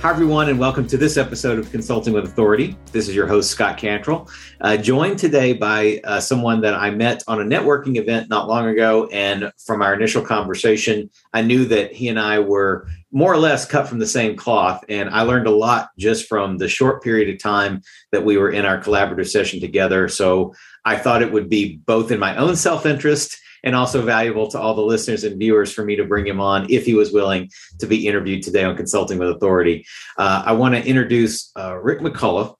Hi, 0.00 0.10
everyone, 0.10 0.48
and 0.48 0.60
welcome 0.60 0.86
to 0.86 0.96
this 0.96 1.16
episode 1.16 1.58
of 1.58 1.72
Consulting 1.72 2.14
with 2.14 2.24
Authority. 2.24 2.76
This 2.92 3.08
is 3.08 3.16
your 3.16 3.26
host, 3.26 3.50
Scott 3.50 3.78
Cantrell, 3.78 4.30
uh, 4.60 4.76
joined 4.76 5.18
today 5.18 5.54
by 5.54 6.00
uh, 6.04 6.20
someone 6.20 6.60
that 6.60 6.74
I 6.74 6.90
met 6.90 7.24
on 7.26 7.40
a 7.40 7.44
networking 7.44 7.96
event 7.96 8.30
not 8.30 8.46
long 8.46 8.68
ago. 8.68 9.08
And 9.08 9.50
from 9.66 9.82
our 9.82 9.92
initial 9.94 10.22
conversation, 10.22 11.10
I 11.34 11.42
knew 11.42 11.64
that 11.64 11.92
he 11.92 12.06
and 12.06 12.18
I 12.18 12.38
were 12.38 12.86
more 13.10 13.32
or 13.32 13.38
less 13.38 13.66
cut 13.66 13.88
from 13.88 13.98
the 13.98 14.06
same 14.06 14.36
cloth. 14.36 14.84
And 14.88 15.10
I 15.10 15.22
learned 15.22 15.48
a 15.48 15.50
lot 15.50 15.88
just 15.98 16.28
from 16.28 16.58
the 16.58 16.68
short 16.68 17.02
period 17.02 17.34
of 17.34 17.42
time 17.42 17.82
that 18.12 18.24
we 18.24 18.36
were 18.36 18.50
in 18.52 18.64
our 18.64 18.80
collaborative 18.80 19.28
session 19.28 19.58
together. 19.58 20.06
So 20.06 20.54
I 20.84 20.96
thought 20.96 21.22
it 21.22 21.32
would 21.32 21.48
be 21.48 21.78
both 21.78 22.12
in 22.12 22.20
my 22.20 22.36
own 22.36 22.54
self 22.54 22.86
interest 22.86 23.36
and 23.64 23.74
also 23.74 24.02
valuable 24.02 24.48
to 24.48 24.58
all 24.58 24.74
the 24.74 24.82
listeners 24.82 25.24
and 25.24 25.38
viewers 25.38 25.72
for 25.72 25.84
me 25.84 25.96
to 25.96 26.04
bring 26.04 26.26
him 26.26 26.40
on 26.40 26.66
if 26.70 26.84
he 26.84 26.94
was 26.94 27.12
willing 27.12 27.50
to 27.78 27.86
be 27.86 28.06
interviewed 28.06 28.42
today 28.42 28.64
on 28.64 28.76
Consulting 28.76 29.18
with 29.18 29.30
Authority. 29.30 29.86
Uh, 30.16 30.42
I 30.46 30.52
want 30.52 30.74
to 30.74 30.84
introduce 30.84 31.50
uh, 31.56 31.76
Rick 31.76 32.00
McCullough. 32.00 32.54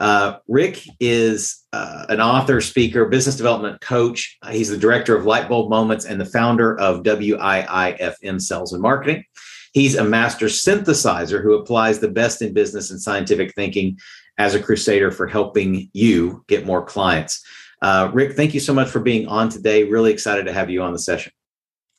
Uh, 0.00 0.38
Rick 0.48 0.84
is 1.00 1.64
uh, 1.72 2.06
an 2.08 2.20
author, 2.20 2.60
speaker, 2.60 3.06
business 3.06 3.36
development 3.36 3.80
coach. 3.80 4.36
He's 4.50 4.68
the 4.68 4.76
director 4.76 5.16
of 5.16 5.24
Lightbulb 5.24 5.70
Moments 5.70 6.04
and 6.04 6.20
the 6.20 6.26
founder 6.26 6.78
of 6.78 7.02
WIIFM 7.02 8.40
Sales 8.40 8.72
and 8.72 8.82
Marketing. 8.82 9.24
He's 9.72 9.96
a 9.96 10.04
master 10.04 10.46
synthesizer 10.46 11.42
who 11.42 11.54
applies 11.54 11.98
the 11.98 12.10
best 12.10 12.42
in 12.42 12.54
business 12.54 12.90
and 12.90 13.00
scientific 13.00 13.54
thinking 13.54 13.98
as 14.38 14.54
a 14.54 14.62
crusader 14.62 15.10
for 15.10 15.26
helping 15.26 15.90
you 15.92 16.44
get 16.48 16.66
more 16.66 16.84
clients. 16.84 17.44
Uh, 17.84 18.10
Rick, 18.14 18.32
thank 18.32 18.54
you 18.54 18.60
so 18.60 18.72
much 18.72 18.88
for 18.88 18.98
being 18.98 19.28
on 19.28 19.50
today. 19.50 19.84
Really 19.84 20.10
excited 20.10 20.46
to 20.46 20.54
have 20.54 20.70
you 20.70 20.80
on 20.80 20.94
the 20.94 20.98
session. 20.98 21.32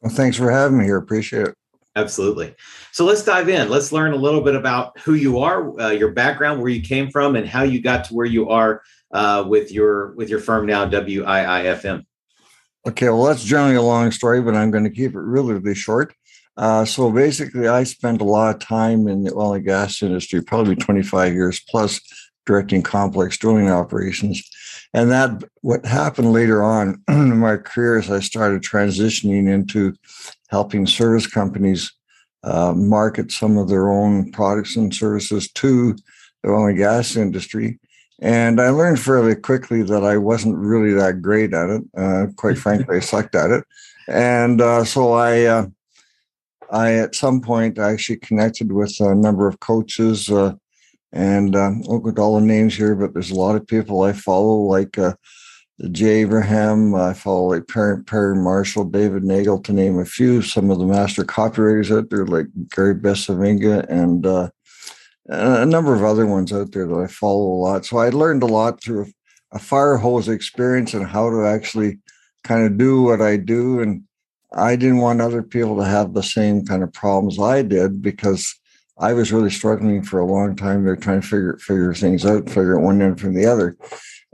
Well, 0.02 0.12
thanks 0.12 0.36
for 0.36 0.50
having 0.50 0.80
me 0.80 0.86
here. 0.86 0.98
Appreciate 0.98 1.50
it. 1.50 1.56
Absolutely. 1.96 2.56
So 2.92 3.06
let's 3.06 3.24
dive 3.24 3.50
in. 3.50 3.70
Let's 3.70 3.92
learn 3.92 4.14
a 4.14 4.16
little 4.16 4.42
bit 4.42 4.56
about 4.56 4.98
who 5.02 5.14
you 5.14 5.42
are, 5.42 5.80
uh, 5.80 5.92
your 5.92 6.12
background, 6.12 6.60
where 6.60 6.72
you 6.72 6.82
came 6.82 7.12
from, 7.12 7.36
and 7.36 7.48
how 7.48 7.62
you 7.62 7.84
got 7.84 8.06
to 8.06 8.16
where 8.16 8.26
you 8.26 8.50
are 8.50 8.82
uh, 9.12 9.46
with 9.48 9.72
your 9.72 10.16
with 10.16 10.28
your 10.28 10.40
firm 10.40 10.66
now, 10.66 10.90
WIIFM. 10.90 12.04
Okay, 12.88 13.10
well, 13.10 13.26
that's 13.26 13.44
generally 13.44 13.76
a 13.76 13.82
long 13.84 14.10
story, 14.10 14.42
but 14.42 14.56
I'm 14.56 14.72
going 14.72 14.86
to 14.86 14.90
keep 14.90 15.12
it 15.12 15.20
really 15.20 15.76
short. 15.76 16.16
Uh, 16.58 16.84
so 16.84 17.12
basically, 17.12 17.68
I 17.68 17.84
spent 17.84 18.22
a 18.22 18.26
lot 18.26 18.56
of 18.56 18.60
time 18.60 19.08
in 19.08 19.24
the 19.24 19.36
oil 19.36 19.54
and 19.54 19.64
gas 19.64 20.02
industry, 20.02 20.42
probably 20.42 20.76
25 20.76 21.32
years 21.32 21.62
plus, 21.70 22.02
directing 22.48 22.82
complex 22.82 23.38
drilling 23.38 23.70
operations. 23.70 24.42
And 24.94 25.12
that 25.12 25.44
what 25.62 25.86
happened 25.86 26.32
later 26.32 26.64
on 26.64 27.04
in 27.10 27.38
my 27.40 27.58
career 27.58 27.98
is 27.98 28.10
I 28.10 28.20
started 28.20 28.62
transitioning 28.62 29.50
into 29.50 29.94
helping 30.50 30.88
service 30.88 31.28
companies 31.28 31.92
uh, 32.44 32.74
market 32.74 33.32
some 33.32 33.58
of 33.58 33.68
their 33.68 33.90
own 33.90 34.32
products 34.32 34.76
and 34.76 34.94
services 34.94 35.52
to 35.54 35.96
the 36.44 36.50
oil 36.50 36.68
and 36.68 36.78
gas 36.78 37.16
industry. 37.16 37.80
And 38.22 38.62
I 38.62 38.70
learned 38.70 39.00
fairly 39.00 39.36
quickly 39.36 39.82
that 39.84 40.04
I 40.04 40.18
wasn't 40.18 40.56
really 40.58 40.94
that 40.94 41.22
great 41.22 41.54
at 41.54 41.70
it. 41.70 41.82
Uh, 41.98 42.28
quite 42.38 42.58
frankly, 42.58 42.98
I 42.98 43.00
sucked 43.00 43.36
at 43.36 43.52
it. 43.52 43.64
And 44.08 44.62
uh, 44.62 44.86
so 44.86 45.14
I, 45.14 45.44
uh, 45.46 45.66
I 46.72 46.94
at 46.94 47.16
some 47.16 47.42
point 47.42 47.80
I 47.80 47.92
actually 47.92 48.18
connected 48.18 48.72
with 48.72 48.96
a 49.00 49.14
number 49.14 49.48
of 49.48 49.60
coaches 49.60 50.30
uh, 50.30 50.54
and 51.16 51.56
um, 51.56 51.82
I 51.86 51.88
won't 51.88 52.16
go 52.16 52.22
all 52.22 52.40
the 52.40 52.46
names 52.46 52.76
here, 52.76 52.94
but 52.94 53.14
there's 53.14 53.32
a 53.32 53.36
lot 53.36 53.56
of 53.56 53.66
people 53.66 54.02
I 54.02 54.12
follow, 54.12 54.58
like 54.58 54.98
uh, 54.98 55.14
Jay 55.92 56.22
Abraham. 56.22 56.94
I 56.94 57.14
follow 57.14 57.52
like 57.52 57.70
Perry, 57.70 58.04
Perry 58.04 58.36
Marshall, 58.36 58.84
David 58.84 59.24
Nagel, 59.24 59.64
to 59.64 59.72
name 59.72 59.98
a 59.98 60.06
few. 60.06 60.42
Some 60.42 60.70
of 60.70 60.78
the 60.78 60.86
master 60.86 61.24
copywriters 61.24 61.98
out 61.98 62.10
there, 62.10 62.26
like 62.26 62.48
Gary 62.70 62.96
Bencivenga, 62.96 63.90
and 63.90 64.26
uh, 64.26 64.50
a 65.28 65.66
number 65.66 65.96
of 65.96 66.04
other 66.04 66.26
ones 66.26 66.52
out 66.52 66.74
there 66.74 66.86
that 66.86 67.00
I 67.00 67.08
follow 67.08 67.48
a 67.48 67.62
lot. 67.64 67.86
So 67.86 67.98
I 67.98 68.10
learned 68.10 68.44
a 68.44 68.48
lot 68.48 68.84
through 68.84 69.08
a 69.54 69.60
fire 69.60 69.96
hose 69.96 70.28
experience 70.28 70.94
and 70.94 71.08
how 71.08 71.30
to 71.30 71.46
actually 71.46 71.98
kind 72.44 72.66
of 72.66 72.78
do 72.78 73.04
what 73.04 73.22
I 73.22 73.38
do. 73.38 73.80
And 73.80 74.04
I 74.54 74.76
didn't 74.76 74.98
want 74.98 75.22
other 75.22 75.42
people 75.42 75.78
to 75.78 75.86
have 75.86 76.14
the 76.14 76.24
same 76.24 76.66
kind 76.66 76.84
of 76.84 76.92
problems 76.92 77.40
I 77.40 77.62
did 77.62 78.02
because 78.02 78.54
I 78.98 79.14
was 79.14 79.32
really 79.32 79.50
struggling 79.50 80.04
for 80.04 80.20
a 80.20 80.26
long 80.26 80.56
time. 80.56 80.84
They're 80.84 80.96
trying 80.96 81.22
to 81.22 81.28
figure 81.28 81.58
figure 81.58 81.94
things 81.94 82.26
out, 82.26 82.48
figure 82.48 82.74
it 82.74 82.82
one 82.82 83.02
end 83.02 83.20
from 83.20 83.34
the 83.34 83.46
other, 83.46 83.78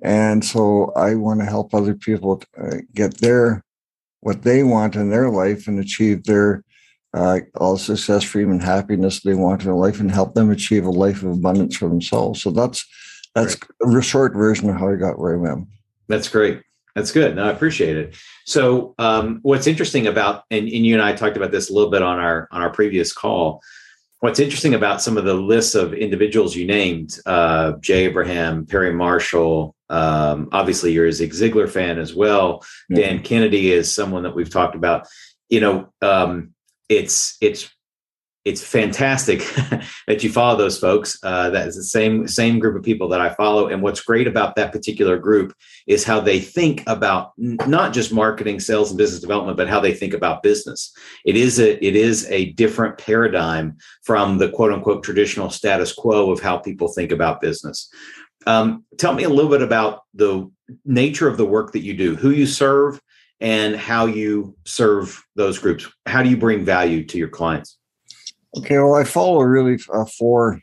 and 0.03 0.44
so 0.44 0.91
I 0.95 1.16
want 1.16 1.39
to 1.39 1.45
help 1.45 1.73
other 1.73 1.95
people 1.95 2.44
uh, 2.61 2.77
get 2.94 3.17
their 3.17 3.63
what 4.19 4.44
they 4.44 4.63
want 4.63 4.95
in 4.95 5.09
their 5.09 5.29
life 5.29 5.67
and 5.67 5.79
achieve 5.79 6.23
their 6.23 6.63
uh, 7.13 7.39
all 7.55 7.77
success, 7.77 8.23
freedom, 8.23 8.51
and 8.51 8.63
happiness 8.63 9.22
they 9.22 9.33
want 9.33 9.61
in 9.61 9.67
their 9.67 9.75
life, 9.75 9.99
and 9.99 10.11
help 10.11 10.35
them 10.35 10.51
achieve 10.51 10.85
a 10.85 10.91
life 10.91 11.23
of 11.23 11.31
abundance 11.31 11.75
for 11.75 11.89
themselves. 11.89 12.41
So 12.41 12.51
that's 12.51 12.85
that's 13.33 13.57
right. 13.83 13.97
a 13.97 14.01
short 14.01 14.33
version 14.33 14.69
of 14.69 14.78
how 14.78 14.91
I 14.91 14.95
got 14.95 15.19
where 15.19 15.43
I 15.43 15.51
am. 15.51 15.67
That's 16.07 16.29
great. 16.29 16.61
That's 16.95 17.11
good. 17.11 17.35
No, 17.35 17.45
I 17.45 17.51
appreciate 17.51 17.95
it. 17.95 18.16
So, 18.45 18.95
um, 18.99 19.39
what's 19.43 19.66
interesting 19.66 20.07
about, 20.07 20.43
and, 20.51 20.67
and 20.67 20.85
you 20.85 20.93
and 20.93 21.01
I 21.01 21.13
talked 21.13 21.38
about 21.38 21.51
this 21.51 21.69
a 21.69 21.73
little 21.73 21.89
bit 21.89 22.01
on 22.01 22.19
our 22.19 22.47
on 22.51 22.61
our 22.61 22.69
previous 22.69 23.13
call 23.13 23.61
what's 24.22 24.40
interesting 24.40 24.76
about 24.76 25.02
some 25.02 25.18
of 25.18 25.26
the 25.26 25.34
lists 25.34 25.76
of 25.76 25.94
individuals 25.94 26.56
you 26.56 26.66
named, 26.66 27.20
uh, 27.26 27.74
Jay 27.82 28.06
Abraham, 28.06 28.66
Perry 28.66 28.94
Marshall, 28.94 29.76
um, 29.90 30.48
obviously 30.54 30.94
you're 30.94 31.08
a 31.08 31.12
Zig 31.12 31.32
Ziglar 31.32 31.70
fan 31.70 32.00
as 32.00 32.16
well. 32.16 32.64
Dan 32.94 33.22
Kennedy 33.22 33.72
is 33.72 33.94
someone 33.94 34.24
that 34.24 34.34
we've 34.34 34.50
talked 34.50 34.76
about. 34.76 35.08
You 35.50 35.59
know, 35.59 35.94
um, 36.02 36.54
it's 36.88 37.36
it's 37.42 37.70
it's 38.44 38.63
fantastic 38.63 39.40
that 40.07 40.24
you 40.24 40.31
follow 40.31 40.57
those 40.57 40.79
folks. 40.79 41.18
Uh, 41.22 41.52
that 41.52 41.68
is 41.68 41.75
the 41.75 41.84
same 41.84 42.28
same 42.28 42.57
group 42.57 42.75
of 42.75 42.84
people 42.84 43.07
that 43.09 43.22
I 43.22 43.29
follow. 43.29 43.68
And 43.68 43.81
what's 43.81 44.02
great 44.02 44.28
about 44.28 44.56
that 44.56 44.72
particular 44.72 45.18
group 45.18 45.53
is 45.85 46.03
how 46.03 46.19
they 46.19 46.40
think 46.40 46.84
about 46.88 47.34
n- 47.40 47.57
not 47.68 47.94
just 47.94 48.12
marketing, 48.12 48.59
sales, 48.59 48.90
and 48.90 48.97
business 48.97 49.22
development, 49.22 49.57
but 49.57 49.68
how 49.68 49.79
they 49.79 49.94
think 49.94 50.13
about 50.13 50.41
business. 50.41 50.91
It 51.24 51.35
is 51.35 51.59
a 51.59 51.84
it 51.85 51.96
is 51.96 52.25
a 52.31 52.52
different 52.53 52.97
paradigm 52.97 53.78
from 54.03 54.40
the 54.40 54.50
quote 54.50 54.73
unquote 54.73 55.03
traditional 55.03 55.52
status 55.52 55.94
quo 55.94 56.31
of 56.31 56.40
how 56.40 56.58
people 56.58 56.88
think 56.88 57.12
about 57.12 57.41
business. 57.41 57.90
Um, 58.47 58.85
tell 58.97 59.13
me 59.13 59.23
a 59.23 59.29
little 59.29 59.52
bit 59.52 59.62
about 59.62 60.02
the 60.16 60.50
nature 60.84 61.28
of 61.28 61.38
the 61.38 61.46
work 61.46 61.73
that 61.73 61.81
you 61.84 61.94
do, 61.94 62.16
who 62.16 62.31
you 62.31 62.47
serve, 62.47 63.00
and 63.40 63.75
how 63.75 64.08
you 64.08 64.56
serve 64.66 65.23
those 65.35 65.59
groups. 65.59 65.88
How 66.08 66.23
do 66.23 66.29
you 66.29 66.38
bring 66.38 66.66
value 66.66 67.06
to 67.06 67.19
your 67.19 67.28
clients? 67.28 67.78
Okay, 68.57 68.78
well, 68.78 68.95
I 68.95 69.06
follow 69.06 69.41
really 69.41 69.79
uh, 69.94 70.06
four 70.06 70.59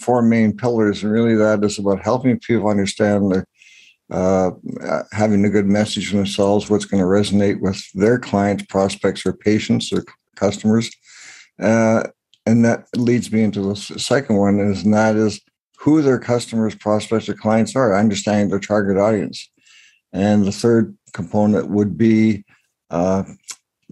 four 0.00 0.22
main 0.22 0.56
pillars, 0.56 1.02
and 1.02 1.12
really 1.12 1.36
that 1.36 1.62
is 1.64 1.78
about 1.78 2.02
helping 2.02 2.38
people 2.40 2.68
understand 2.68 3.30
the 3.30 3.46
uh, 4.10 4.50
having 5.12 5.44
a 5.44 5.50
good 5.50 5.66
message 5.66 6.10
themselves, 6.10 6.68
what's 6.68 6.84
going 6.84 7.00
to 7.00 7.06
resonate 7.06 7.60
with 7.60 7.82
their 7.94 8.18
clients, 8.18 8.64
prospects, 8.66 9.24
or 9.24 9.32
patients, 9.32 9.92
or 9.92 10.04
customers, 10.34 10.90
uh, 11.60 12.02
and 12.46 12.64
that 12.64 12.84
leads 12.96 13.30
me 13.32 13.42
into 13.42 13.62
the 13.62 13.76
second 13.76 14.36
one 14.36 14.58
is 14.58 14.82
and 14.84 14.92
that 14.92 15.16
is 15.16 15.40
who 15.78 16.02
their 16.02 16.18
customers, 16.18 16.74
prospects, 16.74 17.28
or 17.28 17.34
clients 17.34 17.76
are, 17.76 17.96
understanding 17.96 18.48
their 18.48 18.58
target 18.58 18.98
audience, 18.98 19.50
and 20.12 20.44
the 20.44 20.52
third 20.52 20.96
component 21.12 21.70
would 21.70 21.96
be 21.96 22.44
uh, 22.90 23.22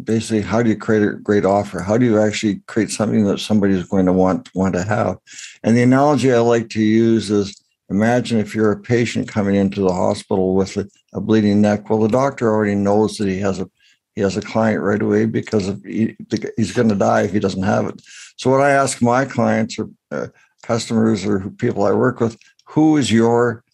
basically 0.04 0.42
how 0.42 0.62
do 0.62 0.70
you 0.70 0.76
create 0.76 1.02
a 1.02 1.12
great 1.12 1.44
offer? 1.44 1.80
How 1.80 1.96
do 1.98 2.04
you 2.04 2.20
actually 2.20 2.60
create 2.66 2.90
something 2.90 3.24
that 3.24 3.40
somebody 3.40 3.74
is 3.74 3.88
going 3.88 4.06
to 4.06 4.12
want 4.12 4.50
want 4.54 4.74
to 4.74 4.82
have? 4.82 5.18
And 5.62 5.76
the 5.76 5.82
analogy 5.82 6.32
i 6.32 6.38
like 6.38 6.68
to 6.70 6.82
use 6.82 7.30
is 7.30 7.62
imagine 7.88 8.38
if 8.38 8.54
you're 8.54 8.72
a 8.72 8.80
patient 8.80 9.28
coming 9.28 9.54
into 9.54 9.80
the 9.80 9.92
hospital 9.92 10.54
with 10.54 10.76
a, 10.76 10.88
a 11.12 11.20
bleeding 11.20 11.60
neck. 11.60 11.88
Well 11.88 12.00
the 12.00 12.08
doctor 12.08 12.48
already 12.48 12.74
knows 12.74 13.16
that 13.18 13.28
he 13.28 13.38
has 13.40 13.60
a 13.60 13.70
he 14.14 14.22
has 14.22 14.36
a 14.36 14.42
client 14.42 14.82
right 14.82 15.00
away 15.00 15.24
because 15.26 15.68
he, 15.84 16.16
he's 16.56 16.72
going 16.72 16.88
to 16.88 16.94
die 16.94 17.22
if 17.22 17.32
he 17.32 17.38
doesn't 17.38 17.62
have 17.62 17.86
it. 17.86 18.00
So 18.36 18.50
what 18.50 18.60
i 18.60 18.70
ask 18.70 19.02
my 19.02 19.24
clients 19.24 19.78
or 19.78 19.90
uh, 20.10 20.28
customers 20.62 21.24
or 21.24 21.50
people 21.50 21.84
i 21.84 21.92
work 21.92 22.20
with 22.20 22.38
who 22.66 22.96
is 22.96 23.10
your 23.10 23.64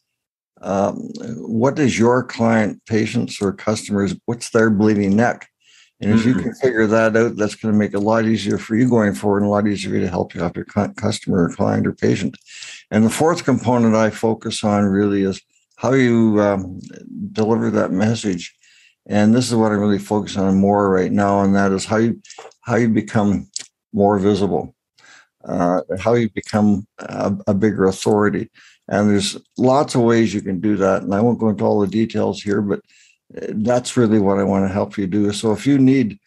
um, 0.62 0.96
what 1.36 1.78
is 1.78 1.98
your 1.98 2.22
client 2.22 2.80
patients 2.86 3.42
or 3.42 3.52
customers 3.52 4.14
what's 4.24 4.50
their 4.50 4.70
bleeding 4.70 5.14
neck 5.14 5.48
and 6.00 6.12
if 6.12 6.26
you 6.26 6.34
can 6.34 6.54
figure 6.54 6.86
that 6.86 7.16
out, 7.16 7.36
that's 7.36 7.54
going 7.54 7.72
to 7.72 7.78
make 7.78 7.94
it 7.94 7.96
a 7.96 8.00
lot 8.00 8.26
easier 8.26 8.58
for 8.58 8.76
you 8.76 8.88
going 8.88 9.14
forward 9.14 9.38
and 9.38 9.46
a 9.46 9.50
lot 9.50 9.66
easier 9.66 9.98
to 9.98 10.08
help 10.08 10.34
you 10.34 10.42
out 10.42 10.54
your 10.54 10.66
customer 10.66 11.44
or 11.44 11.54
client 11.54 11.86
or 11.86 11.92
patient. 11.92 12.36
And 12.90 13.04
the 13.04 13.10
fourth 13.10 13.44
component 13.44 13.94
I 13.94 14.10
focus 14.10 14.62
on 14.62 14.84
really 14.84 15.22
is 15.22 15.40
how 15.76 15.94
you 15.94 16.40
um, 16.40 16.80
deliver 17.32 17.70
that 17.70 17.92
message. 17.92 18.54
And 19.06 19.34
this 19.34 19.48
is 19.48 19.54
what 19.54 19.72
I'm 19.72 19.80
really 19.80 19.98
focusing 19.98 20.42
on 20.42 20.56
more 20.56 20.90
right 20.90 21.12
now, 21.12 21.40
and 21.42 21.54
that 21.54 21.72
is 21.72 21.84
how 21.84 21.98
you 21.98 22.20
how 22.62 22.74
you 22.74 22.88
become 22.88 23.48
more 23.92 24.18
visible, 24.18 24.74
uh, 25.44 25.82
how 26.00 26.14
you 26.14 26.28
become 26.30 26.86
a, 26.98 27.34
a 27.46 27.54
bigger 27.54 27.86
authority. 27.86 28.50
And 28.88 29.08
there's 29.08 29.38
lots 29.56 29.94
of 29.94 30.02
ways 30.02 30.34
you 30.34 30.42
can 30.42 30.60
do 30.60 30.76
that. 30.76 31.02
And 31.02 31.14
I 31.14 31.20
won't 31.20 31.38
go 31.38 31.48
into 31.48 31.64
all 31.64 31.80
the 31.80 31.86
details 31.86 32.42
here, 32.42 32.60
but 32.60 32.80
that's 33.30 33.96
really 33.96 34.18
what 34.18 34.38
I 34.38 34.44
want 34.44 34.66
to 34.66 34.72
help 34.72 34.96
you 34.96 35.06
do. 35.06 35.32
So 35.32 35.52
if 35.52 35.66
you 35.66 35.78
need 35.78 36.18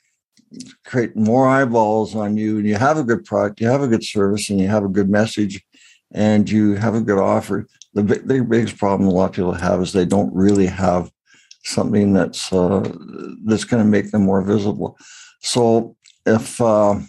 create 0.85 1.15
more 1.15 1.47
eyeballs 1.47 2.15
on 2.15 2.37
you 2.37 2.57
and 2.57 2.67
you 2.67 2.75
have 2.75 2.97
a 2.97 3.03
good 3.03 3.23
product, 3.25 3.61
you 3.61 3.67
have 3.67 3.81
a 3.81 3.87
good 3.87 4.03
service, 4.03 4.49
and 4.49 4.59
you 4.59 4.67
have 4.67 4.83
a 4.83 4.89
good 4.89 5.09
message, 5.09 5.63
and 6.13 6.49
you 6.49 6.73
have 6.73 6.95
a 6.95 7.01
good 7.01 7.19
offer. 7.19 7.67
The 7.93 8.03
big, 8.03 8.27
the 8.27 8.43
biggest 8.43 8.77
problem 8.77 9.09
a 9.09 9.11
lot 9.11 9.29
of 9.29 9.35
people 9.35 9.53
have 9.53 9.81
is 9.81 9.93
they 9.93 10.05
don't 10.05 10.33
really 10.33 10.67
have 10.67 11.11
something 11.63 12.13
that's 12.13 12.51
uh, 12.51 12.89
that's 13.45 13.63
going 13.63 13.83
to 13.83 13.89
make 13.89 14.11
them 14.11 14.23
more 14.23 14.41
visible. 14.41 14.97
So 15.41 15.95
if 16.25 16.59
uh, 16.61 16.99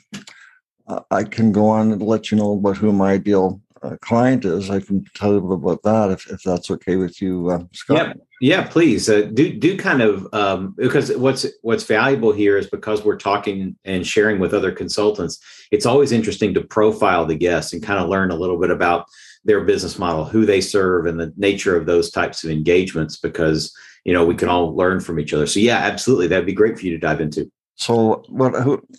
I 1.11 1.25
can 1.25 1.53
go 1.53 1.69
on 1.69 1.93
and 1.93 2.03
let 2.03 2.31
you 2.31 2.37
know 2.37 2.53
about 2.53 2.77
who 2.77 2.93
my 2.93 3.13
ideal 3.13 3.61
uh, 3.83 3.97
client 4.03 4.45
is, 4.45 4.71
I 4.71 4.81
can 4.81 5.05
tell 5.15 5.33
you 5.33 5.53
about 5.53 5.83
that 5.85 6.11
if, 6.11 6.31
if 6.31 6.43
that's 6.43 6.71
okay 6.71 6.97
with 6.97 7.21
you, 7.23 7.51
uh, 7.51 7.65
Scott. 7.73 7.97
Yeah, 7.97 8.13
yeah, 8.41 8.67
please 8.67 9.09
uh, 9.09 9.31
do 9.33 9.53
do 9.53 9.77
kind 9.77 10.03
of 10.03 10.27
um, 10.33 10.75
because 10.77 11.15
what's 11.17 11.47
what's 11.63 11.85
valuable 11.85 12.33
here 12.33 12.57
is 12.57 12.69
because 12.69 13.05
we're 13.05 13.17
talking 13.17 13.77
and 13.85 14.07
sharing 14.07 14.39
with 14.39 14.55
other 14.55 14.73
consultants. 14.73 15.41
It's 15.71 15.87
always 15.87 16.13
interesting 16.13 16.55
to 16.55 16.63
profile 16.63 17.27
the 17.27 17.35
guests 17.35 17.73
and 17.73 17.83
kind 17.83 18.03
of 18.03 18.09
learn 18.09 18.31
a 18.31 18.37
little 18.37 18.59
bit 18.59 18.71
about 18.71 19.07
their 19.45 19.63
business 19.63 19.99
model, 19.99 20.25
who 20.25 20.45
they 20.45 20.61
serve, 20.61 21.07
and 21.07 21.19
the 21.19 21.33
nature 21.37 21.77
of 21.77 21.87
those 21.87 22.11
types 22.11 22.45
of 22.45 22.51
engagements. 22.51 23.19
Because 23.19 23.75
you 24.05 24.13
know 24.13 24.25
we 24.25 24.35
can 24.35 24.49
all 24.49 24.75
learn 24.75 25.01
from 25.01 25.21
each 25.21 25.33
other. 25.35 25.47
So 25.47 25.61
yeah, 25.61 25.79
absolutely, 25.79 26.27
that'd 26.27 26.47
be 26.47 26.53
great 26.53 26.79
for 26.79 26.87
you 26.87 26.93
to 26.93 26.99
dive 26.99 27.21
into. 27.21 27.51
So 27.81 28.23
what 28.29 28.55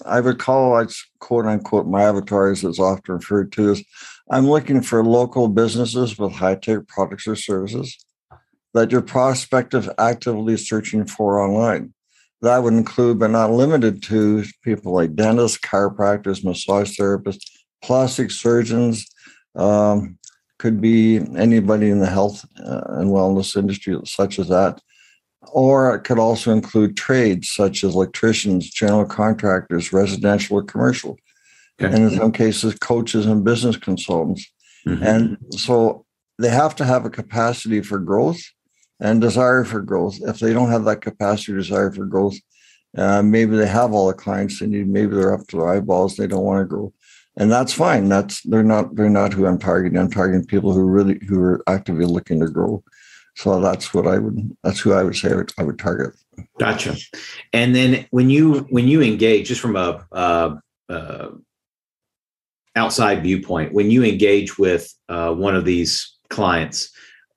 I 0.06 0.20
would 0.22 0.40
call, 0.40 0.76
I 0.76 0.88
quote 1.20 1.46
unquote, 1.46 1.86
my 1.86 2.02
avatar 2.02 2.50
as 2.50 2.64
often 2.64 3.14
referred 3.14 3.52
to 3.52 3.72
is 3.74 3.84
I'm 4.32 4.48
looking 4.48 4.82
for 4.82 5.04
local 5.04 5.50
businesses 5.50 6.18
with 6.18 6.32
high 6.32 6.56
tech 6.56 6.88
products 6.88 7.28
or 7.28 7.36
services 7.36 7.98
that 8.74 8.90
your 8.90 9.02
prospect 9.02 9.74
is 9.74 9.90
actively 10.00 10.56
searching 10.56 11.06
for 11.06 11.42
online. 11.42 11.94
That 12.42 12.64
would 12.64 12.74
include, 12.74 13.20
but 13.20 13.32
not 13.32 13.52
limited 13.52 14.02
to, 14.04 14.46
people 14.64 14.94
like 14.94 15.16
dentists, 15.16 15.58
chiropractors, 15.60 16.46
massage 16.46 16.98
therapists, 16.98 17.44
plastic 17.84 18.32
surgeons, 18.32 19.06
um, 19.56 20.18
could 20.58 20.80
be 20.80 21.18
anybody 21.36 21.90
in 21.90 22.00
the 22.00 22.08
health 22.08 22.46
uh, 22.58 22.84
and 22.88 23.10
wellness 23.10 23.58
industry, 23.58 24.00
such 24.06 24.40
as 24.40 24.48
that 24.48 24.82
or 25.52 25.96
it 25.96 26.04
could 26.04 26.20
also 26.20 26.52
include 26.52 26.96
trades 26.96 27.50
such 27.50 27.84
as 27.84 27.96
electricians, 27.96 28.70
general 28.70 29.06
contractors, 29.06 29.92
residential 29.92 30.58
or 30.58 30.64
commercial, 30.64 31.18
okay. 31.84 31.94
and 31.94 32.12
in 32.12 32.18
some 32.18 32.32
cases, 32.32 32.76
coaches 32.76 33.26
and 33.26 33.44
business 33.44 33.78
consultants. 33.78 34.46
Mm-hmm. 34.86 35.04
And 35.04 35.38
so 35.52 36.06
they 36.40 36.50
have 36.50 36.76
to 36.78 36.86
have 36.86 37.06
a 37.06 37.10
capacity 37.10 37.82
for 37.82 38.00
growth 38.00 38.42
and 39.00 39.22
desire 39.22 39.64
for 39.64 39.82
growth. 39.82 40.18
If 40.22 40.40
they 40.40 40.54
don't 40.54 40.70
have 40.70 40.86
that 40.86 41.02
capacity 41.02 41.54
or 41.54 41.58
desire 41.58 41.92
for 41.92 42.06
growth, 42.06 42.38
uh, 42.98 43.22
maybe 43.22 43.56
they 43.56 43.68
have 43.68 43.94
all 43.94 44.08
the 44.08 44.14
clients 44.14 44.60
they 44.60 44.68
need. 44.68 44.88
Maybe 44.88 45.16
they're 45.16 45.34
up 45.34 45.48
to 45.48 45.58
their 45.58 45.70
eyeballs. 45.70 46.16
They 46.16 46.28
don't 46.28 46.44
want 46.44 46.62
to 46.62 46.66
grow, 46.66 46.94
and 47.38 47.52
that's 47.52 47.74
fine. 47.74 48.10
That's 48.10 48.42
they're 48.44 48.64
not 48.64 48.96
they're 48.96 49.10
not 49.10 49.34
who 49.34 49.46
I'm 49.46 49.60
targeting. 49.60 49.98
I'm 49.98 50.12
targeting 50.12 50.46
people 50.46 50.74
who 50.74 50.84
really 50.84 51.20
who 51.28 51.40
are 51.40 51.64
actively 51.68 52.06
looking 52.06 52.42
to 52.42 52.48
grow. 52.48 52.84
So 53.36 53.62
that's 53.62 53.94
what 53.94 54.08
I 54.08 54.18
would. 54.18 54.58
That's 54.64 54.80
who 54.80 54.92
I 54.92 55.04
would 55.04 55.16
say 55.16 55.32
I 55.32 55.36
would, 55.36 55.54
I 55.58 55.64
would 55.64 55.80
target. 55.80 56.14
Gotcha. 56.60 56.98
And 57.54 57.74
then 57.74 58.06
when 58.12 58.30
you 58.30 58.68
when 58.70 58.88
you 58.90 59.02
engage, 59.02 59.48
just 59.48 59.62
from 59.62 59.78
a 59.78 60.06
uh, 60.12 60.58
uh, 60.90 61.30
outside 62.76 63.24
viewpoint, 63.24 63.74
when 63.74 63.92
you 63.92 64.04
engage 64.04 64.58
with 64.58 64.94
uh, 65.10 65.34
one 65.34 65.56
of 65.56 65.66
these 65.66 66.18
clients, 66.30 66.92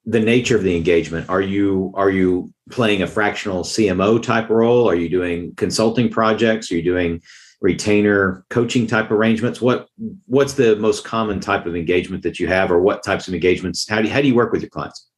the 0.06 0.20
nature 0.20 0.56
of 0.56 0.62
the 0.62 0.76
engagement 0.76 1.28
are 1.28 1.40
you 1.40 1.92
are 1.94 2.10
you 2.10 2.52
playing 2.70 3.02
a 3.02 3.06
fractional 3.06 3.62
CMO 3.62 4.22
type 4.22 4.50
role? 4.50 4.88
Are 4.88 4.94
you 4.94 5.08
doing 5.08 5.54
consulting 5.56 6.10
projects? 6.10 6.70
Are 6.70 6.76
you 6.76 6.82
doing 6.82 7.22
retainer 7.60 8.44
coaching 8.50 8.86
type 8.86 9.10
arrangements? 9.10 9.60
What 9.60 9.88
what's 10.26 10.54
the 10.54 10.76
most 10.76 11.04
common 11.04 11.40
type 11.40 11.66
of 11.66 11.74
engagement 11.74 12.22
that 12.22 12.38
you 12.38 12.48
have, 12.48 12.70
or 12.70 12.80
what 12.80 13.02
types 13.02 13.28
of 13.28 13.34
engagements? 13.34 13.88
How 13.88 14.02
do 14.02 14.08
you, 14.08 14.12
how 14.12 14.20
do 14.20 14.28
you 14.28 14.34
work 14.34 14.52
with 14.52 14.60
your 14.60 14.70
clients? 14.70 15.08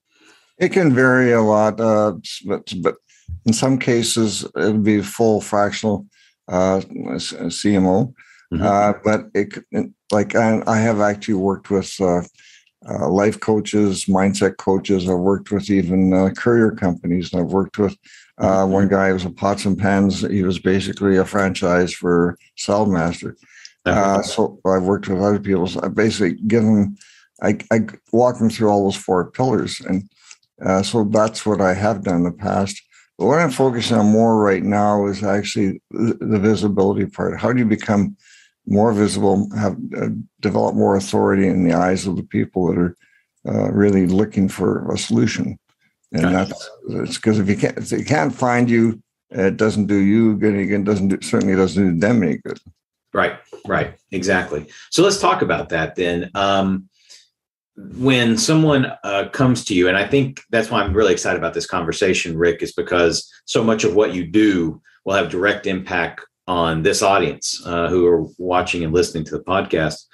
It 0.59 0.71
can 0.71 0.95
vary 0.95 1.33
a 1.33 1.43
lot, 1.43 1.81
uh, 1.81 2.15
but 2.47 2.73
but 2.81 2.95
in 3.45 3.53
some 3.53 3.79
cases 3.79 4.45
it 4.45 4.53
would 4.55 4.85
be 4.85 5.03
full 5.03 5.41
fractional 5.41 6.07
uh, 6.49 6.81
CMO. 6.81 8.15
Mm-hmm. 8.53 8.63
Uh, 8.63 8.93
but 9.03 9.25
it 9.35 9.53
like 10.11 10.35
I, 10.35 10.63
I, 10.67 10.79
have 10.79 11.01
actually 11.01 11.35
worked 11.35 11.71
with 11.71 11.95
uh, 12.01 12.23
uh, 12.89 13.09
life 13.09 13.41
coaches, 13.41 14.05
mindset 14.07 14.57
coaches. 14.57 15.09
I've 15.09 15.19
worked 15.19 15.51
with 15.51 15.71
even 15.71 16.13
uh, 16.13 16.31
courier 16.37 16.71
companies. 16.71 17.35
I've 17.35 17.47
worked 17.47 17.79
with 17.79 17.97
mm-hmm. 18.41 18.71
one 18.71 18.89
guy 18.89 19.09
who 19.09 19.15
was 19.15 19.25
a 19.25 19.31
pots 19.31 19.65
and 19.65 19.79
pans. 19.79 20.21
He 20.21 20.43
was 20.43 20.59
basically 20.59 21.17
a 21.17 21.25
franchise 21.25 21.93
for 21.93 22.39
Saladmaster. 22.57 23.35
Uh, 23.85 24.21
so 24.21 24.59
I've 24.67 24.83
worked 24.83 25.09
with 25.09 25.23
other 25.23 25.39
people. 25.39 25.67
So 25.67 25.81
I 25.83 25.89
basically 25.89 26.35
give 26.47 26.63
them, 26.63 26.97
I, 27.43 27.59
I 27.71 27.81
walk 28.13 28.39
them 28.39 28.51
through 28.51 28.69
all 28.69 28.85
those 28.85 28.97
four 28.97 29.31
pillars, 29.31 29.81
and 29.81 30.09
uh, 30.65 30.83
so 30.83 31.05
that's 31.05 31.47
what 31.47 31.61
I 31.61 31.73
have 31.75 32.03
done 32.03 32.17
in 32.17 32.23
the 32.25 32.33
past. 32.33 32.83
But 33.17 33.27
what 33.27 33.39
I'm 33.39 33.51
focusing 33.51 33.97
on 33.97 34.11
more 34.11 34.43
right 34.43 34.63
now 34.63 35.07
is 35.07 35.23
actually 35.23 35.81
the 35.91 36.39
visibility 36.41 37.07
part. 37.07 37.41
How 37.41 37.53
do 37.53 37.61
you 37.61 37.65
become 37.65 38.17
more 38.67 38.93
visible, 38.93 39.49
have 39.57 39.77
uh, 39.97 40.09
develop 40.41 40.75
more 40.75 40.97
authority 40.97 41.47
in 41.47 41.65
the 41.65 41.75
eyes 41.75 42.07
of 42.07 42.17
the 42.17 42.23
people 42.23 42.67
that 42.69 42.79
are 42.79 42.97
uh, 43.49 43.71
really 43.71 44.07
looking 44.07 44.49
for 44.49 44.91
a 44.93 44.99
solution? 44.99 45.59
And 46.13 46.23
gotcha. 46.23 46.55
that's 46.89 47.17
because 47.17 47.39
if 47.39 47.49
you 47.49 47.57
can't 47.57 47.79
if 47.79 47.89
they 47.89 48.03
can't 48.03 48.35
find 48.35 48.71
you, 48.71 49.03
it 49.31 49.57
doesn't 49.57 49.87
do 49.87 49.97
you 49.97 50.37
good. 50.37 50.55
Again, 50.55 50.85
doesn't 50.85 51.09
do, 51.09 51.19
certainly 51.21 51.57
doesn't 51.57 51.95
do 51.95 52.01
them 52.01 52.23
any 52.23 52.39
good. 52.39 52.59
Right, 53.13 53.39
right, 53.67 53.95
exactly. 54.13 54.67
So 54.91 55.03
let's 55.03 55.21
talk 55.21 55.43
about 55.43 55.71
that 55.71 55.97
then. 55.97 56.31
Um, 56.35 56.89
when 57.77 58.39
someone 58.39 58.93
uh, 59.05 59.29
comes 59.33 59.65
to 59.67 59.75
you, 59.75 59.89
and 59.89 59.97
I 59.97 60.07
think 60.07 60.43
that's 60.51 60.71
why 60.71 60.83
I'm 60.83 60.95
really 60.95 61.13
excited 61.13 61.39
about 61.39 61.55
this 61.55 61.67
conversation, 61.67 62.37
Rick, 62.39 62.63
is 62.63 62.73
because 62.73 63.31
so 63.45 63.63
much 63.63 63.85
of 63.85 63.95
what 63.95 64.15
you 64.15 64.27
do 64.27 64.81
will 65.05 65.15
have 65.15 65.29
direct 65.29 65.67
impact 65.67 66.25
on 66.47 66.83
this 66.83 67.03
audience 67.03 67.61
uh, 67.67 67.89
who 67.89 68.07
are 68.07 68.27
watching 68.39 68.85
and 68.85 68.93
listening 68.93 69.25
to 69.25 69.37
the 69.37 69.45
podcast. 69.45 70.05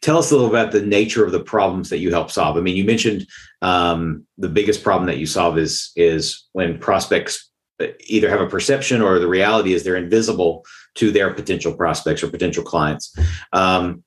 Tell 0.00 0.18
us 0.18 0.30
a 0.30 0.34
little 0.34 0.48
about 0.48 0.72
the 0.72 0.82
nature 0.82 1.24
of 1.24 1.32
the 1.32 1.42
problems 1.42 1.90
that 1.90 1.98
you 1.98 2.10
help 2.10 2.30
solve. 2.30 2.56
I 2.56 2.60
mean, 2.60 2.76
you 2.76 2.84
mentioned 2.84 3.26
um, 3.62 4.24
the 4.38 4.48
biggest 4.48 4.82
problem 4.82 5.06
that 5.06 5.18
you 5.18 5.26
solve 5.26 5.58
is 5.58 5.90
is 5.96 6.46
when 6.52 6.78
prospects 6.78 7.50
uh, 7.80 7.88
either 8.06 8.30
have 8.30 8.40
a 8.40 8.48
perception 8.48 9.02
or 9.02 9.18
the 9.18 9.28
reality 9.28 9.74
is 9.74 9.82
they're 9.82 9.96
invisible 9.96 10.64
to 10.94 11.10
their 11.10 11.34
potential 11.34 11.74
prospects 11.74 12.22
or 12.22 12.30
potential 12.30 12.62
clients. 12.62 13.14
Um, 13.52 14.04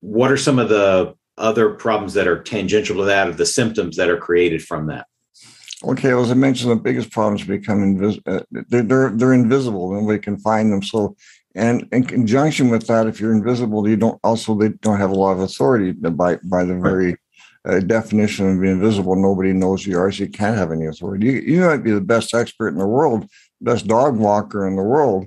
what 0.00 0.30
are 0.30 0.36
some 0.36 0.58
of 0.58 0.68
the 0.68 1.14
other 1.36 1.70
problems 1.70 2.14
that 2.14 2.28
are 2.28 2.42
tangential 2.42 2.96
to 2.96 3.04
that, 3.04 3.28
or 3.28 3.32
the 3.32 3.44
symptoms 3.44 3.96
that 3.96 4.08
are 4.08 4.16
created 4.16 4.62
from 4.62 4.86
that? 4.86 5.06
Okay, 5.84 6.14
well, 6.14 6.22
as 6.22 6.30
I 6.30 6.34
mentioned, 6.34 6.70
the 6.70 6.76
biggest 6.76 7.10
problems 7.10 7.44
become 7.44 7.82
invisible. 7.82 8.36
Uh, 8.38 8.40
they're, 8.50 8.82
they're 8.82 9.10
they're 9.10 9.34
invisible. 9.34 9.92
Nobody 9.92 10.18
can 10.18 10.38
find 10.38 10.72
them. 10.72 10.82
So, 10.82 11.16
and 11.54 11.86
in 11.92 12.04
conjunction 12.04 12.70
with 12.70 12.86
that, 12.86 13.06
if 13.06 13.20
you're 13.20 13.34
invisible, 13.34 13.86
you 13.86 13.96
don't 13.96 14.18
also 14.24 14.54
they 14.54 14.70
don't 14.70 14.98
have 14.98 15.10
a 15.10 15.14
lot 15.14 15.32
of 15.32 15.40
authority 15.40 15.92
by 15.92 16.36
by 16.44 16.64
the 16.64 16.76
very 16.76 17.18
uh, 17.66 17.80
definition 17.80 18.48
of 18.48 18.60
being 18.60 18.72
invisible. 18.76 19.16
Nobody 19.16 19.52
knows 19.52 19.86
you 19.86 19.98
are, 19.98 20.10
so 20.10 20.24
you 20.24 20.30
can't 20.30 20.56
have 20.56 20.72
any 20.72 20.86
authority. 20.86 21.26
You, 21.26 21.32
you 21.32 21.60
might 21.60 21.84
be 21.84 21.90
the 21.90 22.00
best 22.00 22.32
expert 22.32 22.68
in 22.68 22.78
the 22.78 22.86
world, 22.86 23.28
best 23.60 23.86
dog 23.86 24.16
walker 24.16 24.66
in 24.66 24.76
the 24.76 24.82
world, 24.82 25.26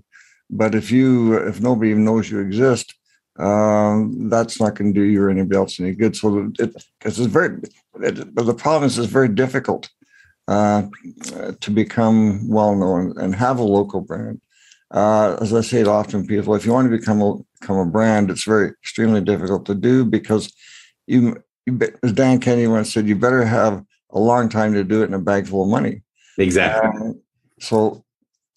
but 0.50 0.74
if 0.74 0.92
you 0.92 1.36
if 1.36 1.62
nobody 1.62 1.92
even 1.92 2.06
knows 2.06 2.32
you 2.32 2.40
exist, 2.40 2.96
um, 3.38 4.30
that's 4.30 4.60
not 4.60 4.74
going 4.74 4.96
to 4.96 5.00
do 5.00 5.06
you 5.06 5.22
or 5.22 5.30
anybody 5.30 5.58
else 5.58 5.80
any 5.80 5.94
good. 5.94 6.16
So 6.16 6.52
it 6.58 6.74
because 6.98 7.20
it's 7.20 7.32
very, 7.32 7.60
it, 8.02 8.36
the 8.36 8.54
problem 8.56 8.86
is 8.86 8.98
it's 8.98 9.08
very 9.08 9.30
difficult 9.30 9.92
uh, 10.50 10.82
to 11.62 11.70
become 11.70 12.50
well 12.50 12.76
known 12.76 13.14
and 13.20 13.36
have 13.36 13.60
a 13.60 13.64
local 13.64 14.02
brand. 14.02 14.42
Uh, 14.90 15.38
as 15.40 15.54
I 15.54 15.62
say 15.62 15.84
to 15.84 15.92
often 15.92 16.26
people, 16.26 16.56
if 16.56 16.66
you 16.66 16.74
want 16.74 16.90
to 16.90 16.98
become 16.98 17.22
a, 17.22 17.36
become 17.62 17.78
a 17.78 17.86
brand, 17.86 18.32
it's 18.32 18.46
very 18.46 18.70
extremely 18.70 19.22
difficult 19.22 19.68
to 19.68 19.76
do 19.76 20.04
because 20.04 20.52
you, 21.06 21.38
you 21.68 21.80
as 22.02 22.14
Dan 22.14 22.40
Kennedy 22.40 22.66
once 22.66 22.92
said, 22.92 23.08
you 23.08 23.16
better 23.16 23.46
have 23.46 23.86
a 24.10 24.20
long 24.20 24.50
time 24.50 24.74
to 24.74 24.84
do 24.84 25.04
it 25.04 25.06
and 25.06 25.14
a 25.14 25.20
bag 25.20 25.48
full 25.48 25.62
of 25.62 25.70
money. 25.70 26.02
Exactly. 26.40 27.14
so, 27.60 28.04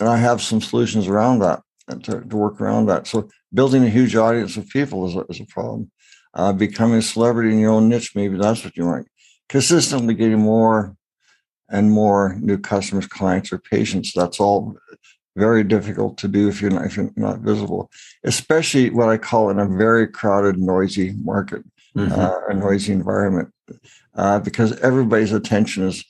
and 0.00 0.08
I 0.08 0.16
have 0.16 0.40
some 0.40 0.62
solutions 0.62 1.08
around 1.08 1.40
that 1.40 1.60
to, 2.04 2.22
to 2.22 2.36
work 2.36 2.58
around 2.58 2.86
that. 2.86 3.06
So 3.06 3.28
building 3.52 3.84
a 3.84 3.90
huge 3.90 4.16
audience 4.16 4.56
of 4.56 4.66
people 4.70 5.06
is 5.08 5.14
a, 5.14 5.26
is 5.28 5.40
a 5.40 5.44
problem. 5.44 5.90
Uh, 6.32 6.54
becoming 6.54 7.00
a 7.00 7.02
celebrity 7.02 7.52
in 7.52 7.58
your 7.58 7.72
own 7.72 7.90
niche, 7.90 8.16
maybe 8.16 8.38
that's 8.38 8.64
what 8.64 8.78
you 8.78 8.86
want. 8.86 9.06
Consistently 9.50 10.14
getting 10.14 10.38
more 10.38 10.96
and 11.72 11.90
more 11.90 12.36
new 12.40 12.58
customers, 12.58 13.06
clients, 13.06 13.52
or 13.52 13.58
patients. 13.58 14.12
That's 14.14 14.38
all 14.38 14.76
very 15.34 15.64
difficult 15.64 16.18
to 16.18 16.28
do 16.28 16.48
if 16.48 16.60
you're 16.60 16.70
not, 16.70 16.84
if 16.84 16.96
you're 16.96 17.10
not 17.16 17.40
visible, 17.40 17.90
especially 18.24 18.90
what 18.90 19.08
I 19.08 19.16
call 19.16 19.50
in 19.50 19.58
a 19.58 19.66
very 19.66 20.06
crowded, 20.06 20.58
noisy 20.58 21.14
market, 21.24 21.64
mm-hmm. 21.96 22.12
uh, 22.12 22.38
a 22.48 22.54
noisy 22.54 22.92
environment, 22.92 23.48
uh, 24.14 24.38
because 24.40 24.78
everybody's 24.80 25.32
attention 25.32 25.84
is 25.84 26.04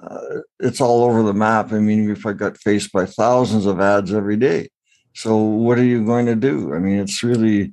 uh, 0.00 0.40
it's 0.60 0.80
all 0.80 1.04
over 1.04 1.22
the 1.22 1.34
map. 1.34 1.72
I 1.72 1.78
mean, 1.78 2.10
if 2.10 2.24
I 2.24 2.32
got 2.32 2.56
faced 2.56 2.92
by 2.92 3.06
thousands 3.06 3.66
of 3.66 3.80
ads 3.80 4.12
every 4.12 4.36
day, 4.36 4.68
so 5.14 5.36
what 5.36 5.78
are 5.78 5.84
you 5.84 6.04
going 6.04 6.26
to 6.26 6.36
do? 6.36 6.74
I 6.74 6.78
mean, 6.78 6.98
it's 6.98 7.22
really 7.22 7.72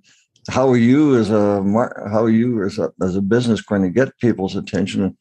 how 0.49 0.69
are 0.69 0.77
you 0.77 1.17
as 1.17 1.29
a 1.29 1.61
how 2.11 2.23
are 2.23 2.29
you 2.29 2.63
as 2.63 2.79
a 2.79 2.91
as 3.01 3.15
a 3.15 3.21
business 3.21 3.61
going 3.61 3.83
to 3.83 3.89
get 3.89 4.17
people's 4.17 4.55
attention, 4.55 5.17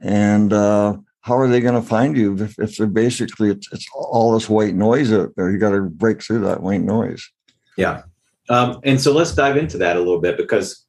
and 0.00 0.52
uh, 0.52 0.96
how 1.22 1.36
are 1.36 1.48
they 1.48 1.60
going 1.60 1.74
to 1.74 1.82
find 1.82 2.16
you 2.16 2.36
if, 2.38 2.58
if 2.58 2.76
they're 2.76 2.86
basically 2.86 3.50
it's, 3.50 3.68
it's 3.72 3.86
all 3.94 4.32
this 4.32 4.48
white 4.48 4.74
noise 4.74 5.12
out 5.12 5.32
there? 5.36 5.50
You 5.50 5.58
got 5.58 5.70
to 5.70 5.82
break 5.82 6.22
through 6.22 6.40
that 6.40 6.62
white 6.62 6.82
noise. 6.82 7.28
Yeah, 7.76 8.02
um, 8.48 8.80
and 8.84 9.00
so 9.00 9.12
let's 9.12 9.34
dive 9.34 9.56
into 9.56 9.78
that 9.78 9.96
a 9.96 10.00
little 10.00 10.20
bit 10.20 10.36
because 10.36 10.86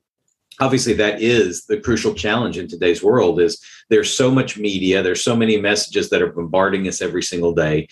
obviously 0.60 0.94
that 0.94 1.22
is 1.22 1.66
the 1.66 1.80
crucial 1.80 2.14
challenge 2.14 2.58
in 2.58 2.68
today's 2.68 3.04
world 3.04 3.40
is 3.40 3.62
there's 3.90 4.16
so 4.16 4.30
much 4.30 4.58
media 4.58 5.02
there's 5.02 5.24
so 5.24 5.36
many 5.36 5.60
messages 5.60 6.10
that 6.10 6.22
are 6.22 6.32
bombarding 6.32 6.88
us 6.88 7.02
every 7.02 7.24
single 7.24 7.54
day 7.54 7.88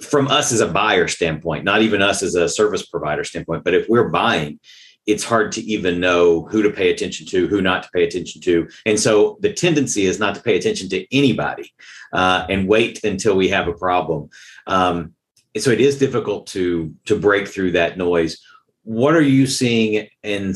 from 0.00 0.28
us 0.28 0.52
as 0.52 0.60
a 0.60 0.68
buyer 0.68 1.08
standpoint 1.08 1.64
not 1.64 1.82
even 1.82 2.00
us 2.00 2.22
as 2.22 2.34
a 2.34 2.48
service 2.48 2.86
provider 2.86 3.24
standpoint 3.24 3.64
but 3.64 3.74
if 3.74 3.88
we're 3.88 4.08
buying 4.08 4.58
it's 5.06 5.24
hard 5.24 5.52
to 5.52 5.60
even 5.62 6.00
know 6.00 6.46
who 6.46 6.62
to 6.62 6.70
pay 6.70 6.90
attention 6.90 7.26
to 7.26 7.46
who 7.48 7.60
not 7.60 7.82
to 7.82 7.90
pay 7.90 8.04
attention 8.04 8.40
to. 8.42 8.68
And 8.86 8.98
so 8.98 9.36
the 9.40 9.52
tendency 9.52 10.06
is 10.06 10.18
not 10.18 10.34
to 10.34 10.42
pay 10.42 10.56
attention 10.56 10.88
to 10.90 11.06
anybody 11.14 11.72
uh, 12.12 12.46
and 12.48 12.68
wait 12.68 13.04
until 13.04 13.36
we 13.36 13.48
have 13.48 13.68
a 13.68 13.74
problem. 13.74 14.30
Um, 14.66 15.14
so 15.58 15.70
it 15.70 15.80
is 15.80 15.98
difficult 15.98 16.46
to 16.48 16.94
to 17.04 17.18
break 17.18 17.48
through 17.48 17.72
that 17.72 17.98
noise. 17.98 18.40
What 18.82 19.14
are 19.14 19.22
you 19.22 19.46
seeing 19.46 20.08
in 20.22 20.54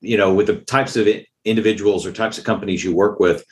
you 0.00 0.16
know, 0.16 0.32
with 0.32 0.46
the 0.46 0.56
types 0.56 0.96
of 0.96 1.08
individuals 1.44 2.06
or 2.06 2.12
types 2.12 2.38
of 2.38 2.44
companies 2.44 2.84
you 2.84 2.94
work 2.94 3.18
with, 3.20 3.44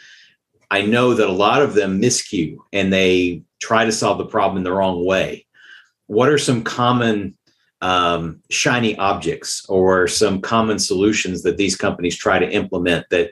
I 0.71 0.83
know 0.83 1.15
that 1.15 1.29
a 1.29 1.33
lot 1.33 1.63
of 1.63 1.75
them 1.75 2.01
miscue 2.01 2.57
and 2.73 2.93
they 2.93 3.43
try 3.61 3.85
to 3.85 3.93
solve 3.93 4.19
the 4.19 4.27
problem 4.27 4.65
the 4.65 4.73
wrong 4.73 5.05
way. 5.05 5.47
What 6.07 6.29
are 6.29 6.39
some 6.39 6.63
common 6.63 7.37
um, 7.87 8.41
shiny 8.51 8.97
objects 8.97 9.65
or 9.69 10.09
some 10.09 10.41
common 10.41 10.77
solutions 10.77 11.45
that 11.45 11.57
these 11.57 11.77
companies 11.77 12.17
try 12.17 12.37
to 12.37 12.51
implement 12.51 13.09
that 13.11 13.31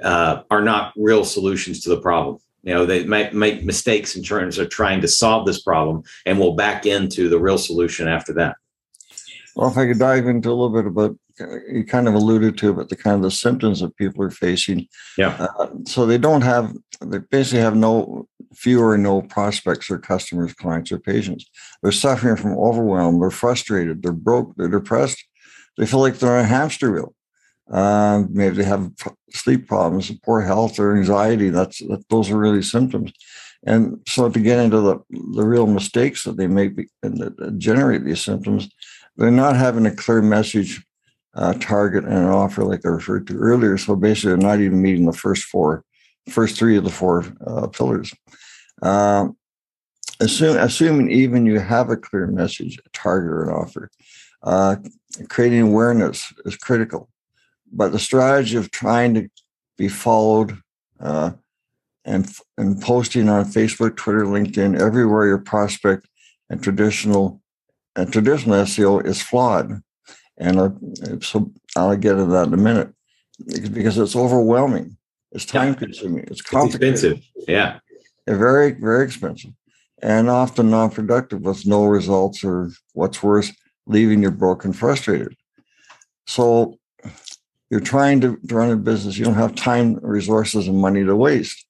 uh, 0.00 0.42
are 0.52 0.62
not 0.62 0.92
real 0.96 1.24
solutions 1.24 1.80
to 1.80 1.88
the 1.88 2.00
problem? 2.00 2.38
You 2.62 2.74
know, 2.74 2.86
they 2.86 3.04
might 3.04 3.34
make 3.34 3.64
mistakes 3.64 4.14
in 4.14 4.22
terms 4.22 4.56
of 4.58 4.70
trying 4.70 5.00
to 5.00 5.08
solve 5.08 5.46
this 5.46 5.60
problem 5.60 6.04
and 6.26 6.38
will 6.38 6.54
back 6.54 6.86
into 6.86 7.28
the 7.28 7.40
real 7.40 7.58
solution 7.58 8.06
after 8.06 8.32
that. 8.34 8.54
Well, 9.56 9.68
if 9.68 9.76
I 9.76 9.86
could 9.86 9.98
dive 9.98 10.28
into 10.28 10.48
a 10.48 10.50
little 10.50 10.70
bit 10.70 10.86
about 10.86 11.18
you 11.70 11.84
kind 11.84 12.08
of 12.08 12.14
alluded 12.14 12.58
to, 12.58 12.72
but 12.72 12.88
the 12.88 12.96
kind 12.96 13.16
of 13.16 13.22
the 13.22 13.30
symptoms 13.30 13.80
that 13.80 13.96
people 13.96 14.24
are 14.24 14.30
facing. 14.30 14.88
Yeah. 15.16 15.48
Uh, 15.58 15.68
so 15.86 16.06
they 16.06 16.18
don't 16.18 16.42
have, 16.42 16.74
they 17.00 17.18
basically 17.18 17.60
have 17.60 17.76
no 17.76 18.26
fewer 18.54 18.90
or 18.90 18.98
no 18.98 19.22
prospects 19.22 19.90
or 19.90 19.98
customers, 19.98 20.54
clients, 20.54 20.90
or 20.92 20.98
patients. 20.98 21.46
They're 21.82 21.92
suffering 21.92 22.36
from 22.36 22.58
overwhelm. 22.58 23.20
They're 23.20 23.30
frustrated. 23.30 24.02
They're 24.02 24.12
broke. 24.12 24.54
They're 24.56 24.68
depressed. 24.68 25.22
They 25.76 25.86
feel 25.86 26.00
like 26.00 26.18
they're 26.18 26.36
on 26.36 26.44
a 26.44 26.48
hamster 26.48 26.92
wheel. 26.92 27.14
Uh, 27.70 28.24
maybe 28.30 28.56
they 28.56 28.64
have 28.64 28.90
sleep 29.30 29.68
problems, 29.68 30.10
poor 30.24 30.40
health, 30.40 30.78
or 30.78 30.96
anxiety. 30.96 31.50
That's 31.50 31.78
that, 31.80 32.02
those 32.08 32.30
are 32.30 32.38
really 32.38 32.62
symptoms. 32.62 33.12
And 33.66 34.00
so 34.06 34.30
to 34.30 34.40
get 34.40 34.58
into 34.58 34.80
the 34.80 34.98
the 35.34 35.44
real 35.44 35.66
mistakes 35.66 36.24
that 36.24 36.36
they 36.36 36.46
make 36.46 36.72
and 37.02 37.18
that 37.18 37.58
generate 37.58 38.04
these 38.04 38.22
symptoms, 38.22 38.68
they're 39.16 39.30
not 39.30 39.56
having 39.56 39.84
a 39.84 39.94
clear 39.94 40.22
message 40.22 40.82
uh, 41.34 41.54
target 41.54 42.04
and 42.04 42.14
an 42.14 42.24
offer 42.24 42.64
like 42.64 42.84
I 42.84 42.88
referred 42.88 43.26
to 43.28 43.36
earlier. 43.36 43.78
So 43.78 43.96
basically, 43.96 44.30
they're 44.30 44.38
not 44.38 44.60
even 44.60 44.82
meeting 44.82 45.06
the 45.06 45.12
first 45.12 45.44
four, 45.44 45.84
first 46.28 46.56
three 46.56 46.76
of 46.76 46.84
the 46.84 46.90
four 46.90 47.24
uh, 47.46 47.66
pillars. 47.68 48.12
Uh, 48.82 49.28
assume, 50.20 50.56
assuming 50.56 51.10
even 51.10 51.46
you 51.46 51.58
have 51.58 51.90
a 51.90 51.96
clear 51.96 52.26
message, 52.26 52.78
a 52.84 52.88
target, 52.90 53.30
or 53.30 53.44
an 53.44 53.50
offer, 53.50 53.90
uh, 54.42 54.76
creating 55.28 55.62
awareness 55.62 56.32
is 56.44 56.56
critical. 56.56 57.08
But 57.70 57.92
the 57.92 57.98
strategy 57.98 58.56
of 58.56 58.70
trying 58.70 59.14
to 59.14 59.28
be 59.76 59.88
followed 59.88 60.58
uh, 61.00 61.32
and 62.04 62.30
and 62.56 62.80
posting 62.80 63.28
on 63.28 63.44
Facebook, 63.44 63.96
Twitter, 63.96 64.24
LinkedIn, 64.24 64.80
everywhere 64.80 65.26
your 65.26 65.38
prospect 65.38 66.08
and 66.48 66.62
traditional 66.62 67.42
and 67.94 68.12
traditional 68.12 68.56
SEO 68.64 69.04
is 69.04 69.20
flawed 69.20 69.82
and 70.38 70.58
uh, 70.58 70.70
so 71.20 71.50
I'll 71.76 71.96
get 71.96 72.14
to 72.14 72.24
that 72.26 72.48
in 72.48 72.54
a 72.54 72.58
minute 72.58 72.92
because 73.46 73.98
it's 73.98 74.16
overwhelming. 74.16 74.96
It's 75.32 75.44
time 75.44 75.74
consuming. 75.74 76.24
It's 76.28 76.40
complicated. 76.40 76.94
It's 76.94 77.02
expensive. 77.02 77.24
Yeah. 77.46 77.80
Very, 78.26 78.72
very 78.72 79.04
expensive 79.04 79.52
and 80.02 80.30
often 80.30 80.70
non 80.70 80.90
productive 80.90 81.42
with 81.42 81.66
no 81.66 81.84
results 81.86 82.44
or 82.44 82.70
what's 82.92 83.22
worse, 83.22 83.52
leaving 83.86 84.22
you 84.22 84.30
broken, 84.30 84.72
frustrated. 84.72 85.34
So 86.26 86.78
you're 87.70 87.80
trying 87.80 88.20
to 88.22 88.38
run 88.50 88.70
a 88.70 88.76
business. 88.76 89.18
You 89.18 89.24
don't 89.24 89.34
have 89.34 89.54
time, 89.54 89.98
resources, 90.02 90.68
and 90.68 90.78
money 90.78 91.04
to 91.04 91.16
waste. 91.16 91.66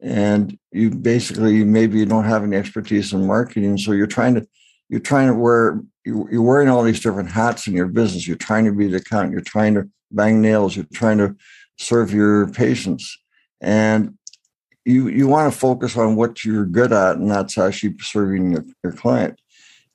And 0.00 0.58
you 0.72 0.90
basically, 0.90 1.64
maybe 1.64 1.98
you 1.98 2.06
don't 2.06 2.24
have 2.24 2.42
any 2.42 2.56
expertise 2.56 3.12
in 3.12 3.26
marketing. 3.26 3.76
So 3.78 3.92
you're 3.92 4.06
trying 4.06 4.34
to, 4.36 4.46
you're 4.90 5.00
trying 5.00 5.28
to 5.28 5.34
wear 5.34 5.80
you're 6.04 6.42
wearing 6.42 6.68
all 6.68 6.82
these 6.82 7.00
different 7.00 7.30
hats 7.30 7.66
in 7.66 7.74
your 7.74 7.86
business. 7.86 8.26
You're 8.26 8.36
trying 8.36 8.64
to 8.64 8.72
be 8.72 8.88
the 8.88 8.96
accountant. 8.96 9.32
You're 9.32 9.42
trying 9.42 9.74
to 9.74 9.88
bang 10.10 10.42
nails. 10.42 10.74
You're 10.74 10.86
trying 10.92 11.18
to 11.18 11.36
serve 11.78 12.12
your 12.12 12.48
patients, 12.48 13.16
and 13.60 14.18
you 14.84 15.08
you 15.08 15.28
want 15.28 15.52
to 15.52 15.58
focus 15.58 15.96
on 15.96 16.16
what 16.16 16.44
you're 16.44 16.66
good 16.66 16.92
at, 16.92 17.16
and 17.16 17.30
that's 17.30 17.56
actually 17.56 17.94
serving 18.00 18.52
your, 18.52 18.64
your 18.82 18.92
client. 18.92 19.40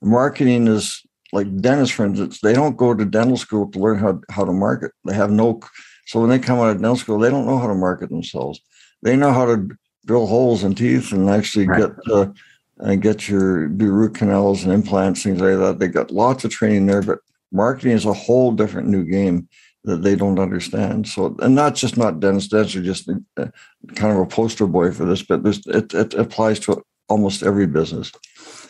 Marketing 0.02 0.68
is 0.68 1.02
like 1.34 1.54
dentist 1.58 1.94
friends. 1.94 2.40
they 2.40 2.54
don't 2.54 2.78
go 2.78 2.94
to 2.94 3.04
dental 3.04 3.38
school 3.38 3.70
to 3.72 3.80
learn 3.80 4.00
how 4.00 4.22
how 4.30 4.46
to 4.46 4.54
market. 4.54 4.92
They 5.04 5.14
have 5.14 5.32
no. 5.32 5.60
So 6.08 6.22
when 6.22 6.30
they 6.30 6.40
come 6.40 6.60
out 6.60 6.70
of 6.70 6.78
dental 6.78 6.96
school, 6.96 7.20
they 7.20 7.30
don't 7.30 7.48
know 7.48 7.58
how 7.58 7.68
to 7.68 7.76
market 7.76 8.10
themselves. 8.10 8.62
They 9.02 9.18
know 9.18 9.34
how 9.34 9.46
to 9.48 9.68
drill 10.06 10.28
holes 10.28 10.64
in 10.64 10.76
teeth 10.76 11.12
and 11.12 11.30
actually 11.30 11.68
right. 11.68 11.82
get. 11.82 11.92
Uh, 12.10 12.28
and 12.78 13.02
get 13.02 13.28
your 13.30 13.68
do 13.68 13.92
root 13.92 14.16
canals 14.16 14.64
and 14.64 14.74
implants, 14.74 15.24
things 15.24 15.40
like 15.40 15.58
that. 15.58 15.80
They 15.80 15.88
got 15.88 16.12
lots 16.12 16.44
of 16.44 16.52
training 16.52 16.86
there, 16.86 17.02
but 17.02 17.20
marketing 17.52 17.94
is 17.94 18.06
a 18.06 18.14
whole 18.14 18.52
different 18.52 18.88
new 18.88 19.04
game 19.04 19.48
that 19.86 20.02
they 20.02 20.16
don't 20.16 20.40
understand. 20.40 21.08
So, 21.08 21.36
and 21.40 21.56
not 21.56 21.76
just 21.76 21.96
not 21.96 22.20
dentists, 22.20 22.50
dentists 22.50 22.76
are 22.76 22.82
just 22.82 23.10
kind 23.38 24.14
of 24.14 24.20
a 24.20 24.26
poster 24.26 24.68
boy 24.68 24.92
for 24.92 25.06
this, 25.06 25.22
but 25.22 25.44
this, 25.44 25.66
it, 25.68 25.94
it 25.94 26.14
applies 26.16 26.60
to 26.62 26.84
almost 27.08 27.44
every 27.44 27.68
business. 27.68 28.12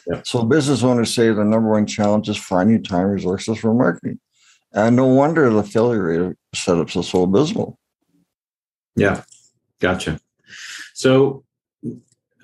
Yeah. 0.08 0.22
So, 0.24 0.44
business 0.44 0.84
owners 0.84 1.14
say 1.14 1.32
the 1.32 1.44
number 1.44 1.72
one 1.72 1.88
challenge 1.88 2.30
is 2.30 2.38
finding 2.38 2.84
time 2.84 3.08
resources 3.08 3.58
for 3.58 3.74
marketing. 3.74 4.20
And 4.74 4.98
no 4.98 5.06
wonder 5.06 5.50
the 5.50 5.64
failure 5.64 6.04
rate 6.04 6.22
of 6.22 6.36
setups 6.54 7.00
is 7.00 7.08
so 7.08 7.24
abysmal. 7.24 7.80
Yeah, 8.98 9.24
gotcha. 9.80 10.20
So, 10.94 11.45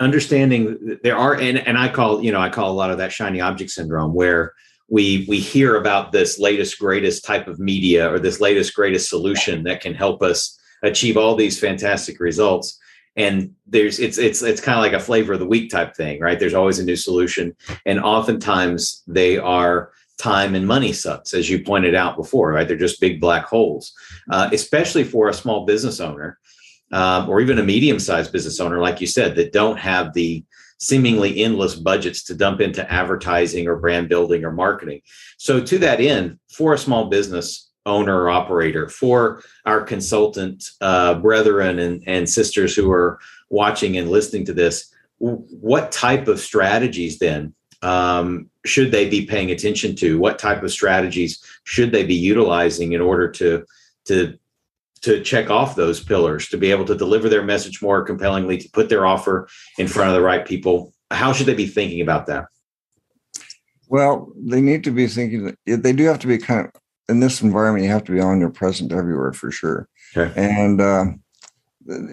understanding 0.01 0.97
there 1.03 1.15
are 1.15 1.35
and, 1.35 1.57
and 1.59 1.77
i 1.77 1.87
call 1.87 2.23
you 2.23 2.31
know 2.31 2.41
i 2.41 2.49
call 2.49 2.71
a 2.71 2.73
lot 2.73 2.91
of 2.91 2.97
that 2.97 3.11
shiny 3.11 3.39
object 3.39 3.69
syndrome 3.69 4.13
where 4.13 4.53
we 4.91 5.25
we 5.29 5.39
hear 5.39 5.77
about 5.77 6.11
this 6.11 6.37
latest 6.37 6.77
greatest 6.77 7.23
type 7.23 7.47
of 7.47 7.59
media 7.59 8.11
or 8.11 8.19
this 8.19 8.41
latest 8.41 8.75
greatest 8.75 9.09
solution 9.09 9.63
that 9.63 9.79
can 9.79 9.93
help 9.93 10.21
us 10.21 10.59
achieve 10.83 11.17
all 11.17 11.35
these 11.35 11.59
fantastic 11.59 12.19
results. 12.19 12.77
And 13.15 13.55
there's 13.65 13.99
it's 13.99 14.17
it's 14.17 14.41
it's 14.41 14.61
kind 14.61 14.77
of 14.77 14.83
like 14.83 14.93
a 14.93 15.03
flavor 15.03 15.33
of 15.33 15.39
the 15.39 15.47
week 15.47 15.69
type 15.69 15.95
thing 15.95 16.19
right? 16.19 16.39
There's 16.39 16.53
always 16.53 16.79
a 16.79 16.85
new 16.85 16.95
solution 16.95 17.55
and 17.85 17.99
oftentimes 17.99 19.03
they 19.07 19.37
are 19.37 19.91
time 20.17 20.55
and 20.55 20.67
money 20.67 20.93
sucks 20.93 21.33
as 21.33 21.49
you 21.49 21.63
pointed 21.63 21.95
out 21.95 22.15
before 22.15 22.51
right? 22.51 22.67
They're 22.67 22.77
just 22.77 23.01
big 23.01 23.19
black 23.19 23.45
holes. 23.45 23.93
Uh, 24.29 24.49
especially 24.51 25.03
for 25.03 25.29
a 25.29 25.33
small 25.33 25.65
business 25.65 25.99
owner 25.99 26.37
um, 26.91 27.29
or 27.29 27.41
even 27.41 27.59
a 27.59 27.63
medium 27.63 27.99
sized 27.99 28.31
business 28.31 28.59
owner, 28.59 28.79
like 28.79 29.01
you 29.01 29.07
said, 29.07 29.35
that 29.35 29.53
don't 29.53 29.77
have 29.77 30.13
the 30.13 30.43
seemingly 30.79 31.43
endless 31.43 31.75
budgets 31.75 32.23
to 32.23 32.33
dump 32.33 32.59
into 32.59 32.91
advertising 32.91 33.67
or 33.67 33.75
brand 33.75 34.09
building 34.09 34.43
or 34.43 34.51
marketing. 34.51 35.01
So, 35.37 35.61
to 35.61 35.77
that 35.79 36.01
end, 36.01 36.39
for 36.49 36.73
a 36.73 36.77
small 36.77 37.05
business 37.05 37.69
owner 37.85 38.23
or 38.23 38.29
operator, 38.29 38.89
for 38.89 39.41
our 39.65 39.81
consultant 39.81 40.63
uh, 40.81 41.15
brethren 41.15 41.79
and, 41.79 42.03
and 42.07 42.29
sisters 42.29 42.75
who 42.75 42.91
are 42.91 43.19
watching 43.49 43.97
and 43.97 44.09
listening 44.09 44.45
to 44.45 44.53
this, 44.53 44.91
what 45.17 45.91
type 45.91 46.27
of 46.27 46.39
strategies 46.39 47.19
then 47.19 47.53
um, 47.83 48.49
should 48.65 48.91
they 48.91 49.09
be 49.09 49.25
paying 49.25 49.51
attention 49.51 49.95
to? 49.97 50.19
What 50.19 50.39
type 50.39 50.63
of 50.63 50.71
strategies 50.71 51.43
should 51.63 51.91
they 51.91 52.03
be 52.03 52.15
utilizing 52.15 52.93
in 52.93 53.01
order 53.01 53.29
to 53.31 53.65
to 54.05 54.37
to 55.01 55.21
check 55.23 55.49
off 55.49 55.75
those 55.75 56.03
pillars 56.03 56.47
to 56.49 56.57
be 56.57 56.71
able 56.71 56.85
to 56.85 56.95
deliver 56.95 57.29
their 57.29 57.43
message 57.43 57.81
more 57.81 58.03
compellingly 58.03 58.57
to 58.57 58.69
put 58.71 58.89
their 58.89 59.05
offer 59.05 59.47
in 59.77 59.87
front 59.87 60.09
of 60.09 60.15
the 60.15 60.21
right 60.21 60.45
people 60.45 60.93
how 61.09 61.33
should 61.33 61.45
they 61.45 61.53
be 61.53 61.67
thinking 61.67 62.01
about 62.01 62.25
that 62.27 62.45
well 63.87 64.31
they 64.35 64.61
need 64.61 64.83
to 64.83 64.91
be 64.91 65.07
thinking 65.07 65.55
that 65.65 65.83
they 65.83 65.93
do 65.93 66.05
have 66.05 66.19
to 66.19 66.27
be 66.27 66.37
kind 66.37 66.67
of 66.67 66.71
in 67.09 67.19
this 67.19 67.41
environment 67.41 67.83
you 67.83 67.89
have 67.91 68.03
to 68.03 68.11
be 68.11 68.21
on 68.21 68.39
your 68.39 68.49
present 68.49 68.91
everywhere 68.91 69.33
for 69.33 69.51
sure 69.51 69.87
okay. 70.15 70.31
and 70.35 70.79
uh, 70.79 71.05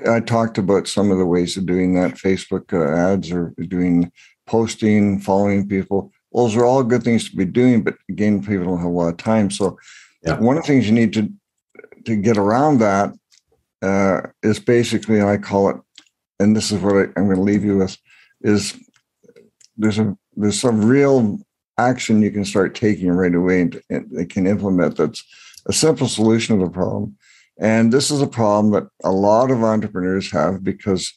I 0.09 0.21
talked 0.21 0.59
about 0.59 0.89
some 0.89 1.11
of 1.11 1.19
the 1.19 1.27
ways 1.27 1.57
of 1.57 1.67
doing 1.67 1.95
that. 1.95 2.15
Facebook 2.15 2.73
uh, 2.73 3.13
ads 3.13 3.31
or 3.31 3.55
doing 3.69 4.11
posting, 4.47 5.21
following 5.21 5.69
people. 5.69 6.11
Those 6.33 6.57
are 6.57 6.65
all 6.65 6.83
good 6.83 7.03
things 7.03 7.29
to 7.31 7.37
be 7.37 7.45
doing, 7.45 7.83
but 7.83 7.95
again, 8.09 8.43
people 8.43 8.65
don't 8.65 8.79
have 8.79 8.87
a 8.87 8.91
lot 8.91 9.09
of 9.09 9.17
time. 9.19 9.51
So, 9.51 9.79
yeah. 10.23 10.39
one 10.39 10.57
of 10.57 10.63
the 10.63 10.67
things 10.67 10.87
you 10.87 10.95
need 10.95 11.13
to 11.15 11.33
to 12.09 12.17
get 12.17 12.37
around 12.37 12.79
that 12.79 13.13
uh, 13.83 14.23
is 14.43 14.59
basically 14.59 15.23
I 15.23 15.37
call 15.37 15.71
it, 15.71 15.77
and 16.41 16.57
this 16.57 16.73
is 16.73 16.81
what 16.81 16.97
I, 16.97 17.03
I'm 17.17 17.27
going 17.27 17.37
to 17.37 17.43
leave 17.43 17.65
you 17.65 17.79
with, 17.79 17.97
is 18.41 18.77
there's 19.77 19.99
a 19.99 20.17
there's 20.37 20.61
some 20.61 20.85
real 20.85 21.39
action 21.79 22.23
you 22.23 22.31
can 22.31 22.45
start 22.45 22.75
taking 22.75 23.11
right 23.11 23.35
away 23.35 23.61
and, 23.61 23.81
and 23.89 24.11
they 24.11 24.25
can 24.25 24.47
implement 24.47 24.97
that's 24.97 25.23
a 25.67 25.73
simple 25.73 26.09
solution 26.09 26.59
to 26.59 26.65
the 26.65 26.71
problem. 26.71 27.17
And 27.61 27.93
this 27.93 28.11
is 28.11 28.21
a 28.21 28.27
problem 28.27 28.73
that 28.73 28.89
a 29.05 29.13
lot 29.13 29.51
of 29.51 29.63
entrepreneurs 29.63 30.31
have 30.33 30.65
because 30.65 31.13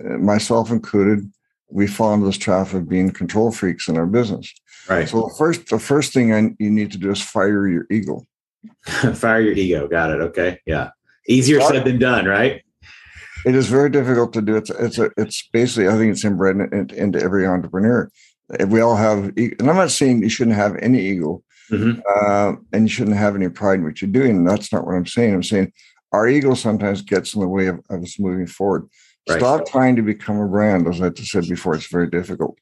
uh, 0.00 0.18
myself 0.18 0.70
included, 0.70 1.30
we 1.70 1.86
fall 1.86 2.14
into 2.14 2.26
this 2.26 2.38
trap 2.38 2.72
of 2.72 2.88
being 2.88 3.10
control 3.10 3.50
freaks 3.50 3.88
in 3.88 3.96
our 3.96 4.06
business. 4.06 4.52
Right. 4.88 5.08
So 5.08 5.22
the 5.22 5.34
first, 5.38 5.68
the 5.68 5.78
first 5.78 6.12
thing 6.12 6.32
I, 6.32 6.50
you 6.58 6.70
need 6.70 6.92
to 6.92 6.98
do 6.98 7.10
is 7.10 7.22
fire 7.22 7.66
your 7.68 7.86
ego. 7.90 8.26
fire 9.14 9.40
your 9.40 9.54
ego. 9.54 9.88
Got 9.88 10.10
it. 10.10 10.20
Okay. 10.20 10.60
Yeah. 10.66 10.90
Easier 11.28 11.60
said 11.60 11.84
than 11.84 11.98
done, 11.98 12.26
right? 12.26 12.62
It 13.46 13.54
is 13.54 13.66
very 13.66 13.90
difficult 13.90 14.32
to 14.34 14.42
do. 14.42 14.56
It's 14.56 14.70
it's 14.70 14.98
a, 14.98 15.10
it's 15.16 15.48
basically 15.52 15.88
I 15.88 15.96
think 15.96 16.12
it's 16.12 16.24
inbred 16.24 16.56
into, 16.72 16.94
into 16.96 17.20
every 17.20 17.46
entrepreneur. 17.46 18.10
If 18.58 18.68
we 18.68 18.80
all 18.80 18.96
have, 18.96 19.32
and 19.36 19.68
I'm 19.68 19.76
not 19.76 19.90
saying 19.90 20.22
you 20.22 20.28
shouldn't 20.28 20.56
have 20.56 20.76
any 20.76 21.00
ego, 21.00 21.42
mm-hmm. 21.70 22.00
uh, 22.08 22.56
and 22.72 22.84
you 22.84 22.88
shouldn't 22.88 23.16
have 23.16 23.34
any 23.34 23.48
pride 23.48 23.78
in 23.78 23.84
what 23.84 24.00
you're 24.00 24.10
doing. 24.10 24.44
That's 24.44 24.72
not 24.72 24.86
what 24.86 24.94
I'm 24.94 25.06
saying. 25.06 25.34
I'm 25.34 25.42
saying 25.42 25.72
our 26.12 26.28
ego 26.28 26.54
sometimes 26.54 27.02
gets 27.02 27.34
in 27.34 27.40
the 27.40 27.48
way 27.48 27.66
of, 27.66 27.80
of 27.90 28.02
us 28.02 28.18
moving 28.18 28.46
forward. 28.46 28.88
Right. 29.28 29.38
Stop 29.38 29.66
trying 29.66 29.96
to 29.96 30.02
become 30.02 30.38
a 30.38 30.46
brand. 30.46 30.86
As 30.86 31.00
I 31.00 31.08
just 31.08 31.30
said 31.30 31.48
before, 31.48 31.74
it's 31.74 31.86
very 31.86 32.08
difficult. 32.08 32.58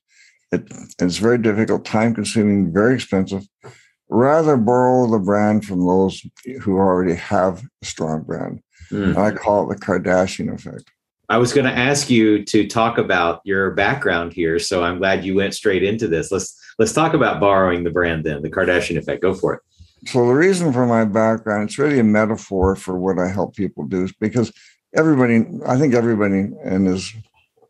It, 0.52 0.68
it's 1.00 1.18
very 1.18 1.38
difficult, 1.38 1.84
time 1.84 2.14
consuming, 2.14 2.72
very 2.72 2.94
expensive. 2.94 3.42
Rather 4.14 4.58
borrow 4.58 5.10
the 5.10 5.18
brand 5.18 5.64
from 5.64 5.86
those 5.86 6.22
who 6.60 6.76
already 6.76 7.14
have 7.14 7.62
a 7.82 7.86
strong 7.86 8.22
brand. 8.22 8.62
Mm. 8.90 9.16
I 9.16 9.30
call 9.34 9.70
it 9.70 9.74
the 9.74 9.84
Kardashian 9.84 10.52
effect. 10.54 10.90
I 11.30 11.38
was 11.38 11.54
going 11.54 11.64
to 11.64 11.72
ask 11.72 12.10
you 12.10 12.44
to 12.44 12.66
talk 12.66 12.98
about 12.98 13.40
your 13.44 13.70
background 13.70 14.34
here, 14.34 14.58
so 14.58 14.84
I'm 14.84 14.98
glad 14.98 15.24
you 15.24 15.34
went 15.36 15.54
straight 15.54 15.82
into 15.82 16.08
this. 16.08 16.30
Let's 16.30 16.54
let's 16.78 16.92
talk 16.92 17.14
about 17.14 17.40
borrowing 17.40 17.84
the 17.84 17.90
brand 17.90 18.24
then, 18.24 18.42
the 18.42 18.50
Kardashian 18.50 18.98
effect. 18.98 19.22
Go 19.22 19.32
for 19.32 19.54
it. 19.54 19.62
So 20.08 20.26
the 20.26 20.34
reason 20.34 20.74
for 20.74 20.84
my 20.84 21.06
background, 21.06 21.70
it's 21.70 21.78
really 21.78 21.98
a 21.98 22.04
metaphor 22.04 22.76
for 22.76 22.98
what 22.98 23.18
I 23.18 23.28
help 23.28 23.56
people 23.56 23.84
do, 23.84 24.04
is 24.04 24.12
because 24.12 24.52
everybody, 24.94 25.46
I 25.66 25.78
think 25.78 25.94
everybody 25.94 26.50
and 26.62 26.86
his 26.86 27.14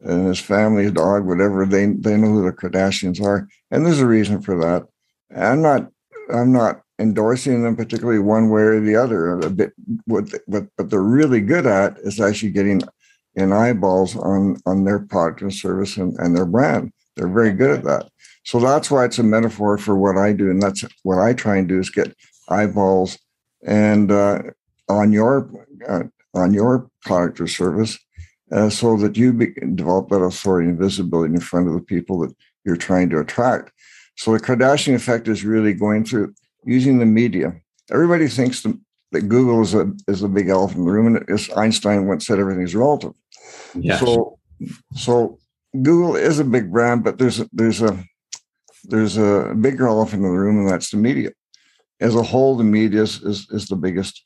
and 0.00 0.26
his 0.26 0.40
family, 0.40 0.82
his 0.82 0.92
dog, 0.92 1.24
whatever, 1.24 1.64
they 1.64 1.86
they 1.86 2.16
know 2.16 2.32
who 2.32 2.44
the 2.44 2.52
Kardashians 2.52 3.24
are, 3.24 3.46
and 3.70 3.86
there's 3.86 4.00
a 4.00 4.06
reason 4.08 4.42
for 4.42 4.58
that. 4.58 4.88
I'm 5.36 5.62
not 5.62 5.88
I'm 6.32 6.52
not 6.52 6.82
endorsing 6.98 7.62
them 7.62 7.76
particularly 7.76 8.18
one 8.18 8.50
way 8.50 8.62
or 8.62 8.80
the 8.80 8.96
other. 8.96 9.40
A 9.40 9.50
bit, 9.50 9.72
what 10.04 10.32
what 10.46 10.66
but 10.76 10.90
they're 10.90 11.02
really 11.02 11.40
good 11.40 11.66
at 11.66 11.98
is 11.98 12.20
actually 12.20 12.52
getting 12.52 12.82
in 13.34 13.52
eyeballs 13.52 14.16
on 14.16 14.58
on 14.66 14.84
their 14.84 15.00
product 15.00 15.42
and 15.42 15.52
service 15.52 15.96
and, 15.96 16.16
and 16.18 16.36
their 16.36 16.46
brand. 16.46 16.92
They're 17.16 17.28
very 17.28 17.52
good 17.52 17.78
at 17.78 17.84
that. 17.84 18.10
So 18.44 18.58
that's 18.58 18.90
why 18.90 19.04
it's 19.04 19.18
a 19.18 19.22
metaphor 19.22 19.78
for 19.78 19.96
what 19.96 20.16
I 20.16 20.32
do, 20.32 20.50
and 20.50 20.60
that's 20.60 20.84
what 21.02 21.18
I 21.18 21.32
try 21.32 21.56
and 21.56 21.68
do 21.68 21.78
is 21.78 21.90
get 21.90 22.14
eyeballs 22.48 23.18
and 23.64 24.10
uh, 24.10 24.42
on 24.88 25.12
your 25.12 25.50
uh, 25.88 26.04
on 26.34 26.52
your 26.54 26.88
product 27.02 27.40
or 27.40 27.46
service, 27.46 27.98
uh, 28.52 28.70
so 28.70 28.96
that 28.96 29.16
you 29.16 29.32
be, 29.32 29.52
develop 29.74 30.08
that 30.08 30.22
authority 30.22 30.68
and 30.68 30.78
visibility 30.78 31.34
in 31.34 31.40
front 31.40 31.68
of 31.68 31.74
the 31.74 31.80
people 31.80 32.18
that 32.20 32.34
you're 32.64 32.76
trying 32.76 33.10
to 33.10 33.20
attract. 33.20 33.72
So 34.16 34.32
the 34.32 34.40
Kardashian 34.40 34.94
effect 34.94 35.28
is 35.28 35.44
really 35.44 35.74
going 35.74 36.04
through 36.04 36.34
using 36.64 36.98
the 36.98 37.06
media. 37.06 37.54
Everybody 37.90 38.28
thinks 38.28 38.62
the, 38.62 38.78
that 39.12 39.22
Google 39.22 39.62
is 39.62 39.74
a 39.74 39.92
is 40.08 40.22
a 40.22 40.28
big 40.28 40.48
elephant 40.48 40.80
in 40.80 40.84
the 40.86 40.92
room, 40.92 41.16
and 41.16 41.30
as 41.30 41.50
Einstein 41.56 42.06
once 42.06 42.26
said, 42.26 42.38
everything 42.38 42.64
is 42.64 42.74
relative. 42.74 43.12
Yes. 43.74 44.00
So 44.00 44.38
so 44.94 45.38
Google 45.74 46.16
is 46.16 46.38
a 46.38 46.44
big 46.44 46.70
brand, 46.70 47.04
but 47.04 47.18
there's 47.18 47.40
a, 47.40 47.48
there's 47.52 47.82
a 47.82 48.04
there's 48.84 49.16
a 49.16 49.54
bigger 49.60 49.86
elephant 49.86 50.24
in 50.24 50.30
the 50.30 50.38
room, 50.38 50.58
and 50.58 50.68
that's 50.68 50.90
the 50.90 50.96
media. 50.96 51.30
As 52.00 52.14
a 52.14 52.22
whole, 52.22 52.56
the 52.56 52.64
media 52.64 53.02
is 53.02 53.22
is, 53.22 53.46
is 53.50 53.66
the 53.66 53.76
biggest 53.76 54.22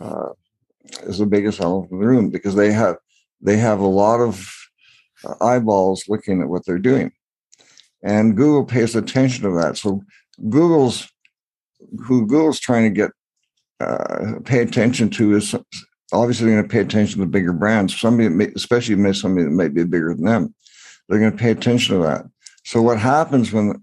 uh, 0.00 0.30
is 1.02 1.18
the 1.18 1.26
biggest 1.26 1.60
elephant 1.60 1.92
in 1.92 2.00
the 2.00 2.06
room 2.06 2.30
because 2.30 2.54
they 2.54 2.72
have 2.72 2.96
they 3.40 3.56
have 3.56 3.80
a 3.80 3.86
lot 3.86 4.20
of 4.20 4.50
uh, 5.24 5.34
eyeballs 5.44 6.04
looking 6.08 6.40
at 6.40 6.48
what 6.48 6.64
they're 6.64 6.78
doing, 6.78 7.12
and 8.02 8.36
Google 8.36 8.64
pays 8.64 8.94
attention 8.94 9.44
to 9.44 9.50
that. 9.60 9.76
So 9.76 10.02
Google's 10.48 11.08
who 12.04 12.26
Google's 12.26 12.60
trying 12.60 12.84
to 12.84 12.90
get 12.90 13.10
uh, 13.80 14.40
pay 14.44 14.60
attention 14.60 15.10
to 15.10 15.36
is 15.36 15.54
obviously 16.12 16.50
going 16.50 16.62
to 16.62 16.68
pay 16.68 16.80
attention 16.80 17.20
to 17.20 17.26
bigger 17.26 17.52
brands. 17.52 17.98
Somebody, 17.98 18.28
may, 18.28 18.48
especially 18.56 18.96
miss 18.96 19.20
somebody 19.20 19.44
that 19.44 19.52
might 19.52 19.74
be 19.74 19.84
bigger 19.84 20.14
than 20.14 20.24
them, 20.24 20.54
they're 21.08 21.20
going 21.20 21.32
to 21.32 21.38
pay 21.38 21.50
attention 21.50 21.96
to 21.96 22.02
that. 22.02 22.24
So 22.64 22.82
what 22.82 22.98
happens 22.98 23.52
when 23.52 23.82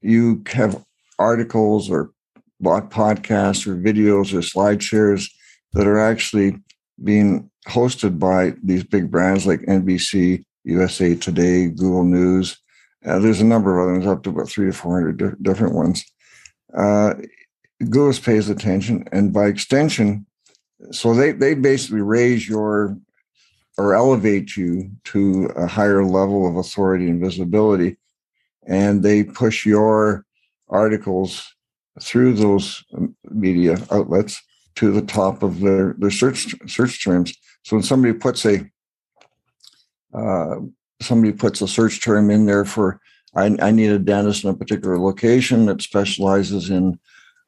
you 0.00 0.42
have 0.52 0.84
articles 1.18 1.90
or 1.90 2.10
bought 2.60 2.90
podcasts 2.90 3.66
or 3.66 3.76
videos 3.76 4.36
or 4.36 4.42
slide 4.42 4.82
shares 4.82 5.32
that 5.72 5.86
are 5.86 5.98
actually 5.98 6.58
being 7.02 7.50
hosted 7.68 8.18
by 8.18 8.54
these 8.62 8.84
big 8.84 9.10
brands 9.10 9.46
like 9.46 9.60
NBC, 9.60 10.44
USA 10.64 11.14
Today, 11.14 11.68
Google 11.68 12.04
News. 12.04 12.56
Uh, 13.04 13.18
there's 13.18 13.40
a 13.40 13.44
number 13.44 13.78
of 13.78 13.88
others, 13.88 14.06
up 14.06 14.22
to 14.22 14.30
about 14.30 14.48
three 14.48 14.66
to 14.66 14.72
400 14.72 15.16
di- 15.16 15.30
different 15.42 15.74
ones. 15.74 16.04
Uh, 16.76 17.14
pays 18.22 18.48
attention, 18.48 19.04
and 19.12 19.32
by 19.32 19.46
extension, 19.46 20.26
so 20.90 21.14
they, 21.14 21.32
they 21.32 21.54
basically 21.54 22.00
raise 22.00 22.48
your 22.48 22.96
or 23.78 23.94
elevate 23.94 24.56
you 24.56 24.90
to 25.04 25.50
a 25.56 25.66
higher 25.66 26.04
level 26.04 26.46
of 26.46 26.56
authority 26.56 27.08
and 27.08 27.20
visibility. 27.20 27.96
And 28.66 29.02
they 29.02 29.24
push 29.24 29.64
your 29.64 30.24
articles 30.68 31.54
through 32.00 32.34
those 32.34 32.84
media 33.30 33.78
outlets 33.90 34.40
to 34.76 34.92
the 34.92 35.02
top 35.02 35.42
of 35.42 35.60
their, 35.60 35.94
their 35.98 36.10
search 36.10 36.54
search 36.66 37.02
terms. 37.02 37.34
So 37.64 37.76
when 37.76 37.82
somebody 37.82 38.14
puts 38.14 38.44
a 38.46 38.70
uh, 40.14 40.56
somebody 41.02 41.32
puts 41.32 41.60
a 41.60 41.68
search 41.68 42.02
term 42.02 42.30
in 42.30 42.46
there 42.46 42.64
for 42.64 43.00
I, 43.34 43.56
I, 43.60 43.70
need 43.70 43.90
a 43.90 43.98
dentist 43.98 44.44
in 44.44 44.50
a 44.50 44.54
particular 44.54 44.98
location 44.98 45.66
that 45.66 45.80
specializes 45.80 46.68
in 46.68 46.98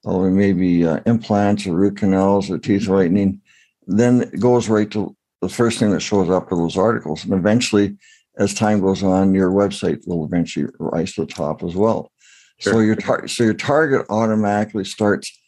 oh, 0.05 0.29
maybe 0.31 0.87
uh, 0.87 1.01
implants 1.07 1.67
or 1.67 1.75
root 1.75 1.97
canals 1.97 2.51
or 2.51 2.59
teeth 2.59 2.89
whitening, 2.89 3.41
then 3.87 4.23
it 4.23 4.41
goes 4.41 4.69
right 4.69 4.91
to 4.91 5.15
the 5.41 5.49
first 5.49 5.79
thing 5.79 5.91
that 5.91 6.01
shows 6.01 6.31
up 6.31 6.51
are 6.51 6.57
those 6.57 6.77
articles. 6.77 7.25
And 7.25 7.35
eventually, 7.35 7.97
as 8.39 8.55
time 8.55 8.81
goes 8.81 9.03
on, 9.03 9.35
your 9.35 9.51
website 9.51 10.07
will 10.07 10.25
eventually 10.25 10.67
rise 10.79 11.15
to 11.15 11.23
the 11.23 11.33
top 11.33 11.63
as 11.63 11.75
well. 11.75 12.11
Sure. 12.59 12.75
So 12.75 12.81
your 12.81 12.97
tar- 12.97 13.29
so 13.29 13.45
your 13.45 13.55
target 13.55 14.07
automatically 14.09 14.85
starts 14.85 15.39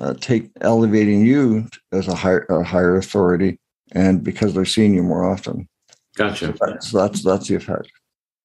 uh, 0.00 0.14
take 0.14 0.50
elevating 0.60 1.24
you 1.24 1.68
as 1.92 2.08
a 2.08 2.14
higher 2.14 2.46
a 2.48 2.64
higher 2.64 2.96
authority, 2.96 3.58
and 3.92 4.22
because 4.22 4.54
they're 4.54 4.64
seeing 4.64 4.94
you 4.94 5.02
more 5.02 5.28
often. 5.28 5.68
Gotcha. 6.16 6.54
So 6.80 6.98
that's 6.98 7.22
that's, 7.22 7.48
the 7.48 7.56
effect. 7.56 7.90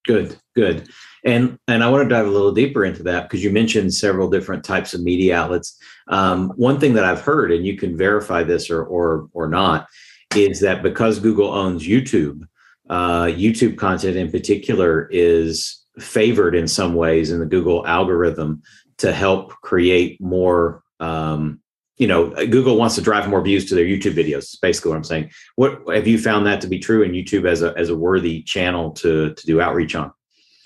Good, 0.06 0.38
good. 0.56 0.90
And 1.26 1.58
and 1.68 1.84
I 1.84 1.90
want 1.90 2.08
to 2.08 2.14
dive 2.14 2.26
a 2.26 2.32
little 2.32 2.52
deeper 2.52 2.86
into 2.86 3.04
that 3.04 3.24
because 3.24 3.44
you 3.44 3.52
mentioned 3.52 3.94
several 3.94 4.30
different 4.30 4.64
types 4.64 4.94
of 4.94 5.02
media 5.02 5.38
outlets. 5.38 5.78
Um, 6.08 6.50
one 6.56 6.80
thing 6.80 6.94
that 6.94 7.04
I've 7.04 7.22
heard, 7.22 7.52
and 7.52 7.66
you 7.66 7.78
can 7.78 7.98
verify 7.98 8.44
this 8.44 8.70
or 8.70 8.84
or 8.84 9.30
or 9.34 9.48
not, 9.48 9.88
is 10.36 10.62
that 10.62 10.82
because 10.82 11.20
Google 11.20 11.52
owns 11.54 11.86
YouTube, 11.86 12.48
uh, 12.90 13.26
YouTube 13.26 13.78
content 13.78 14.16
in 14.16 14.32
particular 14.32 15.08
is 15.12 15.84
favored 16.00 16.56
in 16.56 16.68
some 16.68 16.96
ways 16.96 17.32
in 17.32 17.40
the 17.40 17.46
Google 17.46 17.86
algorithm 17.86 18.62
to 18.98 19.12
help 19.12 19.52
create 19.62 20.20
more. 20.22 20.84
Um, 21.00 21.62
you 22.00 22.08
know, 22.08 22.30
Google 22.48 22.78
wants 22.78 22.96
to 22.96 23.02
drive 23.02 23.30
more 23.30 23.42
views 23.42 23.66
to 23.66 23.76
their 23.76 23.86
YouTube 23.86 24.16
videos. 24.16 24.60
Basically 24.60 24.90
what 24.90 24.98
I'm 24.98 25.04
saying. 25.04 25.30
What 25.58 25.82
have 25.94 26.08
you 26.08 26.18
found 26.18 26.48
that 26.48 26.62
to 26.62 26.68
be 26.68 26.80
true 26.80 27.04
in 27.04 27.12
YouTube 27.12 27.48
as 27.48 27.62
a 27.62 27.74
as 27.78 27.90
a 27.90 27.96
worthy 27.96 28.42
channel 28.42 28.92
to 28.92 29.34
to 29.34 29.46
do 29.46 29.62
outreach 29.62 29.96
on? 29.96 30.12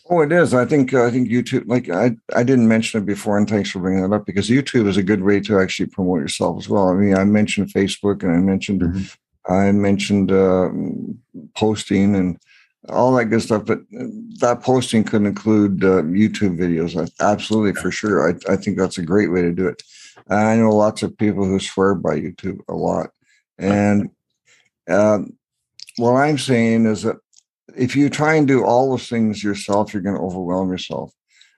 Oh, 0.09 0.21
it 0.21 0.31
is. 0.31 0.53
I 0.53 0.65
think 0.65 0.93
uh, 0.93 1.05
I 1.05 1.11
think 1.11 1.29
YouTube. 1.29 1.63
Like 1.67 1.89
I, 1.89 2.11
I 2.35 2.43
didn't 2.43 2.67
mention 2.67 3.01
it 3.01 3.05
before, 3.05 3.37
and 3.37 3.49
thanks 3.49 3.71
for 3.71 3.79
bringing 3.79 4.07
that 4.07 4.15
up 4.15 4.25
because 4.25 4.49
YouTube 4.49 4.87
is 4.87 4.97
a 4.97 5.03
good 5.03 5.23
way 5.23 5.39
to 5.41 5.59
actually 5.59 5.87
promote 5.87 6.19
yourself 6.19 6.59
as 6.59 6.69
well. 6.69 6.89
I 6.89 6.93
mean, 6.93 7.15
I 7.15 7.23
mentioned 7.23 7.73
Facebook, 7.73 8.21
and 8.21 8.31
I 8.31 8.39
mentioned 8.39 8.81
mm-hmm. 8.81 9.51
I 9.53 9.71
mentioned 9.71 10.31
uh, 10.31 10.69
posting 11.55 12.15
and 12.15 12.37
all 12.89 13.15
that 13.15 13.25
good 13.25 13.41
stuff. 13.41 13.65
But 13.65 13.79
that 14.39 14.61
posting 14.61 15.03
could 15.03 15.23
include 15.23 15.83
uh, 15.83 16.03
YouTube 16.03 16.59
videos. 16.59 17.11
Absolutely, 17.19 17.81
for 17.81 17.89
sure. 17.89 18.29
I, 18.29 18.53
I 18.53 18.55
think 18.57 18.77
that's 18.77 18.99
a 18.99 19.03
great 19.03 19.31
way 19.31 19.41
to 19.41 19.51
do 19.51 19.67
it. 19.67 19.81
I 20.29 20.55
know 20.55 20.69
lots 20.69 21.03
of 21.03 21.17
people 21.17 21.45
who 21.45 21.59
swear 21.59 21.95
by 21.95 22.19
YouTube 22.19 22.59
a 22.67 22.73
lot, 22.73 23.09
and 23.57 24.09
um, 24.89 25.37
what 25.97 26.13
I'm 26.13 26.37
saying 26.37 26.85
is 26.85 27.03
that 27.03 27.17
if 27.75 27.95
you 27.95 28.09
try 28.09 28.35
and 28.35 28.47
do 28.47 28.63
all 28.63 28.91
those 28.91 29.07
things 29.07 29.43
yourself, 29.43 29.93
you're 29.93 30.03
going 30.03 30.15
to 30.15 30.21
overwhelm 30.21 30.69
yourself. 30.69 31.11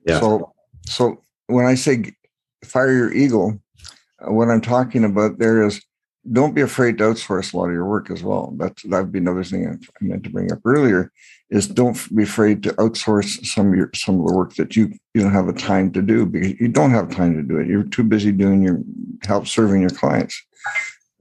Yeah. 0.05 0.19
So, 0.19 0.53
so 0.87 1.21
when 1.47 1.65
I 1.65 1.75
say 1.75 2.13
fire 2.63 2.91
your 2.91 3.13
ego, 3.13 3.59
uh, 4.19 4.31
what 4.31 4.49
I'm 4.49 4.61
talking 4.61 5.03
about 5.03 5.39
there 5.39 5.63
is 5.63 5.81
don't 6.31 6.55
be 6.55 6.61
afraid 6.61 6.97
to 6.97 7.03
outsource 7.03 7.53
a 7.53 7.57
lot 7.57 7.67
of 7.67 7.73
your 7.73 7.85
work 7.85 8.09
as 8.09 8.23
well. 8.23 8.53
That's 8.57 8.81
that'd 8.83 9.11
be 9.11 9.19
another 9.19 9.43
thing 9.43 9.67
I 9.67 9.77
meant 10.01 10.23
to 10.23 10.29
bring 10.29 10.51
up 10.51 10.59
earlier. 10.65 11.11
Is 11.49 11.67
don't 11.67 11.97
be 12.15 12.23
afraid 12.23 12.63
to 12.63 12.73
outsource 12.73 13.45
some 13.45 13.69
of 13.69 13.75
your 13.75 13.91
some 13.93 14.19
of 14.19 14.27
the 14.27 14.33
work 14.33 14.55
that 14.55 14.75
you 14.75 14.93
you 15.13 15.21
don't 15.21 15.33
have 15.33 15.47
the 15.47 15.53
time 15.53 15.91
to 15.91 16.01
do 16.01 16.25
because 16.25 16.59
you 16.59 16.67
don't 16.67 16.91
have 16.91 17.11
time 17.11 17.35
to 17.35 17.43
do 17.43 17.59
it. 17.59 17.67
You're 17.67 17.83
too 17.83 18.03
busy 18.03 18.31
doing 18.31 18.63
your 18.63 18.79
help 19.23 19.47
serving 19.47 19.81
your 19.81 19.91
clients. 19.91 20.41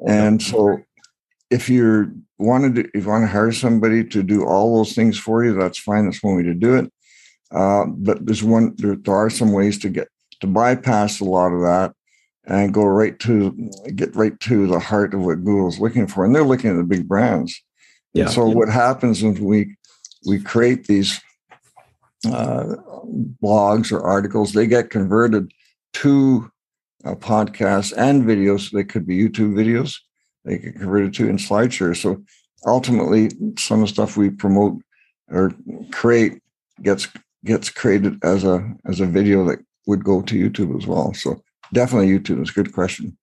And 0.06 0.42
so, 0.42 0.78
if 1.50 1.68
you 1.68 2.12
want 2.38 2.74
to 2.74 2.88
if 2.94 3.04
you 3.04 3.10
want 3.10 3.24
to 3.24 3.28
hire 3.28 3.52
somebody 3.52 4.04
to 4.04 4.22
do 4.22 4.44
all 4.44 4.76
those 4.76 4.94
things 4.94 5.18
for 5.18 5.44
you, 5.44 5.54
that's 5.54 5.78
fine. 5.78 6.06
That's 6.06 6.22
one 6.22 6.36
way 6.36 6.42
to 6.44 6.54
do 6.54 6.76
it. 6.76 6.92
Uh, 7.52 7.84
but 7.86 8.24
there's 8.24 8.42
one. 8.42 8.74
There, 8.76 8.96
there 8.96 9.14
are 9.14 9.30
some 9.30 9.52
ways 9.52 9.78
to 9.80 9.90
get 9.90 10.08
to 10.40 10.46
bypass 10.46 11.20
a 11.20 11.24
lot 11.24 11.52
of 11.52 11.60
that 11.60 11.94
and 12.46 12.74
go 12.74 12.84
right 12.84 13.18
to 13.20 13.52
get 13.94 14.14
right 14.14 14.38
to 14.40 14.66
the 14.66 14.78
heart 14.78 15.14
of 15.14 15.20
what 15.20 15.44
Google's 15.44 15.80
looking 15.80 16.06
for. 16.06 16.24
And 16.24 16.34
they're 16.34 16.44
looking 16.44 16.70
at 16.70 16.76
the 16.76 16.84
big 16.84 17.08
brands. 17.08 17.62
Yeah. 18.12 18.24
And 18.24 18.32
so 18.32 18.46
what 18.46 18.68
happens 18.68 19.22
is 19.22 19.40
we 19.40 19.76
we 20.26 20.40
create 20.40 20.86
these 20.86 21.20
uh, 22.26 22.76
blogs 23.42 23.92
or 23.92 24.00
articles, 24.02 24.52
they 24.52 24.66
get 24.66 24.90
converted 24.90 25.52
to 25.94 26.50
uh, 27.04 27.14
podcasts 27.14 27.92
and 27.96 28.24
videos. 28.24 28.70
They 28.70 28.84
could 28.84 29.06
be 29.06 29.18
YouTube 29.18 29.54
videos. 29.54 29.96
They 30.44 30.58
get 30.58 30.76
converted 30.76 31.14
to 31.14 31.28
in 31.28 31.36
SlideShare. 31.36 31.96
So 31.96 32.22
ultimately, 32.66 33.30
some 33.58 33.82
of 33.82 33.88
the 33.88 33.92
stuff 33.92 34.16
we 34.16 34.30
promote 34.30 34.80
or 35.28 35.52
create 35.92 36.40
gets 36.82 37.08
gets 37.44 37.70
created 37.70 38.22
as 38.24 38.44
a 38.44 38.74
as 38.86 39.00
a 39.00 39.06
video 39.06 39.44
that 39.46 39.58
would 39.86 40.04
go 40.04 40.22
to 40.22 40.34
YouTube 40.34 40.76
as 40.78 40.86
well. 40.86 41.12
So 41.14 41.42
definitely 41.74 42.08
YouTube 42.08 42.42
is 42.42 42.50
a 42.50 42.54
good 42.54 42.72
question. 42.72 43.16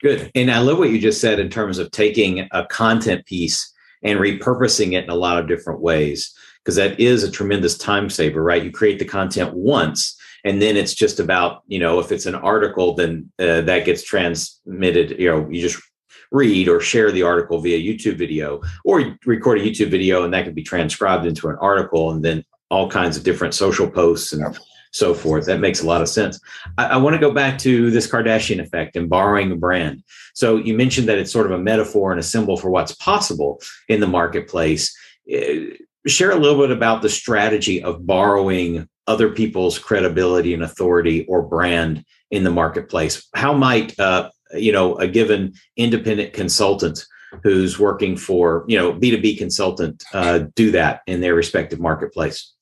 Good. 0.00 0.30
And 0.34 0.50
I 0.50 0.58
love 0.58 0.78
what 0.78 0.90
you 0.90 1.00
just 1.00 1.20
said 1.20 1.38
in 1.38 1.48
terms 1.48 1.78
of 1.78 1.90
taking 1.90 2.46
a 2.52 2.66
content 2.66 3.24
piece 3.26 3.72
and 4.02 4.18
repurposing 4.18 4.92
it 4.92 5.04
in 5.04 5.10
a 5.10 5.14
lot 5.14 5.38
of 5.38 5.48
different 5.48 5.80
ways, 5.80 6.34
because 6.62 6.76
that 6.76 7.00
is 7.00 7.24
a 7.24 7.30
tremendous 7.30 7.78
time 7.78 8.10
saver, 8.10 8.42
right? 8.42 8.62
You 8.62 8.70
create 8.70 8.98
the 8.98 9.04
content 9.04 9.54
once 9.54 10.16
and 10.44 10.60
then 10.60 10.76
it's 10.76 10.94
just 10.94 11.20
about, 11.20 11.62
you 11.68 11.78
know, 11.78 12.00
if 12.00 12.12
it's 12.12 12.26
an 12.26 12.34
article, 12.34 12.94
then 12.94 13.32
uh, 13.38 13.62
that 13.62 13.86
gets 13.86 14.04
transmitted, 14.04 15.18
you 15.18 15.30
know, 15.30 15.48
you 15.48 15.62
just 15.62 15.82
read 16.30 16.68
or 16.68 16.80
share 16.80 17.10
the 17.10 17.22
article 17.22 17.60
via 17.60 17.78
YouTube 17.78 18.18
video 18.18 18.60
or 18.84 19.16
record 19.24 19.58
a 19.58 19.62
YouTube 19.62 19.90
video 19.90 20.24
and 20.24 20.34
that 20.34 20.44
can 20.44 20.52
be 20.52 20.62
transcribed 20.62 21.24
into 21.24 21.48
an 21.48 21.56
article 21.60 22.10
and 22.10 22.22
then 22.22 22.44
all 22.70 22.90
kinds 22.90 23.16
of 23.16 23.24
different 23.24 23.54
social 23.54 23.88
posts 23.88 24.32
and 24.32 24.42
yep 24.42 24.56
so 24.94 25.12
forth. 25.12 25.46
That 25.46 25.60
makes 25.60 25.82
a 25.82 25.86
lot 25.86 26.02
of 26.02 26.08
sense. 26.08 26.40
I, 26.78 26.86
I 26.86 26.96
want 26.96 27.14
to 27.14 27.20
go 27.20 27.32
back 27.32 27.58
to 27.58 27.90
this 27.90 28.06
Kardashian 28.06 28.60
effect 28.60 28.96
and 28.96 29.10
borrowing 29.10 29.50
a 29.52 29.56
brand. 29.56 30.02
So 30.34 30.56
you 30.56 30.76
mentioned 30.76 31.08
that 31.08 31.18
it's 31.18 31.32
sort 31.32 31.46
of 31.46 31.52
a 31.52 31.62
metaphor 31.62 32.12
and 32.12 32.20
a 32.20 32.24
symbol 32.24 32.56
for 32.56 32.70
what's 32.70 32.94
possible 32.94 33.60
in 33.88 34.00
the 34.00 34.06
marketplace. 34.06 34.96
Uh, 35.32 35.74
share 36.06 36.30
a 36.30 36.36
little 36.36 36.60
bit 36.60 36.70
about 36.70 37.02
the 37.02 37.08
strategy 37.08 37.82
of 37.82 38.06
borrowing 38.06 38.88
other 39.06 39.30
people's 39.30 39.78
credibility 39.78 40.54
and 40.54 40.62
authority 40.62 41.26
or 41.26 41.42
brand 41.42 42.04
in 42.30 42.44
the 42.44 42.50
marketplace. 42.50 43.26
How 43.34 43.52
might 43.52 43.98
uh, 43.98 44.30
you 44.54 44.72
know 44.72 44.96
a 44.96 45.08
given 45.08 45.54
independent 45.76 46.32
consultant 46.32 47.04
who's 47.42 47.78
working 47.78 48.16
for 48.16 48.64
you 48.68 48.78
know 48.78 48.92
b2b 48.92 49.36
consultant 49.38 50.04
uh, 50.12 50.44
do 50.54 50.70
that 50.70 51.00
in 51.06 51.20
their 51.20 51.34
respective 51.34 51.80
marketplace 51.80 52.53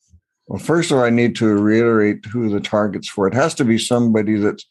well, 0.53 0.59
first 0.59 0.91
of 0.91 0.99
all, 0.99 1.05
I 1.05 1.09
need 1.09 1.35
to 1.37 1.47
reiterate 1.47 2.27
who 2.27 2.51
the 2.51 2.61
target's 2.61 3.09
for. 3.09 3.27
It 3.27 3.33
has 3.33 3.55
to 3.55 3.65
be 3.65 3.79
somebody 3.79 4.37
that's 4.37 4.67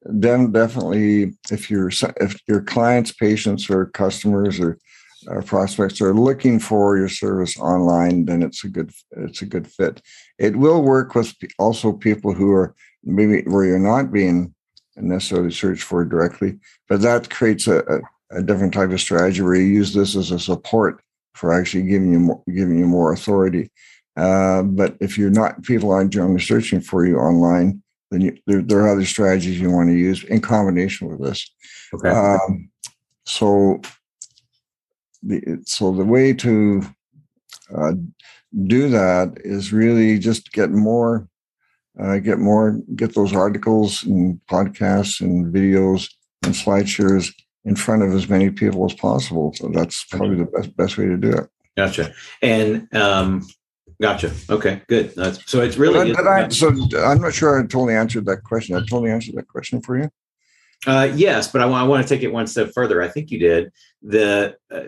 then 0.00 0.52
definitely 0.52 1.34
if 1.50 1.70
your 1.70 1.90
if 2.18 2.40
your 2.48 2.62
clients, 2.62 3.12
patients, 3.12 3.68
or 3.68 3.84
customers 3.90 4.58
or, 4.58 4.78
or 5.26 5.42
prospects 5.42 6.00
are 6.00 6.14
looking 6.14 6.58
for 6.58 6.96
your 6.96 7.10
service 7.10 7.58
online, 7.58 8.24
then 8.24 8.42
it's 8.42 8.64
a 8.64 8.68
good 8.68 8.90
it's 9.18 9.42
a 9.42 9.46
good 9.46 9.70
fit. 9.70 10.00
It 10.38 10.56
will 10.56 10.80
work 10.80 11.14
with 11.14 11.34
also 11.58 11.92
people 11.92 12.32
who 12.32 12.50
are 12.52 12.74
maybe 13.04 13.42
where 13.42 13.66
you're 13.66 13.78
not 13.78 14.10
being 14.10 14.54
necessarily 14.96 15.50
searched 15.50 15.82
for 15.82 16.06
directly, 16.06 16.58
but 16.88 17.02
that 17.02 17.28
creates 17.28 17.66
a, 17.66 17.80
a, 17.80 18.38
a 18.38 18.42
different 18.42 18.72
type 18.72 18.92
of 18.92 19.00
strategy 19.00 19.42
where 19.42 19.56
you 19.56 19.66
use 19.66 19.92
this 19.92 20.16
as 20.16 20.30
a 20.30 20.38
support 20.38 21.02
for 21.34 21.52
actually 21.52 21.82
giving 21.82 22.12
you 22.14 22.18
more, 22.18 22.42
giving 22.46 22.78
you 22.78 22.86
more 22.86 23.12
authority. 23.12 23.70
Uh, 24.18 24.62
but 24.64 24.96
if 25.00 25.16
you're 25.16 25.30
not, 25.30 25.62
people 25.62 25.92
aren't 25.92 26.12
generally 26.12 26.40
searching 26.40 26.80
for 26.80 27.06
you 27.06 27.18
online, 27.18 27.80
then 28.10 28.20
you, 28.20 28.36
there, 28.46 28.62
there, 28.62 28.80
are 28.80 28.88
other 28.90 29.04
strategies 29.04 29.60
you 29.60 29.70
want 29.70 29.88
to 29.88 29.94
use 29.94 30.24
in 30.24 30.40
combination 30.40 31.08
with 31.08 31.22
this. 31.22 31.48
Okay. 31.94 32.08
Um, 32.08 32.68
so 33.26 33.80
the 35.22 35.62
so 35.64 35.92
the 35.92 36.04
way 36.04 36.32
to 36.32 36.82
uh, 37.76 37.92
do 38.66 38.88
that 38.88 39.34
is 39.44 39.72
really 39.72 40.18
just 40.18 40.52
get 40.52 40.70
more, 40.70 41.28
uh, 42.00 42.18
get 42.18 42.40
more, 42.40 42.80
get 42.96 43.14
those 43.14 43.34
articles 43.34 44.02
and 44.02 44.40
podcasts 44.50 45.20
and 45.20 45.54
videos 45.54 46.10
and 46.42 46.54
slideshares 46.54 47.32
in 47.64 47.76
front 47.76 48.02
of 48.02 48.12
as 48.12 48.28
many 48.28 48.50
people 48.50 48.84
as 48.84 48.94
possible. 48.94 49.52
So 49.54 49.68
that's 49.68 50.04
probably 50.06 50.36
the 50.36 50.46
best 50.46 50.76
best 50.76 50.98
way 50.98 51.06
to 51.06 51.16
do 51.16 51.30
it. 51.30 51.48
Gotcha. 51.76 52.12
And 52.42 52.92
um, 52.96 53.46
Gotcha. 54.00 54.32
Okay, 54.48 54.80
good. 54.86 55.12
That's, 55.16 55.50
so 55.50 55.60
it's 55.60 55.76
really. 55.76 56.12
But 56.12 56.28
I, 56.28 56.48
so 56.48 56.68
I'm 56.98 57.20
not 57.20 57.34
sure 57.34 57.58
I 57.58 57.62
totally 57.62 57.94
answered 57.94 58.26
that 58.26 58.44
question. 58.44 58.76
I 58.76 58.80
totally 58.80 59.10
answered 59.10 59.34
that 59.34 59.48
question 59.48 59.82
for 59.82 59.98
you. 59.98 60.08
Uh, 60.86 61.10
yes, 61.14 61.50
but 61.50 61.60
I, 61.60 61.68
I 61.68 61.82
want 61.82 62.06
to 62.06 62.08
take 62.08 62.22
it 62.22 62.32
one 62.32 62.46
step 62.46 62.70
further. 62.72 63.02
I 63.02 63.08
think 63.08 63.32
you 63.32 63.40
did. 63.40 63.72
The 64.02 64.56
uh, 64.70 64.82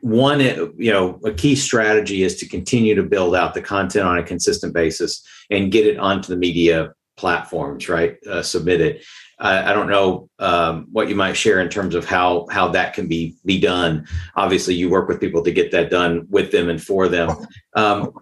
one, 0.00 0.40
you 0.40 0.90
know, 0.90 1.20
a 1.24 1.32
key 1.32 1.54
strategy 1.54 2.22
is 2.22 2.36
to 2.36 2.48
continue 2.48 2.94
to 2.94 3.02
build 3.02 3.34
out 3.34 3.52
the 3.52 3.60
content 3.60 4.06
on 4.06 4.18
a 4.18 4.22
consistent 4.22 4.72
basis 4.72 5.22
and 5.50 5.70
get 5.70 5.86
it 5.86 5.98
onto 5.98 6.28
the 6.28 6.36
media 6.36 6.94
platforms. 7.18 7.90
Right, 7.90 8.16
uh, 8.26 8.42
submit 8.42 8.80
it. 8.80 9.04
I, 9.38 9.70
I 9.70 9.74
don't 9.74 9.90
know 9.90 10.30
um, 10.38 10.86
what 10.92 11.10
you 11.10 11.14
might 11.14 11.34
share 11.34 11.60
in 11.60 11.68
terms 11.68 11.94
of 11.94 12.06
how 12.06 12.46
how 12.50 12.68
that 12.68 12.94
can 12.94 13.06
be 13.06 13.36
be 13.44 13.60
done. 13.60 14.06
Obviously, 14.34 14.74
you 14.74 14.88
work 14.88 15.08
with 15.08 15.20
people 15.20 15.42
to 15.42 15.52
get 15.52 15.70
that 15.72 15.90
done 15.90 16.26
with 16.30 16.52
them 16.52 16.70
and 16.70 16.82
for 16.82 17.08
them. 17.08 17.36
Um, 17.74 18.12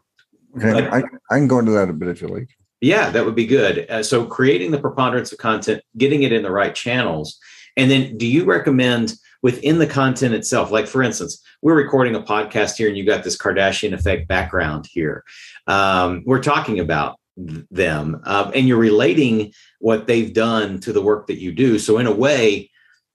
Okay, 0.56 0.86
I, 0.88 1.02
I 1.30 1.36
can 1.36 1.48
go 1.48 1.58
into 1.58 1.72
that 1.72 1.88
a 1.88 1.92
bit 1.92 2.08
if 2.08 2.22
you 2.22 2.28
like. 2.28 2.48
Yeah, 2.80 3.10
that 3.10 3.24
would 3.24 3.34
be 3.34 3.46
good. 3.46 3.88
Uh, 3.88 4.02
so, 4.02 4.26
creating 4.26 4.70
the 4.70 4.78
preponderance 4.78 5.32
of 5.32 5.38
content, 5.38 5.82
getting 5.96 6.22
it 6.22 6.32
in 6.32 6.42
the 6.42 6.50
right 6.50 6.74
channels, 6.74 7.38
and 7.76 7.90
then 7.90 8.16
do 8.18 8.26
you 8.26 8.44
recommend 8.44 9.14
within 9.42 9.78
the 9.78 9.86
content 9.86 10.34
itself? 10.34 10.70
Like, 10.70 10.86
for 10.86 11.02
instance, 11.02 11.42
we're 11.62 11.76
recording 11.76 12.14
a 12.14 12.22
podcast 12.22 12.76
here, 12.76 12.88
and 12.88 12.96
you 12.96 13.06
got 13.06 13.24
this 13.24 13.38
Kardashian 13.38 13.94
effect 13.94 14.28
background 14.28 14.86
here. 14.90 15.24
Um, 15.66 16.22
we're 16.26 16.42
talking 16.42 16.78
about 16.78 17.18
them, 17.36 18.20
uh, 18.24 18.50
and 18.54 18.68
you're 18.68 18.76
relating 18.76 19.52
what 19.80 20.06
they've 20.06 20.32
done 20.32 20.78
to 20.80 20.92
the 20.92 21.02
work 21.02 21.26
that 21.28 21.40
you 21.40 21.52
do. 21.52 21.78
So, 21.78 21.98
in 21.98 22.06
a 22.06 22.14
way, 22.14 22.70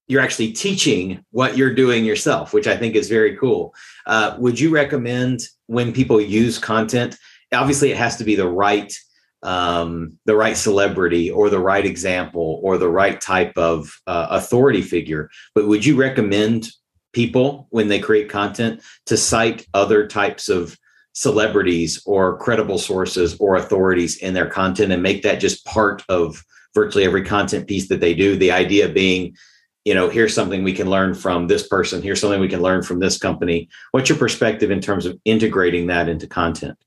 you're 0.09 0.21
actually 0.21 0.51
teaching 0.51 1.23
what 1.31 1.55
you're 1.55 1.73
doing 1.73 2.03
yourself, 2.03 2.51
which 2.51 2.67
I 2.67 2.75
think 2.75 2.95
is 2.95 3.07
very 3.07 3.37
cool. 3.37 3.73
Uh, 4.05 4.35
would 4.39 4.59
you 4.59 4.69
recommend 4.69 5.41
when 5.67 5.93
people 5.93 6.19
use 6.19 6.59
content 6.59 7.15
obviously 7.53 7.91
it 7.91 7.97
has 7.97 8.17
to 8.17 8.23
be 8.23 8.35
the 8.35 8.47
right 8.47 8.93
um, 9.41 10.17
the 10.25 10.35
right 10.35 10.57
celebrity 10.57 11.31
or 11.31 11.49
the 11.49 11.59
right 11.59 11.85
example 11.85 12.59
or 12.61 12.77
the 12.77 12.89
right 12.89 13.21
type 13.21 13.57
of 13.57 13.89
uh, 14.05 14.27
authority 14.31 14.81
figure. 14.81 15.29
But 15.55 15.65
would 15.65 15.85
you 15.85 15.95
recommend 15.95 16.67
people 17.13 17.67
when 17.69 17.87
they 17.87 17.99
create 17.99 18.29
content 18.29 18.81
to 19.05 19.15
cite 19.15 19.65
other 19.73 20.07
types 20.07 20.49
of 20.49 20.77
celebrities 21.13 22.03
or 22.05 22.37
credible 22.37 22.77
sources 22.77 23.37
or 23.39 23.55
authorities 23.55 24.17
in 24.17 24.33
their 24.33 24.49
content 24.49 24.91
and 24.91 25.01
make 25.01 25.23
that 25.23 25.39
just 25.39 25.65
part 25.65 26.03
of 26.09 26.43
virtually 26.75 27.05
every 27.05 27.23
content 27.23 27.65
piece 27.65 27.87
that 27.87 28.01
they 28.01 28.13
do? 28.13 28.35
The 28.35 28.51
idea 28.51 28.89
being, 28.89 29.37
you 29.85 29.93
know, 29.93 30.09
here's 30.09 30.33
something 30.33 30.63
we 30.63 30.73
can 30.73 30.89
learn 30.89 31.13
from 31.13 31.47
this 31.47 31.67
person, 31.67 32.01
here's 32.01 32.19
something 32.19 32.39
we 32.39 32.49
can 32.49 32.61
learn 32.61 32.83
from 32.83 32.99
this 32.99 33.17
company. 33.17 33.69
What's 33.91 34.09
your 34.09 34.17
perspective 34.17 34.71
in 34.71 34.81
terms 34.81 35.05
of 35.05 35.19
integrating 35.25 35.87
that 35.87 36.09
into 36.09 36.27
content? 36.27 36.77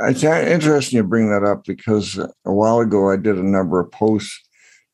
It's 0.00 0.24
interesting 0.24 0.96
you 0.96 1.04
bring 1.04 1.30
that 1.30 1.44
up 1.44 1.64
because 1.64 2.18
a 2.18 2.52
while 2.52 2.80
ago 2.80 3.10
I 3.10 3.16
did 3.16 3.36
a 3.36 3.42
number 3.42 3.80
of 3.80 3.90
posts, 3.92 4.40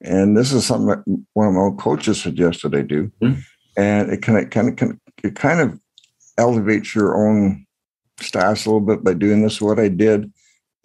and 0.03 0.37
this 0.37 0.53
is 0.53 0.67
something 0.67 0.89
that 0.89 1.25
one 1.33 1.49
of 1.49 1.55
my 1.55 1.61
old 1.61 1.79
coaches 1.79 2.21
suggested 2.21 2.75
I 2.75 2.83
do, 2.83 3.11
mm-hmm. 3.23 3.41
and 3.77 4.13
it 4.13 4.21
kind 4.23 4.39
of 4.39 4.51
kind 4.51 4.69
of 4.83 4.99
it 5.25 5.37
kind 5.37 5.61
of 5.61 5.81
elevates 6.37 6.95
your 6.95 7.17
own 7.17 7.67
status 8.21 8.67
a 8.67 8.71
little 8.71 8.87
bit 8.87 9.03
by 9.03 9.15
doing 9.15 9.43
this. 9.43 9.61
What 9.61 9.79
I 9.79 9.89
did 9.89 10.31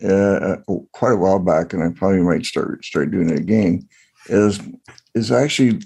uh, 0.01 0.57
quite 0.93 1.13
a 1.13 1.17
while 1.17 1.39
back, 1.39 1.73
and 1.73 1.83
I 1.83 1.89
probably 1.89 2.21
might 2.21 2.45
start 2.45 2.85
start 2.85 3.11
doing 3.11 3.29
it 3.29 3.39
again, 3.39 3.87
is 4.27 4.61
is 5.13 5.29
actually 5.29 5.81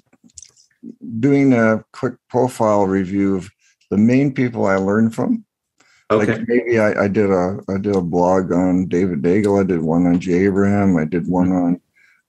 doing 1.20 1.54
a 1.54 1.84
quick 1.94 2.16
profile 2.30 2.86
review 2.86 3.36
of 3.36 3.50
the 3.90 3.98
main 3.98 4.34
people 4.34 4.66
I 4.66 4.76
learned 4.76 5.16
from. 5.16 5.46
Okay. 6.12 6.38
Like 6.38 6.48
maybe 6.48 6.80
I, 6.80 7.04
I 7.04 7.08
did 7.08 7.30
a 7.30 7.60
I 7.70 7.78
did 7.78 7.96
a 7.96 8.02
blog 8.02 8.52
on 8.52 8.88
David 8.88 9.22
Daigle. 9.22 9.60
I 9.60 9.64
did 9.64 9.82
one 9.82 10.08
on 10.08 10.20
Jay 10.20 10.46
Abraham. 10.46 10.98
I 10.98 11.06
did 11.06 11.28
one 11.28 11.52
on 11.52 11.82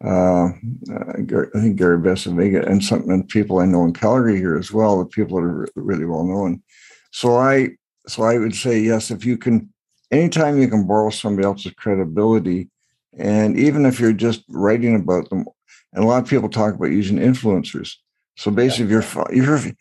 uh, 0.05 0.49
uh, 0.93 1.13
I 1.13 1.61
think 1.61 1.77
Gary 1.77 1.99
Bencivenga 1.99 2.67
and 2.67 2.83
some 2.83 3.09
and 3.11 3.29
people 3.29 3.59
I 3.59 3.67
know 3.67 3.85
in 3.85 3.93
Calgary 3.93 4.37
here 4.37 4.57
as 4.57 4.73
well. 4.73 4.99
The 4.99 5.07
people 5.07 5.41
that 5.41 5.47
are 5.47 5.69
really 5.77 6.05
well 6.05 6.25
known. 6.25 6.63
So 7.11 7.37
I 7.37 7.71
so 8.07 8.23
I 8.23 8.39
would 8.39 8.55
say 8.55 8.81
yes 8.81 9.11
if 9.11 9.25
you 9.25 9.39
can 9.39 9.73
anytime 10.11 10.61
you 10.61 10.69
can 10.69 10.87
borrow 10.87 11.11
somebody 11.11 11.47
else's 11.47 11.73
credibility, 11.73 12.69
and 13.17 13.59
even 13.59 13.87
if 13.87 14.01
you're 14.01 14.13
just 14.13 14.45
writing 14.49 14.95
about 14.97 15.31
them, 15.31 15.47
and 15.93 16.05
a 16.05 16.07
lot 16.07 16.23
of 16.23 16.29
people 16.29 16.49
talk 16.49 16.75
about 16.75 16.91
using 16.91 17.19
influencers. 17.19 17.95
So 18.41 18.51
basically, 18.51 18.87
if 18.87 18.91
you're 18.91 19.27
if 19.31 19.65
you're 19.65 19.75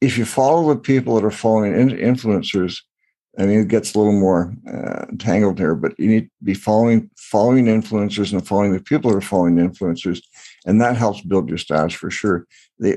if 0.00 0.18
you 0.18 0.24
follow 0.24 0.72
the 0.72 0.80
people 0.80 1.14
that 1.14 1.24
are 1.24 1.30
following 1.30 1.72
influencers 1.72 2.78
I 3.38 3.44
mean, 3.44 3.60
it 3.60 3.68
gets 3.68 3.94
a 3.94 3.98
little 3.98 4.18
more 4.18 4.54
uh, 4.66 5.04
tangled 5.18 5.58
here, 5.58 5.74
but 5.74 5.98
you 5.98 6.08
need 6.08 6.22
to 6.22 6.30
be 6.42 6.54
following 6.54 7.10
following 7.16 7.66
influencers 7.66 8.32
and 8.32 8.46
following 8.46 8.72
the 8.72 8.80
people 8.80 9.10
that 9.10 9.18
are 9.18 9.20
following 9.20 9.56
influencers, 9.56 10.22
and 10.64 10.80
that 10.80 10.96
helps 10.96 11.20
build 11.20 11.48
your 11.48 11.58
status 11.58 11.92
for 11.92 12.10
sure. 12.10 12.46
They, 12.78 12.96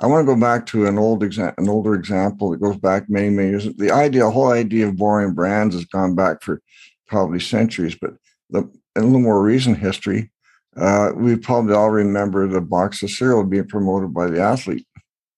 I 0.00 0.06
want 0.06 0.26
to 0.26 0.34
go 0.34 0.40
back 0.40 0.66
to 0.66 0.86
an 0.86 0.98
old 0.98 1.22
exa- 1.22 1.54
an 1.58 1.68
older 1.68 1.94
example 1.94 2.50
that 2.50 2.60
goes 2.60 2.76
back 2.76 3.08
many 3.08 3.30
many 3.30 3.50
years. 3.50 3.72
The 3.76 3.92
idea, 3.92 4.24
the 4.24 4.30
whole 4.30 4.50
idea 4.50 4.88
of 4.88 4.96
borrowing 4.96 5.34
brands 5.34 5.76
has 5.76 5.84
gone 5.84 6.16
back 6.16 6.42
for 6.42 6.60
probably 7.06 7.38
centuries, 7.38 7.96
but 8.00 8.14
the 8.50 8.62
in 8.96 9.02
a 9.02 9.06
little 9.06 9.20
more 9.20 9.42
recent 9.42 9.78
history, 9.78 10.30
uh, 10.78 11.12
we 11.16 11.36
probably 11.36 11.74
all 11.74 11.90
remember 11.90 12.46
the 12.46 12.60
box 12.60 13.02
of 13.02 13.10
cereal 13.10 13.44
being 13.44 13.66
promoted 13.66 14.14
by 14.14 14.26
the 14.28 14.40
athlete. 14.40 14.86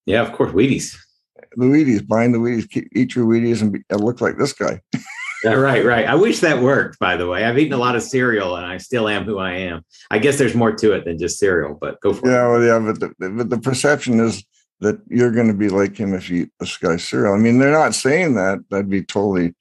Yeah, 0.06 0.22
of 0.22 0.32
course, 0.32 0.52
Wheaties 0.52 0.96
the 1.56 1.66
Wheaties, 1.66 2.06
buying 2.06 2.32
the 2.32 2.38
Wheaties, 2.38 2.88
eat 2.94 3.14
your 3.14 3.26
Wheaties 3.26 3.62
and, 3.62 3.72
be, 3.72 3.80
and 3.90 4.02
look 4.02 4.20
like 4.20 4.38
this 4.38 4.52
guy. 4.52 4.80
yeah, 5.44 5.54
right, 5.54 5.84
right. 5.84 6.06
I 6.06 6.14
wish 6.14 6.40
that 6.40 6.62
worked, 6.62 6.98
by 6.98 7.16
the 7.16 7.26
way. 7.26 7.44
I've 7.44 7.58
eaten 7.58 7.72
a 7.72 7.78
lot 7.78 7.96
of 7.96 8.02
cereal 8.02 8.56
and 8.56 8.66
I 8.66 8.76
still 8.78 9.08
am 9.08 9.24
who 9.24 9.38
I 9.38 9.52
am. 9.52 9.82
I 10.10 10.18
guess 10.18 10.38
there's 10.38 10.54
more 10.54 10.72
to 10.72 10.92
it 10.92 11.04
than 11.04 11.18
just 11.18 11.38
cereal, 11.38 11.76
but 11.80 12.00
go 12.00 12.12
for 12.12 12.28
yeah, 12.28 12.46
it. 12.46 12.50
Well, 12.50 12.62
yeah, 12.62 12.92
but 12.92 13.00
the, 13.00 13.30
but 13.30 13.50
the 13.50 13.58
perception 13.58 14.20
is 14.20 14.44
that 14.80 15.00
you're 15.08 15.32
going 15.32 15.48
to 15.48 15.54
be 15.54 15.68
like 15.68 15.96
him 15.96 16.14
if 16.14 16.30
you 16.30 16.42
eat 16.42 16.50
this 16.58 16.76
guy's 16.76 17.04
cereal. 17.04 17.34
I 17.34 17.38
mean, 17.38 17.58
they're 17.58 17.72
not 17.72 17.94
saying 17.94 18.34
that. 18.34 18.60
That'd 18.70 18.88
be 18.88 19.02
totally 19.02 19.54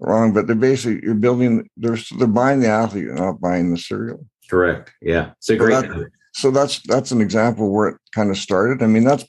wrong, 0.00 0.32
but 0.32 0.46
they're 0.46 0.56
basically, 0.56 1.04
you're 1.04 1.14
building, 1.14 1.68
they're, 1.76 1.98
they're 2.18 2.26
buying 2.26 2.60
the 2.60 2.68
athlete, 2.68 3.06
not 3.06 3.40
buying 3.40 3.70
the 3.72 3.78
cereal. 3.78 4.26
Correct. 4.48 4.92
Yeah. 5.00 5.32
So 5.40 5.56
great. 5.56 5.74
So, 5.74 5.80
that, 5.80 6.10
so 6.34 6.50
that's, 6.50 6.80
that's 6.82 7.10
an 7.10 7.20
example 7.20 7.72
where 7.72 7.88
it 7.88 7.96
kind 8.14 8.30
of 8.30 8.38
started. 8.38 8.82
I 8.82 8.86
mean, 8.86 9.04
that's, 9.04 9.24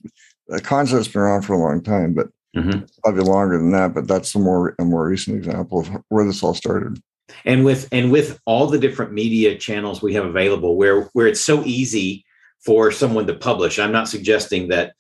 the 0.48 0.62
concept's 0.62 1.10
been 1.10 1.22
around 1.22 1.42
for 1.42 1.54
a 1.54 1.60
long 1.60 1.82
time, 1.82 2.14
but 2.14 2.28
mm-hmm. 2.56 2.86
probably 3.04 3.24
longer 3.24 3.58
than 3.58 3.72
that. 3.72 3.94
But 3.94 4.08
that's 4.08 4.34
a 4.34 4.40
more 4.40 4.76
a 4.80 4.86
more 4.86 5.06
recent 5.08 5.36
example 5.36 5.82
of 5.82 5.90
where 6.08 6.26
this 6.26 6.42
all 6.42 6.54
started. 6.54 7.02
And 7.44 7.66
with 7.66 7.90
and 7.92 8.12
with 8.14 8.40
all 8.46 8.68
the 8.68 8.80
different 8.80 9.12
media 9.12 9.58
channels 9.58 10.02
we 10.02 10.14
have 10.14 10.24
available, 10.26 10.78
where 10.78 11.04
where 11.14 11.28
it's 11.28 11.42
so 11.42 11.64
easy 11.66 12.24
for 12.64 12.92
someone 12.92 13.28
to 13.28 13.34
publish. 13.34 13.78
I'm 13.78 13.92
not 13.92 14.08
suggesting 14.08 14.70
that 14.70 14.94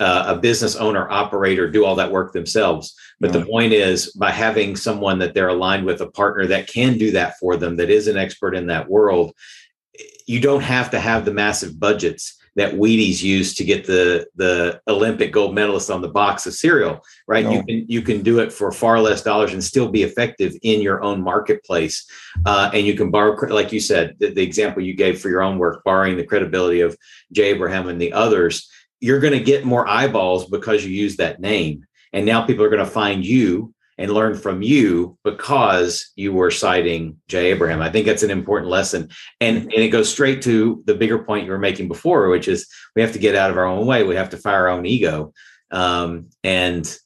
uh, 0.00 0.24
a 0.28 0.36
business 0.36 0.76
owner 0.76 1.10
operator 1.10 1.70
do 1.70 1.84
all 1.84 1.94
that 1.96 2.10
work 2.10 2.32
themselves 2.32 2.94
but 3.20 3.32
the 3.32 3.44
point 3.44 3.72
is 3.72 4.12
by 4.12 4.30
having 4.30 4.76
someone 4.76 5.18
that 5.18 5.34
they're 5.34 5.48
aligned 5.48 5.84
with 5.84 6.00
a 6.00 6.10
partner 6.10 6.46
that 6.46 6.68
can 6.68 6.96
do 6.96 7.10
that 7.10 7.36
for 7.38 7.56
them 7.56 7.76
that 7.76 7.90
is 7.90 8.06
an 8.06 8.16
expert 8.16 8.54
in 8.54 8.66
that 8.66 8.88
world 8.88 9.32
you 10.26 10.40
don't 10.40 10.62
have 10.62 10.90
to 10.90 11.00
have 11.00 11.24
the 11.24 11.32
massive 11.32 11.80
budgets 11.80 12.38
that 12.58 12.74
Wheaties 12.74 13.22
used 13.22 13.56
to 13.58 13.64
get 13.64 13.86
the 13.86 14.26
the 14.34 14.80
Olympic 14.88 15.32
gold 15.32 15.54
medalist 15.54 15.90
on 15.90 16.02
the 16.02 16.08
box 16.08 16.44
of 16.44 16.54
cereal, 16.54 17.00
right? 17.28 17.44
No. 17.44 17.52
You 17.52 17.62
can 17.62 17.84
you 17.88 18.02
can 18.02 18.22
do 18.22 18.40
it 18.40 18.52
for 18.52 18.72
far 18.72 19.00
less 19.00 19.22
dollars 19.22 19.52
and 19.52 19.62
still 19.62 19.88
be 19.88 20.02
effective 20.02 20.54
in 20.62 20.82
your 20.82 21.00
own 21.04 21.22
marketplace, 21.22 22.04
uh, 22.46 22.68
and 22.74 22.84
you 22.84 22.94
can 22.94 23.12
borrow, 23.12 23.36
like 23.46 23.72
you 23.72 23.78
said, 23.78 24.16
the, 24.18 24.30
the 24.30 24.42
example 24.42 24.82
you 24.82 24.94
gave 24.94 25.20
for 25.20 25.28
your 25.28 25.40
own 25.40 25.58
work, 25.58 25.84
borrowing 25.84 26.16
the 26.16 26.24
credibility 26.24 26.80
of 26.80 26.96
Jay 27.30 27.50
Abraham 27.50 27.88
and 27.88 28.00
the 28.00 28.12
others. 28.12 28.68
You're 29.00 29.20
going 29.20 29.32
to 29.32 29.40
get 29.40 29.64
more 29.64 29.86
eyeballs 29.88 30.48
because 30.48 30.84
you 30.84 30.90
use 30.90 31.16
that 31.16 31.40
name, 31.40 31.86
and 32.12 32.26
now 32.26 32.42
people 32.42 32.64
are 32.64 32.70
going 32.70 32.84
to 32.84 32.90
find 32.90 33.24
you 33.24 33.74
and 33.98 34.12
learn 34.12 34.36
from 34.36 34.62
you 34.62 35.18
because 35.24 36.12
you 36.14 36.32
were 36.32 36.52
citing 36.52 37.18
Jay 37.26 37.50
Abraham. 37.50 37.82
I 37.82 37.90
think 37.90 38.06
that's 38.06 38.22
an 38.22 38.30
important 38.30 38.70
lesson. 38.70 39.08
And, 39.40 39.56
and 39.62 39.72
it 39.72 39.88
goes 39.88 40.08
straight 40.08 40.40
to 40.42 40.82
the 40.86 40.94
bigger 40.94 41.18
point 41.18 41.44
you 41.44 41.50
were 41.50 41.58
making 41.58 41.88
before, 41.88 42.28
which 42.28 42.46
is 42.46 42.68
we 42.94 43.02
have 43.02 43.12
to 43.12 43.18
get 43.18 43.34
out 43.34 43.50
of 43.50 43.58
our 43.58 43.64
own 43.64 43.86
way. 43.86 44.04
We 44.04 44.14
have 44.14 44.30
to 44.30 44.36
fire 44.36 44.68
our 44.68 44.68
own 44.68 44.86
ego. 44.86 45.32
Um, 45.72 46.30
and, 46.44 46.96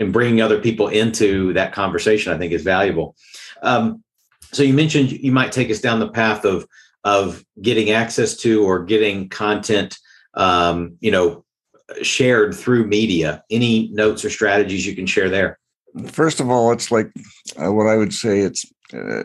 and 0.00 0.12
bringing 0.12 0.40
other 0.40 0.60
people 0.60 0.88
into 0.88 1.52
that 1.52 1.72
conversation, 1.72 2.32
I 2.32 2.38
think 2.38 2.52
is 2.52 2.64
valuable. 2.64 3.14
Um, 3.62 4.02
so 4.52 4.64
you 4.64 4.74
mentioned 4.74 5.12
you 5.12 5.30
might 5.30 5.52
take 5.52 5.70
us 5.70 5.80
down 5.80 6.00
the 6.00 6.10
path 6.10 6.44
of, 6.44 6.66
of 7.04 7.44
getting 7.62 7.90
access 7.90 8.36
to 8.38 8.64
or 8.64 8.84
getting 8.84 9.28
content, 9.28 9.96
um, 10.34 10.96
you 11.00 11.10
know, 11.10 11.44
shared 12.02 12.54
through 12.54 12.86
media. 12.86 13.42
Any 13.50 13.88
notes 13.92 14.24
or 14.24 14.30
strategies 14.30 14.86
you 14.86 14.94
can 14.94 15.06
share 15.06 15.28
there? 15.28 15.58
first 16.06 16.40
of 16.40 16.50
all, 16.50 16.72
it's 16.72 16.90
like 16.90 17.10
uh, 17.62 17.72
what 17.72 17.86
I 17.86 17.96
would 17.96 18.14
say. 18.14 18.40
It's 18.40 18.64
uh, 18.92 19.22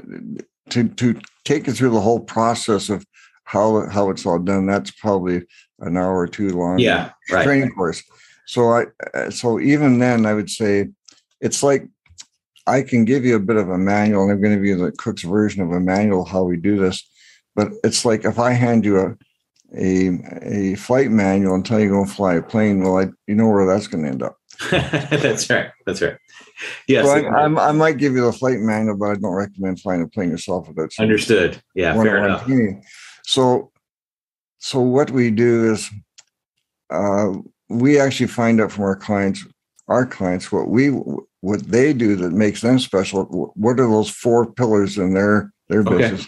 to 0.70 0.88
to 0.88 1.20
take 1.44 1.68
you 1.68 1.74
through 1.74 1.92
the 1.92 2.02
whole 2.02 2.20
process 2.20 2.90
of 2.90 3.06
how 3.44 3.88
how 3.90 4.10
it's 4.10 4.26
all 4.26 4.40
done. 4.40 4.66
That's 4.66 4.92
probably 4.92 5.44
an 5.80 5.98
hour 5.98 6.18
or 6.18 6.28
two 6.28 6.50
long. 6.50 6.80
Yeah, 6.80 7.12
right. 7.32 7.44
Training 7.44 7.72
course. 7.72 8.04
So 8.48 8.70
I 8.70 8.86
uh, 9.14 9.30
so 9.30 9.60
even 9.60 10.00
then 10.00 10.26
I 10.26 10.34
would 10.34 10.50
say 10.50 10.88
it's 11.42 11.64
like 11.64 11.88
I 12.68 12.82
can 12.82 13.06
give 13.06 13.26
you 13.26 13.36
a 13.36 13.40
bit 13.40 13.58
of 13.58 13.70
a 13.70 13.78
manual, 13.78 14.24
and 14.24 14.32
I'm 14.32 14.42
going 14.42 14.54
to 14.54 14.58
give 14.58 14.66
you 14.66 14.86
the 14.86 14.92
cook's 14.92 15.24
version 15.24 15.62
of 15.62 15.72
a 15.72 15.80
manual 15.80 16.26
how 16.26 16.44
we 16.44 16.58
do 16.58 16.78
this. 16.78 17.08
But 17.56 17.70
it's 17.84 18.06
like 18.06 18.26
if 18.26 18.40
I 18.40 18.52
hand 18.52 18.84
you 18.84 19.00
a 19.00 19.16
a, 19.78 20.10
a 20.42 20.76
flight 20.76 21.12
manual 21.12 21.56
and 21.56 21.66
tell 21.66 21.80
you 21.80 21.90
to 21.90 21.96
go 21.96 22.06
fly 22.06 22.36
a 22.36 22.42
plane, 22.42 22.84
well, 22.84 22.98
I 22.98 23.08
you 23.28 23.36
know 23.36 23.48
where 23.48 23.66
that's 23.66 23.88
going 23.88 24.04
to 24.04 24.10
end 24.10 24.24
up. 24.24 24.38
that's 24.72 25.50
right. 25.50 25.70
That's 25.86 26.02
right. 26.02 26.18
Yes. 26.88 27.06
So 27.06 27.12
I, 27.12 27.70
I, 27.70 27.72
might 27.74 27.98
give 27.98 28.14
you 28.14 28.26
the 28.26 28.32
flight 28.32 28.60
manual, 28.60 28.98
but 28.98 29.12
I 29.12 29.16
don't 29.16 29.34
recommend 29.34 29.82
flying 29.82 30.02
a 30.02 30.08
plane 30.08 30.30
yourself 30.30 30.68
without. 30.68 30.92
Understood. 31.00 31.62
Yeah. 31.74 31.94
Fair 31.94 32.26
enough. 32.26 32.46
Training. 32.46 32.84
So, 33.24 33.72
so 34.60 34.80
what 34.80 35.12
we 35.12 35.32
do 35.32 35.74
is, 35.74 35.90
uh, 36.90 37.34
we 37.68 38.00
actually 38.00 38.28
find 38.28 38.62
out 38.62 38.72
from 38.72 38.86
our 38.86 38.96
clients, 38.96 39.46
our 39.88 40.06
clients, 40.06 40.52
what 40.52 40.70
we 40.70 40.90
what 41.42 41.64
they 41.64 41.94
do 41.94 42.16
that 42.16 42.32
makes 42.32 42.62
them 42.62 42.80
special. 42.80 43.26
What 43.56 43.80
are 43.80 43.90
those 43.90 44.10
four 44.10 44.52
pillars 44.54 44.98
in 44.98 45.14
their 45.14 45.52
their 45.68 45.84
business? 45.84 46.28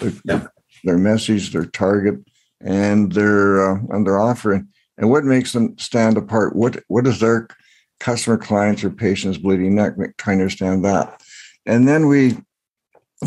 Their, 0.00 0.12
yeah. 0.24 0.46
their 0.84 0.98
message, 0.98 1.52
their 1.52 1.66
target, 1.66 2.16
and 2.60 3.12
their 3.12 3.72
uh, 3.72 3.78
and 3.90 4.06
their 4.06 4.20
offering, 4.20 4.68
and 4.98 5.10
what 5.10 5.24
makes 5.24 5.52
them 5.52 5.76
stand 5.78 6.16
apart. 6.16 6.56
What 6.56 6.82
what 6.88 7.06
is 7.06 7.20
their 7.20 7.48
customer 8.00 8.38
clients 8.38 8.82
or 8.82 8.90
patients 8.90 9.38
bleeding 9.38 9.76
neck, 9.76 9.94
trying 10.16 10.38
to 10.38 10.44
understand 10.44 10.84
that. 10.84 11.22
And 11.66 11.86
then 11.86 12.08
we 12.08 12.38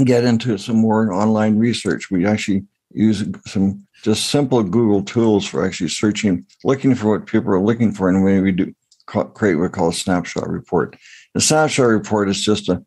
get 0.04 0.26
into 0.26 0.58
some 0.58 0.78
more 0.78 1.14
online 1.14 1.58
research. 1.58 2.12
We 2.12 2.26
actually 2.26 2.66
use 2.92 3.24
some 3.46 3.88
just 4.04 4.30
simple 4.30 4.62
Google 4.64 5.04
tools 5.04 5.46
for 5.46 5.66
actually 5.66 5.90
searching, 5.90 6.46
looking 6.64 6.96
for 6.96 7.12
what 7.12 7.28
people 7.28 7.52
are 7.54 7.62
looking 7.62 7.92
for. 7.94 8.10
And 8.10 8.24
when 8.24 8.44
we 8.44 8.52
do 8.52 8.74
create 9.06 9.56
what 9.56 9.64
we 9.64 9.70
call 9.70 9.90
a 9.90 9.94
snapshot 9.94 10.50
report. 10.50 10.98
The 11.34 11.42
snapshot 11.42 11.88
report 11.88 12.30
is 12.30 12.44
just 12.44 12.70
a, 12.70 12.84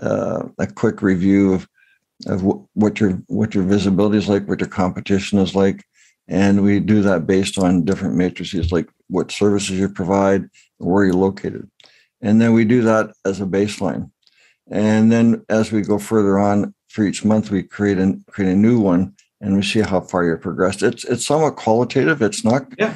uh, 0.00 0.48
a 0.58 0.66
quick 0.66 1.00
review 1.00 1.54
of, 1.54 1.68
of 2.26 2.42
what 2.74 3.00
your 3.00 3.12
what 3.28 3.54
your 3.54 3.64
visibility 3.64 4.18
is 4.18 4.28
like, 4.28 4.46
what 4.46 4.60
your 4.60 4.68
competition 4.68 5.38
is 5.38 5.54
like, 5.54 5.84
and 6.30 6.62
we 6.62 6.78
do 6.78 7.02
that 7.02 7.26
based 7.26 7.58
on 7.58 7.84
different 7.84 8.14
matrices 8.14 8.70
like 8.70 8.88
what 9.08 9.32
services 9.32 9.78
you 9.78 9.88
provide, 9.88 10.48
where 10.78 11.04
you're 11.04 11.12
located. 11.12 11.68
And 12.22 12.40
then 12.40 12.52
we 12.52 12.64
do 12.64 12.82
that 12.82 13.12
as 13.24 13.40
a 13.40 13.46
baseline. 13.46 14.10
And 14.70 15.10
then 15.10 15.44
as 15.48 15.72
we 15.72 15.82
go 15.82 15.98
further 15.98 16.38
on 16.38 16.72
for 16.88 17.04
each 17.04 17.24
month, 17.24 17.50
we 17.50 17.64
create 17.64 17.98
a, 17.98 18.16
create 18.30 18.52
a 18.52 18.56
new 18.56 18.78
one 18.78 19.14
and 19.40 19.56
we 19.56 19.62
see 19.62 19.80
how 19.80 20.00
far 20.00 20.24
you've 20.24 20.40
progressed. 20.40 20.84
It's 20.84 21.02
it's 21.04 21.26
somewhat 21.26 21.56
qualitative. 21.56 22.22
It's 22.22 22.44
not. 22.44 22.66
Yeah. 22.78 22.94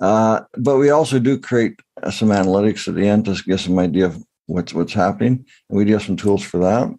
Uh, 0.00 0.42
but 0.58 0.76
we 0.76 0.90
also 0.90 1.18
do 1.18 1.38
create 1.38 1.80
some 2.10 2.28
analytics 2.28 2.86
at 2.86 2.94
the 2.94 3.08
end 3.08 3.24
to 3.24 3.42
get 3.44 3.60
some 3.60 3.78
idea 3.78 4.06
of 4.06 4.22
what's 4.46 4.74
what's 4.74 4.92
happening, 4.92 5.44
and 5.68 5.78
we 5.78 5.84
do 5.84 5.94
have 5.94 6.02
some 6.02 6.16
tools 6.16 6.42
for 6.42 6.58
that. 6.58 6.94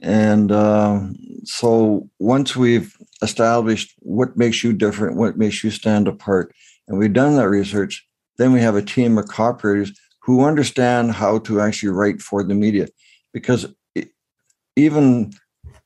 And 0.00 0.50
uh, 0.50 1.00
so 1.44 2.08
once 2.18 2.56
we've 2.56 2.96
established 3.22 3.94
what 3.98 4.36
makes 4.36 4.64
you 4.64 4.72
different, 4.72 5.16
what 5.16 5.36
makes 5.36 5.62
you 5.62 5.70
stand 5.70 6.08
apart, 6.08 6.54
and 6.88 6.98
we've 6.98 7.12
done 7.12 7.36
that 7.36 7.48
research, 7.48 8.06
then 8.38 8.52
we 8.52 8.60
have 8.60 8.76
a 8.76 8.82
team 8.82 9.18
of 9.18 9.26
copywriters 9.26 9.90
who 10.22 10.44
understand 10.44 11.12
how 11.12 11.38
to 11.38 11.60
actually 11.60 11.90
write 11.90 12.20
for 12.20 12.42
the 12.42 12.54
media. 12.54 12.88
Because 13.32 13.66
even 14.76 15.32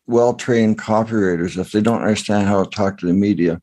well 0.06 0.34
trained 0.34 0.78
copywriters, 0.78 1.58
if 1.58 1.72
they 1.72 1.80
don't 1.80 2.02
understand 2.02 2.46
how 2.46 2.64
to 2.64 2.70
talk 2.70 2.98
to 2.98 3.06
the 3.06 3.12
media, 3.12 3.60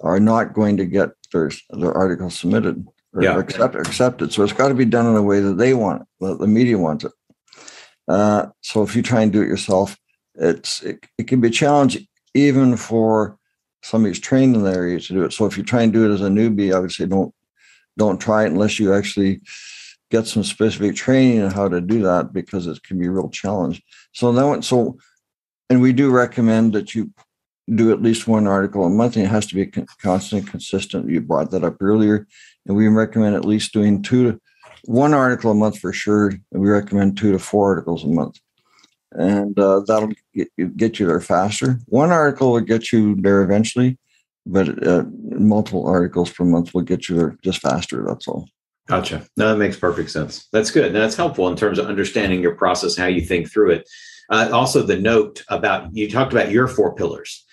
are 0.00 0.20
not 0.20 0.52
going 0.52 0.76
to 0.76 0.84
get 0.84 1.10
their, 1.32 1.50
their 1.70 1.92
article 1.92 2.30
submitted. 2.30 2.86
or 3.14 3.22
yeah. 3.22 3.38
accept 3.38 3.74
accept 3.76 4.22
it. 4.22 4.32
So 4.32 4.42
it's 4.42 4.52
got 4.52 4.68
to 4.68 4.74
be 4.74 4.84
done 4.84 5.06
in 5.06 5.16
a 5.16 5.22
way 5.22 5.40
that 5.40 5.56
they 5.56 5.72
want 5.72 6.02
it, 6.02 6.08
that 6.20 6.38
the 6.40 6.46
media 6.46 6.76
wants 6.76 7.04
it. 7.04 7.12
Uh, 8.08 8.46
so 8.60 8.82
if 8.82 8.94
you 8.94 9.02
try 9.02 9.22
and 9.22 9.32
do 9.32 9.40
it 9.40 9.48
yourself, 9.48 9.96
it's 10.34 10.82
it, 10.82 11.06
it 11.16 11.28
can 11.28 11.40
be 11.40 11.48
a 11.48 11.52
challenge 11.52 11.96
even 12.34 12.76
for 12.76 13.38
somebody 13.82 14.10
who's 14.10 14.20
trained 14.20 14.56
in 14.56 14.64
the 14.64 14.72
area 14.72 14.98
to 14.98 15.12
do 15.12 15.24
it. 15.24 15.32
So 15.32 15.46
if 15.46 15.56
you 15.56 15.62
try 15.62 15.82
and 15.82 15.92
do 15.92 16.10
it 16.10 16.14
as 16.14 16.22
a 16.22 16.28
newbie, 16.28 16.74
I 16.74 16.78
would 16.78 16.92
say 16.92 17.06
don't 17.06 17.34
don't 17.96 18.20
try 18.20 18.44
it 18.44 18.50
unless 18.50 18.80
you 18.80 18.92
actually 18.92 19.40
get 20.10 20.26
some 20.26 20.42
specific 20.42 20.96
training 20.96 21.42
on 21.42 21.50
how 21.50 21.68
to 21.68 21.80
do 21.80 22.02
that 22.02 22.32
because 22.32 22.66
it 22.66 22.82
can 22.82 22.98
be 22.98 23.06
a 23.06 23.10
real 23.10 23.28
challenge. 23.28 23.82
So 24.12 24.32
that 24.32 24.46
one, 24.46 24.62
so 24.62 24.98
and 25.70 25.80
we 25.80 25.92
do 25.92 26.10
recommend 26.10 26.72
that 26.72 26.94
you 26.94 27.10
do 27.72 27.90
at 27.90 28.02
least 28.02 28.28
one 28.28 28.46
article 28.46 28.84
a 28.84 28.90
month 28.90 29.16
and 29.16 29.24
it 29.24 29.28
has 29.28 29.46
to 29.46 29.54
be 29.54 29.66
constant 30.02 30.46
consistent 30.46 31.08
you 31.08 31.20
brought 31.20 31.50
that 31.50 31.64
up 31.64 31.76
earlier 31.80 32.26
and 32.66 32.76
we 32.76 32.88
recommend 32.88 33.34
at 33.34 33.44
least 33.44 33.72
doing 33.72 34.02
two 34.02 34.32
to 34.32 34.40
one 34.84 35.14
article 35.14 35.50
a 35.50 35.54
month 35.54 35.78
for 35.78 35.92
sure 35.92 36.28
and 36.28 36.62
we 36.62 36.68
recommend 36.68 37.16
two 37.16 37.32
to 37.32 37.38
four 37.38 37.70
articles 37.70 38.04
a 38.04 38.08
month 38.08 38.38
and 39.14 39.58
uh, 39.58 39.80
that'll 39.86 40.12
get, 40.34 40.98
you 40.98 41.06
there 41.06 41.20
faster. 41.20 41.78
One 41.86 42.10
article 42.10 42.52
will 42.52 42.60
get 42.60 42.92
you 42.92 43.16
there 43.16 43.42
eventually 43.42 43.98
but 44.46 44.86
uh, 44.86 45.04
multiple 45.14 45.86
articles 45.86 46.30
per 46.30 46.44
month 46.44 46.74
will 46.74 46.82
get 46.82 47.08
you 47.08 47.16
there 47.16 47.38
just 47.42 47.60
faster 47.60 48.04
that's 48.06 48.28
all. 48.28 48.48
Gotcha. 48.86 49.26
No 49.36 49.48
that 49.48 49.58
makes 49.58 49.78
perfect 49.78 50.10
sense. 50.10 50.46
That's 50.52 50.70
good. 50.70 50.94
That's 50.94 51.16
helpful 51.16 51.48
in 51.48 51.56
terms 51.56 51.78
of 51.78 51.86
understanding 51.86 52.42
your 52.42 52.54
process 52.54 52.96
how 52.96 53.06
you 53.06 53.22
think 53.22 53.50
through 53.50 53.70
it. 53.70 53.88
Uh, 54.30 54.50
also 54.52 54.82
the 54.82 54.98
note 54.98 55.42
about 55.48 55.94
you 55.94 56.10
talked 56.10 56.32
about 56.32 56.50
your 56.50 56.68
four 56.68 56.94
pillars 56.94 57.44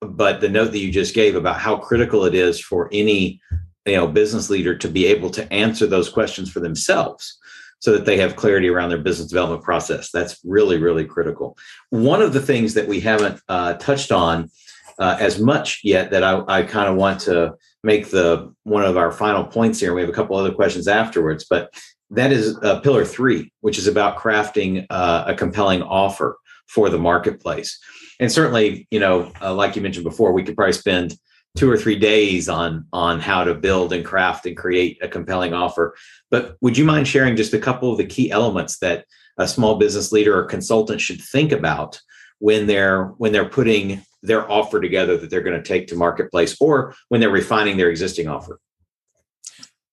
but 0.00 0.40
the 0.40 0.48
note 0.48 0.72
that 0.72 0.78
you 0.78 0.90
just 0.90 1.14
gave 1.14 1.34
about 1.34 1.60
how 1.60 1.76
critical 1.76 2.24
it 2.24 2.34
is 2.34 2.60
for 2.60 2.88
any 2.92 3.40
you 3.86 3.94
know 3.94 4.06
business 4.06 4.50
leader 4.50 4.76
to 4.76 4.88
be 4.88 5.06
able 5.06 5.30
to 5.30 5.50
answer 5.52 5.86
those 5.86 6.08
questions 6.08 6.50
for 6.50 6.60
themselves 6.60 7.38
so 7.84 7.92
that 7.92 8.06
they 8.06 8.16
have 8.16 8.36
clarity 8.36 8.68
around 8.68 8.88
their 8.88 8.98
business 8.98 9.28
development 9.28 9.62
process. 9.62 10.10
That's 10.10 10.40
really 10.44 10.78
really 10.78 11.04
critical. 11.04 11.56
One 11.90 12.22
of 12.22 12.32
the 12.32 12.40
things 12.40 12.74
that 12.74 12.88
we 12.88 13.00
haven't 13.00 13.40
uh, 13.48 13.74
touched 13.74 14.10
on 14.10 14.50
uh, 14.98 15.16
as 15.18 15.40
much 15.40 15.80
yet 15.82 16.12
that 16.12 16.22
i, 16.22 16.40
I 16.46 16.62
kind 16.62 16.88
of 16.88 16.94
want 16.94 17.18
to 17.22 17.54
make 17.82 18.10
the 18.10 18.54
one 18.62 18.84
of 18.84 18.96
our 18.96 19.10
final 19.10 19.42
points 19.42 19.80
here 19.80 19.92
we 19.92 20.00
have 20.00 20.08
a 20.08 20.12
couple 20.12 20.36
other 20.36 20.52
questions 20.52 20.86
afterwards 20.86 21.44
but 21.50 21.74
that 22.10 22.30
is 22.30 22.56
uh, 22.62 22.78
pillar 22.78 23.04
three 23.04 23.52
which 23.60 23.76
is 23.76 23.88
about 23.88 24.18
crafting 24.18 24.86
uh, 24.90 25.24
a 25.26 25.34
compelling 25.34 25.82
offer 25.82 26.38
for 26.66 26.90
the 26.90 26.98
marketplace. 26.98 27.78
And 28.20 28.30
certainly, 28.30 28.86
you 28.90 29.00
know, 29.00 29.32
uh, 29.40 29.54
like 29.54 29.76
you 29.76 29.82
mentioned 29.82 30.04
before, 30.04 30.32
we 30.32 30.42
could 30.42 30.56
probably 30.56 30.72
spend 30.72 31.14
two 31.56 31.70
or 31.70 31.76
three 31.76 31.98
days 31.98 32.48
on 32.48 32.86
on 32.92 33.20
how 33.20 33.44
to 33.44 33.54
build 33.54 33.92
and 33.92 34.04
craft 34.04 34.46
and 34.46 34.56
create 34.56 34.98
a 35.02 35.08
compelling 35.08 35.54
offer. 35.54 35.94
But 36.30 36.56
would 36.60 36.76
you 36.76 36.84
mind 36.84 37.06
sharing 37.06 37.36
just 37.36 37.54
a 37.54 37.58
couple 37.58 37.92
of 37.92 37.98
the 37.98 38.06
key 38.06 38.30
elements 38.30 38.78
that 38.78 39.06
a 39.38 39.46
small 39.46 39.76
business 39.76 40.12
leader 40.12 40.36
or 40.36 40.44
consultant 40.44 41.00
should 41.00 41.20
think 41.20 41.52
about 41.52 42.00
when 42.38 42.66
they're 42.66 43.06
when 43.18 43.32
they're 43.32 43.48
putting 43.48 44.02
their 44.22 44.50
offer 44.50 44.80
together 44.80 45.16
that 45.16 45.30
they're 45.30 45.42
going 45.42 45.60
to 45.60 45.68
take 45.68 45.86
to 45.88 45.94
marketplace 45.94 46.56
or 46.60 46.94
when 47.08 47.20
they're 47.20 47.30
refining 47.30 47.76
their 47.76 47.90
existing 47.90 48.26
offer? 48.26 48.58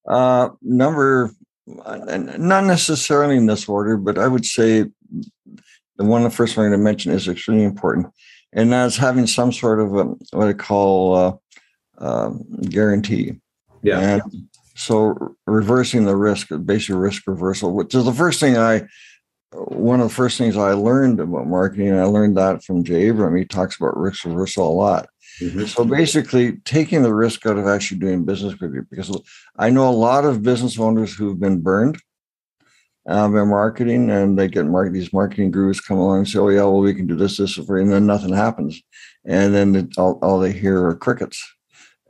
Uh, 0.08 0.50
number, 0.62 1.32
not 1.68 2.64
necessarily 2.64 3.38
in 3.38 3.46
this 3.46 3.70
order, 3.70 3.98
but 3.98 4.18
I 4.18 4.28
would 4.28 4.46
say 4.46 4.86
the 5.98 6.06
one 6.06 6.24
the 6.24 6.30
first 6.30 6.58
one 6.58 6.66
I'm 6.66 6.72
going 6.72 6.80
to 6.80 6.84
mention 6.84 7.12
is 7.12 7.28
extremely 7.28 7.66
important, 7.66 8.08
and 8.54 8.72
that's 8.72 8.98
having 8.98 9.28
some 9.28 9.52
sort 9.52 9.80
of 9.80 9.94
a, 9.94 10.04
what 10.36 10.48
I 10.48 10.54
call 10.54 11.42
uh, 12.02 12.06
uh, 12.06 12.30
guarantee. 12.70 13.36
Yeah. 13.84 14.00
And 14.00 14.22
so 14.76 15.36
reversing 15.46 16.06
the 16.06 16.16
risk, 16.16 16.50
basically 16.66 16.96
risk 16.96 17.24
reversal, 17.28 17.74
which 17.74 17.96
is 17.96 18.06
the 18.06 18.14
first 18.14 18.40
thing 18.40 18.58
I, 18.58 18.88
one 19.54 20.00
of 20.00 20.10
the 20.10 20.16
first 20.16 20.38
things 20.38 20.56
I 20.56 20.74
learned 20.74 21.20
about 21.20 21.48
marketing. 21.48 21.94
I 21.94 22.04
learned 22.04 22.38
that 22.38 22.64
from 22.64 22.84
Jay 22.84 23.08
Abraham. 23.08 23.36
He 23.36 23.46
talks 23.46 23.78
about 23.78 23.98
risk 23.98 24.26
reversal 24.26 24.70
a 24.70 24.72
lot. 24.72 25.10
Mm-hmm. 25.40 25.66
So 25.66 25.84
basically, 25.86 26.58
taking 26.66 27.04
the 27.04 27.14
risk 27.14 27.46
out 27.46 27.58
of 27.58 27.68
actually 27.68 28.00
doing 28.00 28.26
business 28.26 28.60
with 28.60 28.74
you, 28.74 28.86
because 28.90 29.16
I 29.58 29.70
know 29.70 29.90
a 29.90 29.92
lot 29.92 30.26
of 30.26 30.44
business 30.44 30.80
owners 30.80 31.14
who've 31.14 31.40
been 31.40 31.62
burned 31.62 31.98
um, 33.08 33.36
in 33.36 33.48
marketing, 33.48 34.10
and 34.10 34.38
they 34.38 34.48
get 34.48 34.66
market 34.66 34.94
these 34.94 35.12
marketing 35.12 35.52
gurus 35.52 35.82
come 35.82 35.98
along 35.98 36.20
and 36.20 36.28
say, 36.30 36.40
"Oh 36.40 36.50
yeah, 36.50 36.64
well 36.64 36.80
we 36.80 36.94
can 36.94 37.08
do 37.08 37.16
this, 37.16 37.38
this, 37.38 37.58
and 37.58 37.92
then 37.92 38.06
nothing 38.06 38.34
happens, 38.34 38.82
and 39.26 39.54
then 39.54 39.76
it, 39.76 39.98
all, 39.98 40.20
all 40.22 40.40
they 40.40 40.52
hear 40.52 40.86
are 40.86 40.96
crickets." 40.96 41.44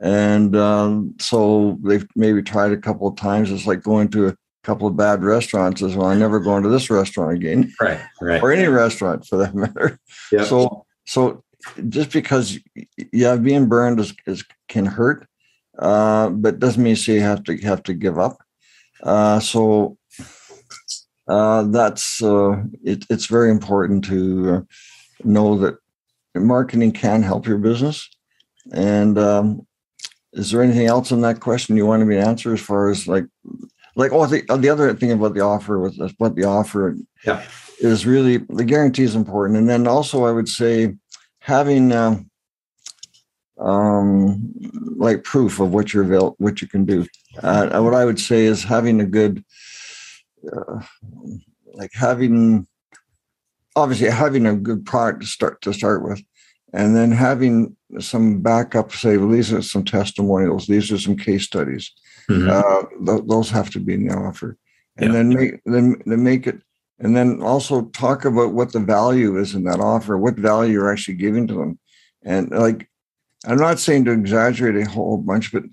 And 0.02 0.56
um, 0.56 1.14
so 1.20 1.78
they've 1.82 2.06
maybe 2.16 2.42
tried 2.42 2.72
a 2.72 2.76
couple 2.76 3.06
of 3.06 3.16
times. 3.16 3.52
It's 3.52 3.66
like 3.66 3.82
going 3.82 4.08
to 4.08 4.28
a 4.28 4.36
couple 4.64 4.88
of 4.88 4.96
bad 4.96 5.22
restaurants. 5.22 5.80
As 5.80 5.94
well, 5.94 6.08
I'm 6.08 6.18
never 6.18 6.40
going 6.40 6.64
to 6.64 6.68
this 6.68 6.90
restaurant 6.90 7.36
again, 7.36 7.72
right? 7.80 8.00
Right. 8.20 8.42
Or 8.42 8.52
any 8.52 8.66
restaurant 8.66 9.24
for 9.26 9.36
that 9.36 9.54
matter. 9.54 9.98
Yep. 10.32 10.46
So 10.46 10.86
so 11.06 11.44
just 11.88 12.10
because 12.10 12.58
yeah, 13.12 13.36
being 13.36 13.68
burned 13.68 14.00
is, 14.00 14.12
is 14.26 14.44
can 14.68 14.86
hurt, 14.86 15.24
uh, 15.78 16.30
but 16.30 16.58
doesn't 16.58 16.82
mean 16.82 16.96
so 16.96 17.12
you 17.12 17.20
have 17.20 17.44
to 17.44 17.56
have 17.58 17.84
to 17.84 17.94
give 17.94 18.18
up. 18.18 18.38
Uh, 19.04 19.38
so 19.38 19.96
uh, 21.28 21.62
that's 21.62 22.20
uh, 22.20 22.60
it, 22.82 23.06
it's 23.08 23.26
very 23.26 23.52
important 23.52 24.04
to 24.06 24.50
uh, 24.50 24.60
know 25.22 25.56
that 25.58 25.76
marketing 26.34 26.90
can 26.90 27.22
help 27.22 27.46
your 27.46 27.58
business. 27.58 28.08
And 28.72 29.16
um, 29.16 29.66
is 30.32 30.50
there 30.50 30.62
anything 30.62 30.86
else 30.86 31.10
in 31.10 31.20
that 31.20 31.40
question 31.40 31.76
you 31.76 31.86
wanted 31.86 32.06
me 32.06 32.16
to 32.16 32.26
answer 32.26 32.52
as 32.54 32.60
far 32.60 32.90
as 32.90 33.06
like, 33.06 33.26
like 33.96 34.12
oh 34.12 34.26
the 34.26 34.42
the 34.58 34.68
other 34.68 34.92
thing 34.94 35.12
about 35.12 35.34
the 35.34 35.40
offer 35.40 35.78
with 35.78 35.98
what 36.18 36.34
the 36.36 36.44
offer 36.44 36.96
yeah. 37.24 37.42
is 37.80 38.06
really 38.06 38.38
the 38.38 38.64
guarantee 38.64 39.02
is 39.02 39.14
important, 39.14 39.58
and 39.58 39.68
then 39.68 39.86
also 39.86 40.24
I 40.24 40.32
would 40.32 40.48
say 40.48 40.94
having. 41.40 41.92
Uh, 41.92 42.20
um, 43.58 44.52
like 44.96 45.24
proof 45.24 45.60
of 45.60 45.72
what 45.72 45.92
you're 45.92 46.04
what 46.38 46.60
you 46.60 46.68
can 46.68 46.84
do. 46.84 47.06
Uh, 47.42 47.80
what 47.80 47.94
I 47.94 48.04
would 48.04 48.18
say 48.18 48.44
is 48.44 48.64
having 48.64 49.00
a 49.00 49.06
good 49.06 49.44
uh, 50.50 50.80
like 51.74 51.90
having 51.94 52.66
obviously 53.76 54.10
having 54.10 54.46
a 54.46 54.54
good 54.54 54.84
product 54.84 55.22
to 55.22 55.26
start 55.26 55.60
to 55.62 55.72
start 55.72 56.02
with 56.02 56.22
and 56.72 56.96
then 56.96 57.10
having 57.12 57.76
some 57.98 58.40
backup 58.40 58.92
say 58.92 59.16
well, 59.16 59.28
these 59.28 59.52
are 59.52 59.62
some 59.62 59.84
testimonials 59.84 60.66
these 60.66 60.90
are 60.90 60.98
some 60.98 61.16
case 61.16 61.44
studies 61.44 61.92
mm-hmm. 62.30 62.48
uh, 62.50 62.82
th- 63.06 63.26
those 63.28 63.50
have 63.50 63.70
to 63.70 63.80
be 63.80 63.94
in 63.94 64.06
the 64.06 64.14
offer 64.14 64.56
and 64.96 65.12
yeah. 65.12 65.18
then 65.18 65.28
make 65.28 65.60
then, 65.64 66.02
then 66.06 66.22
make 66.22 66.46
it 66.46 66.60
and 66.98 67.16
then 67.16 67.42
also 67.42 67.86
talk 67.86 68.24
about 68.24 68.52
what 68.52 68.72
the 68.72 68.80
value 68.80 69.38
is 69.38 69.54
in 69.54 69.64
that 69.64 69.80
offer 69.80 70.16
what 70.16 70.36
value 70.36 70.72
you're 70.72 70.92
actually 70.92 71.14
giving 71.14 71.46
to 71.46 71.54
them 71.54 71.78
and 72.22 72.50
like 72.50 72.88
i'm 73.46 73.58
not 73.58 73.78
saying 73.78 74.04
to 74.04 74.12
exaggerate 74.12 74.86
a 74.86 74.90
whole 74.90 75.18
bunch 75.18 75.52
but 75.52 75.64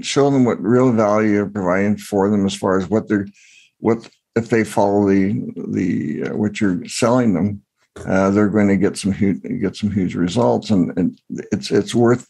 show 0.00 0.30
them 0.30 0.44
what 0.44 0.60
real 0.60 0.92
value 0.92 1.30
you're 1.30 1.46
providing 1.46 1.96
for 1.96 2.30
them 2.30 2.44
as 2.44 2.54
far 2.54 2.78
as 2.78 2.88
what 2.88 3.08
they're 3.08 3.26
what 3.78 4.08
if 4.36 4.48
they 4.48 4.64
follow 4.64 5.08
the 5.08 5.42
the 5.68 6.24
uh, 6.24 6.36
what 6.36 6.60
you're 6.60 6.84
selling 6.86 7.34
them, 7.34 7.62
uh, 8.06 8.30
they're 8.30 8.48
going 8.48 8.68
to 8.68 8.76
get 8.76 8.96
some 8.96 9.12
huge 9.12 9.42
get 9.60 9.76
some 9.76 9.90
huge 9.90 10.14
results, 10.14 10.70
and, 10.70 10.96
and 10.96 11.20
it's 11.52 11.70
it's 11.70 11.94
worth 11.94 12.28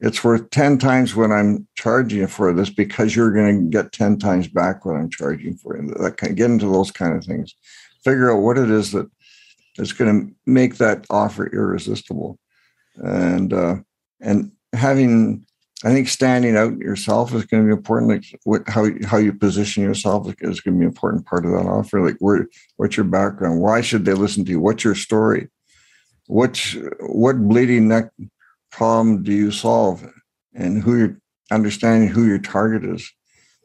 it's 0.00 0.24
worth 0.24 0.48
10 0.50 0.78
times 0.78 1.14
what 1.14 1.30
I'm 1.30 1.66
charging 1.74 2.26
for 2.26 2.52
this 2.54 2.70
because 2.70 3.14
you're 3.14 3.32
going 3.32 3.70
to 3.70 3.76
get 3.76 3.92
10 3.92 4.18
times 4.18 4.48
back 4.48 4.84
what 4.84 4.96
I'm 4.96 5.10
charging 5.10 5.56
for 5.56 5.76
you. 5.76 5.88
That 5.88 6.16
kind 6.16 6.30
of, 6.30 6.36
get 6.38 6.50
into 6.50 6.66
those 6.66 6.90
kind 6.90 7.14
of 7.14 7.24
things. 7.24 7.54
Figure 8.02 8.32
out 8.32 8.40
what 8.40 8.56
it 8.56 8.70
is 8.70 8.92
that 8.92 9.10
is 9.76 9.92
going 9.92 10.28
to 10.28 10.34
make 10.46 10.78
that 10.78 11.04
offer 11.10 11.46
irresistible. 11.52 12.38
And 12.96 13.52
uh, 13.52 13.76
and 14.20 14.52
having 14.72 15.44
I 15.82 15.92
think 15.92 16.08
standing 16.08 16.56
out 16.56 16.76
yourself 16.76 17.32
is 17.34 17.46
going 17.46 17.62
to 17.62 17.66
be 17.66 17.72
important. 17.72 18.10
Like 18.10 18.40
what, 18.44 18.68
how 18.68 18.86
how 19.06 19.16
you 19.16 19.32
position 19.32 19.82
yourself 19.82 20.26
is 20.40 20.60
going 20.60 20.74
to 20.74 20.78
be 20.78 20.84
an 20.84 20.90
important 20.90 21.24
part 21.24 21.46
of 21.46 21.52
that 21.52 21.66
offer. 21.66 22.04
Like 22.04 22.16
where 22.18 22.46
what's 22.76 22.96
your 22.96 23.04
background? 23.04 23.60
Why 23.60 23.80
should 23.80 24.04
they 24.04 24.12
listen 24.12 24.44
to 24.44 24.50
you? 24.50 24.60
What's 24.60 24.84
your 24.84 24.94
story? 24.94 25.48
What's 26.26 26.76
what 27.00 27.48
bleeding 27.48 27.88
neck 27.88 28.10
problem 28.70 29.22
do 29.22 29.32
you 29.32 29.50
solve? 29.50 30.06
And 30.54 30.82
who 30.82 30.98
you're 30.98 31.16
understanding 31.50 32.08
who 32.08 32.26
your 32.26 32.38
target 32.38 32.84
is. 32.84 33.10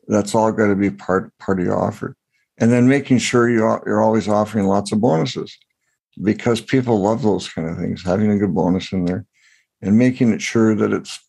That's 0.08 0.36
all 0.36 0.52
got 0.52 0.68
to 0.68 0.76
be 0.76 0.92
part 0.92 1.38
part 1.40 1.60
of 1.60 1.66
your 1.66 1.78
offer. 1.78 2.16
And 2.58 2.72
then 2.72 2.88
making 2.88 3.18
sure 3.18 3.50
you 3.50 3.60
you're 3.86 4.02
always 4.02 4.30
offering 4.30 4.68
lots 4.68 4.94
of 4.94 5.02
bonuses 5.02 5.58
because 6.24 6.62
people 6.62 7.02
love 7.02 7.24
those 7.24 7.50
kind 7.50 7.70
of 7.70 7.78
things. 7.78 8.04
Having 8.04 8.32
a 8.32 8.38
good 8.38 8.56
bonus 8.56 8.94
in 8.94 9.04
there 9.04 9.26
and 9.82 9.98
making 9.98 10.32
it 10.32 10.42
sure 10.42 10.76
that 10.76 10.94
it's 10.94 11.20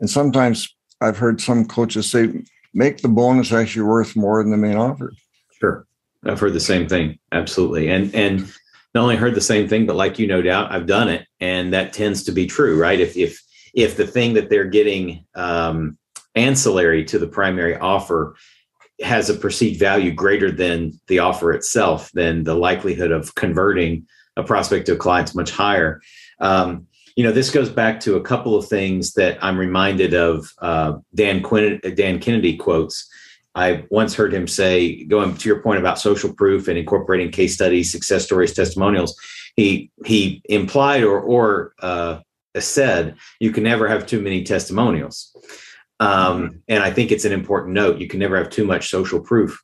and 0.00 0.08
sometimes 0.08 0.74
I've 1.00 1.18
heard 1.18 1.40
some 1.40 1.66
coaches 1.66 2.10
say, 2.10 2.32
make 2.74 2.98
the 2.98 3.08
bonus 3.08 3.52
actually 3.52 3.82
worth 3.82 4.16
more 4.16 4.42
than 4.42 4.50
the 4.50 4.56
main 4.56 4.76
offer. 4.76 5.12
Sure. 5.58 5.86
I've 6.24 6.40
heard 6.40 6.52
the 6.52 6.60
same 6.60 6.88
thing. 6.88 7.18
Absolutely. 7.32 7.88
And, 7.88 8.14
and 8.14 8.40
not 8.94 9.02
only 9.02 9.16
heard 9.16 9.34
the 9.34 9.40
same 9.40 9.68
thing, 9.68 9.86
but 9.86 9.96
like 9.96 10.18
you, 10.18 10.26
no 10.26 10.42
doubt 10.42 10.72
I've 10.72 10.86
done 10.86 11.08
it. 11.08 11.26
And 11.40 11.72
that 11.72 11.92
tends 11.92 12.24
to 12.24 12.32
be 12.32 12.46
true, 12.46 12.80
right? 12.80 12.98
If, 12.98 13.16
if, 13.16 13.40
if 13.74 13.96
the 13.96 14.06
thing 14.06 14.34
that 14.34 14.50
they're 14.50 14.64
getting, 14.64 15.24
um, 15.34 15.98
ancillary 16.36 17.02
to 17.02 17.18
the 17.18 17.26
primary 17.26 17.76
offer 17.76 18.36
has 19.00 19.28
a 19.28 19.34
perceived 19.34 19.80
value 19.80 20.12
greater 20.12 20.50
than 20.50 20.92
the 21.08 21.18
offer 21.18 21.52
itself, 21.52 22.10
then 22.12 22.44
the 22.44 22.54
likelihood 22.54 23.10
of 23.10 23.34
converting 23.34 24.06
a 24.36 24.42
prospect 24.42 24.86
to 24.86 24.92
a 24.92 24.96
client 24.96 25.34
much 25.34 25.50
higher. 25.50 26.00
Um, 26.40 26.86
you 27.16 27.24
know, 27.24 27.32
this 27.32 27.50
goes 27.50 27.70
back 27.70 27.98
to 28.00 28.16
a 28.16 28.20
couple 28.20 28.54
of 28.56 28.68
things 28.68 29.14
that 29.14 29.42
I'm 29.42 29.58
reminded 29.58 30.12
of 30.12 30.52
uh, 30.58 30.98
Dan 31.14 31.42
Quinn, 31.42 31.80
Dan 31.94 32.20
Kennedy 32.20 32.56
quotes. 32.56 33.10
I 33.54 33.84
once 33.88 34.14
heard 34.14 34.34
him 34.34 34.46
say, 34.46 35.04
going 35.04 35.34
to 35.34 35.48
your 35.48 35.62
point 35.62 35.80
about 35.80 35.98
social 35.98 36.32
proof 36.32 36.68
and 36.68 36.76
incorporating 36.76 37.30
case 37.30 37.54
studies, 37.54 37.90
success 37.90 38.26
stories, 38.26 38.52
testimonials. 38.52 39.18
He 39.56 39.90
he 40.04 40.42
implied 40.44 41.04
or 41.04 41.18
or 41.18 41.72
uh, 41.80 42.20
said 42.58 43.16
you 43.40 43.50
can 43.50 43.64
never 43.64 43.88
have 43.88 44.06
too 44.06 44.20
many 44.20 44.44
testimonials, 44.44 45.34
um, 46.00 46.62
and 46.68 46.82
I 46.82 46.90
think 46.90 47.10
it's 47.10 47.24
an 47.24 47.32
important 47.32 47.72
note. 47.72 47.98
You 47.98 48.08
can 48.08 48.20
never 48.20 48.36
have 48.36 48.50
too 48.50 48.66
much 48.66 48.90
social 48.90 49.20
proof 49.20 49.58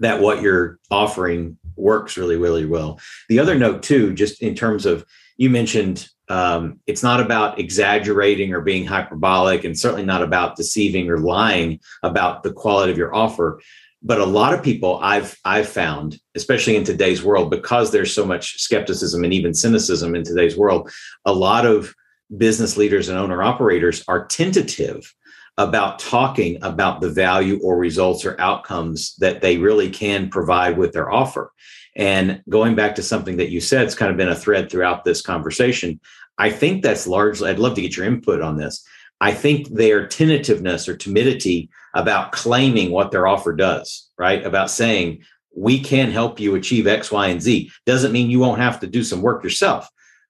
that 0.00 0.20
what 0.20 0.42
you're 0.42 0.80
offering 0.90 1.56
works 1.76 2.16
really 2.16 2.36
really 2.36 2.66
well. 2.66 2.98
The 3.28 3.38
other 3.38 3.56
note 3.56 3.84
too, 3.84 4.12
just 4.12 4.42
in 4.42 4.56
terms 4.56 4.86
of 4.86 5.06
you 5.36 5.50
mentioned 5.50 6.08
um, 6.30 6.78
it's 6.86 7.02
not 7.02 7.20
about 7.20 7.58
exaggerating 7.58 8.54
or 8.54 8.60
being 8.60 8.86
hyperbolic, 8.86 9.64
and 9.64 9.76
certainly 9.76 10.04
not 10.04 10.22
about 10.22 10.56
deceiving 10.56 11.10
or 11.10 11.18
lying 11.18 11.80
about 12.04 12.44
the 12.44 12.52
quality 12.52 12.92
of 12.92 12.98
your 12.98 13.14
offer. 13.14 13.60
But 14.02 14.20
a 14.20 14.24
lot 14.24 14.54
of 14.54 14.62
people 14.62 15.00
I've 15.02 15.36
I've 15.44 15.68
found, 15.68 16.20
especially 16.36 16.76
in 16.76 16.84
today's 16.84 17.22
world, 17.22 17.50
because 17.50 17.90
there's 17.90 18.14
so 18.14 18.24
much 18.24 18.60
skepticism 18.60 19.24
and 19.24 19.34
even 19.34 19.52
cynicism 19.52 20.14
in 20.14 20.22
today's 20.22 20.56
world, 20.56 20.90
a 21.24 21.32
lot 21.32 21.66
of 21.66 21.94
business 22.36 22.76
leaders 22.76 23.08
and 23.08 23.18
owner 23.18 23.42
operators 23.42 24.04
are 24.06 24.26
tentative 24.26 25.12
about 25.58 25.98
talking 25.98 26.62
about 26.62 27.00
the 27.00 27.10
value 27.10 27.58
or 27.62 27.76
results 27.76 28.24
or 28.24 28.40
outcomes 28.40 29.16
that 29.16 29.40
they 29.40 29.58
really 29.58 29.90
can 29.90 30.30
provide 30.30 30.78
with 30.78 30.92
their 30.92 31.10
offer. 31.10 31.52
And 31.96 32.42
going 32.48 32.74
back 32.74 32.94
to 32.96 33.02
something 33.02 33.36
that 33.38 33.50
you 33.50 33.60
said, 33.60 33.84
it's 33.84 33.94
kind 33.94 34.10
of 34.10 34.16
been 34.16 34.28
a 34.28 34.34
thread 34.34 34.70
throughout 34.70 35.04
this 35.04 35.22
conversation. 35.22 36.00
I 36.38 36.50
think 36.50 36.82
that's 36.82 37.06
largely, 37.06 37.50
I'd 37.50 37.58
love 37.58 37.74
to 37.74 37.82
get 37.82 37.96
your 37.96 38.06
input 38.06 38.40
on 38.40 38.56
this. 38.56 38.84
I 39.20 39.32
think 39.32 39.68
their 39.68 40.06
tentativeness 40.06 40.88
or 40.88 40.96
timidity 40.96 41.68
about 41.94 42.32
claiming 42.32 42.90
what 42.90 43.10
their 43.10 43.26
offer 43.26 43.54
does, 43.54 44.08
right? 44.16 44.44
About 44.44 44.70
saying, 44.70 45.22
we 45.54 45.80
can 45.80 46.10
help 46.10 46.38
you 46.38 46.54
achieve 46.54 46.86
X, 46.86 47.10
Y, 47.10 47.26
and 47.26 47.42
Z 47.42 47.70
doesn't 47.84 48.12
mean 48.12 48.30
you 48.30 48.38
won't 48.38 48.60
have 48.60 48.80
to 48.80 48.86
do 48.86 49.02
some 49.02 49.20
work 49.20 49.42
yourself. 49.42 49.88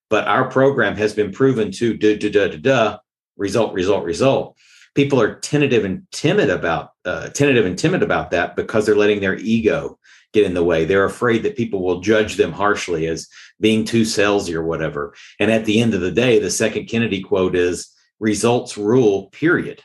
But 0.09 0.27
our 0.27 0.51
program 0.51 0.97
has 0.97 1.15
been 1.15 1.31
proven 1.31 1.71
to 1.73 1.97
da 1.97 2.17
da 2.17 2.31
da 2.31 2.49
da 2.49 2.57
da 2.57 2.99
result, 3.37 3.73
result, 3.75 4.05
result. 4.05 4.57
People 4.95 5.21
are 5.21 5.37
tentative 5.37 5.85
and 5.85 6.07
timid 6.11 6.51
about 6.51 6.91
uh, 7.05 7.29
tentative 7.29 7.65
and 7.65 7.79
timid 7.79 8.03
about 8.03 8.33
that 8.33 8.57
because 8.57 8.87
they're 8.87 8.97
letting 8.97 9.21
their 9.21 9.37
ego 9.37 9.99
get 10.33 10.45
in 10.45 10.55
the 10.55 10.65
way. 10.65 10.85
They're 10.85 11.05
afraid 11.05 11.43
that 11.43 11.57
people 11.57 11.83
will 11.83 12.01
judge 12.01 12.37
them 12.37 12.53
harshly 12.53 13.07
as 13.07 13.29
being 13.61 13.85
too 13.85 14.03
salesy 14.03 14.55
or 14.55 14.63
whatever. 14.63 15.15
And 15.39 15.51
at 15.51 15.65
the 15.65 15.81
end 15.81 15.95
of 15.95 16.01
the 16.01 16.11
day, 16.11 16.39
the 16.39 16.51
second 16.51 16.87
Kennedy 16.87 17.21
quote 17.21 17.57
is 17.57 17.95
results 18.19 18.77
rule, 18.77 19.29
period. 19.31 19.83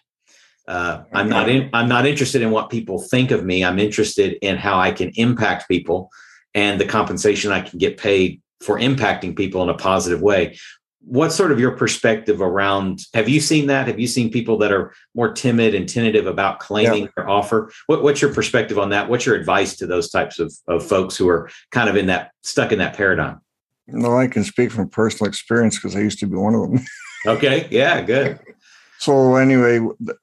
Uh, 0.68 1.04
I'm 1.14 1.30
not 1.30 1.48
in, 1.48 1.70
I'm 1.74 1.88
not 1.88 2.08
interested 2.08 2.42
in 2.42 2.52
what 2.52 2.72
people 2.72 3.00
think 3.00 3.32
of 3.32 3.46
me. 3.46 3.64
I'm 3.64 3.78
interested 3.78 4.38
in 4.42 4.58
how 4.58 4.80
I 4.80 4.92
can 4.92 5.12
impact 5.16 5.68
people 5.68 6.10
and 6.56 6.80
the 6.80 6.86
compensation 6.86 7.52
I 7.52 7.62
can 7.62 7.78
get 7.78 7.98
paid 7.98 8.42
for 8.62 8.80
impacting 8.80 9.36
people 9.36 9.62
in 9.62 9.70
a 9.70 9.76
positive 9.76 10.22
way 10.22 10.58
what's 11.06 11.36
sort 11.36 11.52
of 11.52 11.60
your 11.60 11.72
perspective 11.72 12.42
around 12.42 13.02
have 13.14 13.30
you 13.30 13.40
seen 13.40 13.68
that? 13.68 13.88
Have 13.88 14.00
you 14.00 14.08
seen 14.08 14.32
people 14.32 14.58
that 14.58 14.72
are 14.72 14.94
more 15.14 15.32
timid 15.32 15.76
and 15.76 15.88
tentative 15.88 16.26
about 16.26 16.60
claiming 16.60 17.04
yeah. 17.04 17.10
their 17.16 17.30
offer? 17.30 17.72
What, 17.88 18.04
what's 18.04 18.22
your 18.22 18.34
perspective 18.34 18.80
on 18.80 18.90
that? 18.90 19.10
What's 19.10 19.26
your 19.26 19.36
advice 19.36 19.76
to 19.78 19.88
those 19.88 20.10
types 20.10 20.40
of, 20.40 20.54
of 20.68 20.86
folks 20.86 21.16
who 21.16 21.30
are 21.30 21.50
kind 21.72 21.90
of 21.90 21.96
in 21.96 22.08
that 22.08 22.32
stuck 22.44 22.72
in 22.72 22.80
that 22.80 22.96
paradigm? 22.96 23.40
No 23.88 24.18
i 24.18 24.28
can 24.28 24.44
speak 24.44 24.72
from 24.72 24.90
personal 24.90 25.30
experience 25.30 25.76
because 25.78 25.96
i 25.96 26.00
used 26.00 26.20
to 26.20 26.28
be 26.28 26.36
one 26.36 26.56
of 26.56 26.62
them. 26.62 26.84
Okay. 27.28 27.68
Yeah 27.72 28.02
good. 28.02 28.40
So 29.00 29.36
anyway 29.36 29.80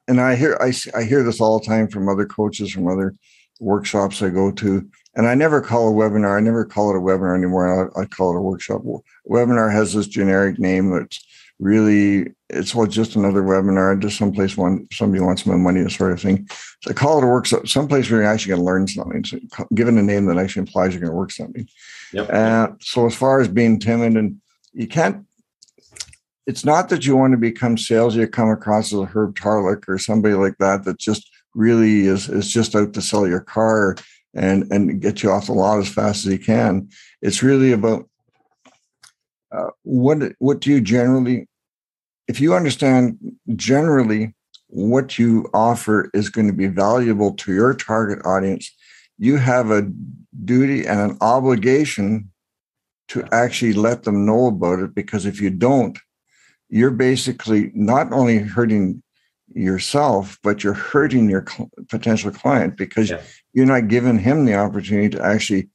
and 0.07 0.21
i 0.21 0.35
hear 0.35 0.57
I, 0.61 0.73
I 0.95 1.03
hear 1.03 1.23
this 1.23 1.41
all 1.41 1.59
the 1.59 1.65
time 1.65 1.87
from 1.87 2.07
other 2.07 2.25
coaches 2.25 2.71
from 2.71 2.87
other 2.87 3.15
workshops 3.59 4.21
i 4.21 4.29
go 4.29 4.51
to 4.51 4.89
and 5.15 5.27
I 5.27 5.35
never 5.35 5.61
call 5.61 5.89
a 5.89 5.93
webinar. 5.93 6.37
I 6.37 6.41
never 6.41 6.65
call 6.65 6.89
it 6.89 6.97
a 6.97 7.01
webinar 7.01 7.37
anymore. 7.37 7.91
I, 7.97 8.01
I 8.01 8.05
call 8.05 8.33
it 8.33 8.39
a 8.39 8.41
workshop. 8.41 8.81
Webinar 9.29 9.71
has 9.71 9.93
this 9.93 10.07
generic 10.07 10.59
name 10.59 10.89
that's 10.89 11.23
really 11.59 12.31
it's 12.49 12.75
well 12.75 12.87
just 12.87 13.15
another 13.15 13.41
webinar, 13.41 13.99
just 13.99 14.17
someplace 14.17 14.57
one 14.57 14.87
somebody 14.91 15.21
wants 15.21 15.45
my 15.45 15.55
money, 15.55 15.83
to 15.83 15.89
sort 15.89 16.11
of 16.11 16.21
thing. 16.21 16.47
So 16.81 16.91
I 16.91 16.93
call 16.93 17.19
it 17.19 17.23
a 17.23 17.27
workshop, 17.27 17.67
someplace 17.67 18.09
where 18.09 18.21
you're 18.21 18.29
actually 18.29 18.51
going 18.51 18.61
to 18.61 18.65
learn 18.65 18.87
something. 18.87 19.23
So 19.23 19.39
given 19.73 19.97
a 19.97 20.03
name 20.03 20.25
that 20.25 20.37
actually 20.37 20.61
implies 20.61 20.93
you're 20.93 21.01
going 21.01 21.11
to 21.11 21.17
work 21.17 21.31
something. 21.31 21.67
Yep. 22.11 22.29
Uh, 22.31 22.67
so 22.81 23.05
as 23.05 23.15
far 23.15 23.39
as 23.39 23.47
being 23.47 23.79
timid 23.79 24.17
and 24.17 24.39
you 24.73 24.87
can't 24.87 25.25
it's 26.45 26.65
not 26.65 26.89
that 26.89 27.05
you 27.05 27.15
want 27.15 27.31
to 27.31 27.37
become 27.37 27.77
salesy 27.77 28.17
or 28.17 28.27
come 28.27 28.49
across 28.49 28.91
as 28.91 28.99
a 28.99 29.05
Herb 29.05 29.35
Tarlek 29.35 29.87
or 29.87 29.97
somebody 29.97 30.33
like 30.33 30.57
that 30.57 30.83
that 30.83 30.99
just 30.99 31.29
really 31.55 32.07
is 32.07 32.29
is 32.29 32.51
just 32.51 32.75
out 32.75 32.93
to 32.93 33.01
sell 33.01 33.27
your 33.27 33.39
car 33.39 33.95
and 34.33 34.71
and 34.71 35.01
get 35.01 35.23
you 35.23 35.31
off 35.31 35.47
the 35.47 35.53
lot 35.53 35.79
as 35.79 35.89
fast 35.89 36.25
as 36.25 36.31
he 36.31 36.37
can. 36.37 36.89
It's 37.21 37.43
really 37.43 37.71
about 37.71 38.09
uh, 39.51 39.69
what 39.83 40.33
what 40.39 40.59
do 40.59 40.71
you 40.71 40.81
generally, 40.81 41.47
if 42.27 42.39
you 42.39 42.55
understand 42.55 43.17
generally 43.55 44.33
what 44.67 45.19
you 45.19 45.47
offer 45.53 46.09
is 46.13 46.29
going 46.29 46.47
to 46.47 46.53
be 46.53 46.67
valuable 46.67 47.33
to 47.35 47.53
your 47.53 47.73
target 47.75 48.25
audience, 48.25 48.71
you 49.19 49.37
have 49.37 49.69
a 49.69 49.87
duty 50.43 50.87
and 50.87 50.99
an 50.99 51.17
obligation 51.21 52.31
to 53.09 53.23
actually 53.31 53.73
let 53.73 54.03
them 54.03 54.25
know 54.25 54.47
about 54.47 54.79
it 54.79 54.95
because 54.95 55.25
if 55.27 55.39
you 55.39 55.51
don't, 55.51 55.99
you're 56.69 56.89
basically 56.89 57.69
not 57.75 58.11
only 58.11 58.39
hurting 58.39 59.03
yourself, 59.53 60.37
but 60.43 60.63
you're 60.63 60.73
hurting 60.73 61.29
your 61.29 61.45
cl- 61.47 61.69
potential 61.89 62.31
client 62.31 62.77
because 62.77 63.09
yeah. 63.09 63.21
you're 63.53 63.65
not 63.65 63.87
giving 63.87 64.17
him 64.17 64.45
the 64.45 64.55
opportunity 64.55 65.09
to 65.09 65.23
actually 65.23 65.69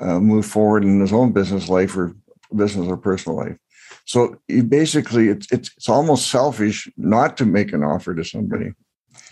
uh, 0.00 0.18
move 0.18 0.46
forward 0.46 0.84
in 0.84 1.00
his 1.00 1.12
own 1.12 1.32
business 1.32 1.68
life 1.68 1.96
or 1.96 2.14
business 2.54 2.86
or 2.86 2.96
personal 2.96 3.38
life. 3.38 3.56
So 4.04 4.36
you 4.48 4.62
basically, 4.64 5.28
it's 5.28 5.50
it's 5.52 5.70
it's 5.76 5.88
almost 5.88 6.30
selfish 6.30 6.90
not 6.96 7.36
to 7.38 7.46
make 7.46 7.72
an 7.72 7.84
offer 7.84 8.14
to 8.14 8.24
somebody 8.24 8.72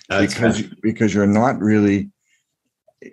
That's 0.08 0.32
because 0.32 0.60
you, 0.60 0.70
because 0.82 1.14
you're 1.14 1.26
not 1.26 1.58
really 1.58 2.10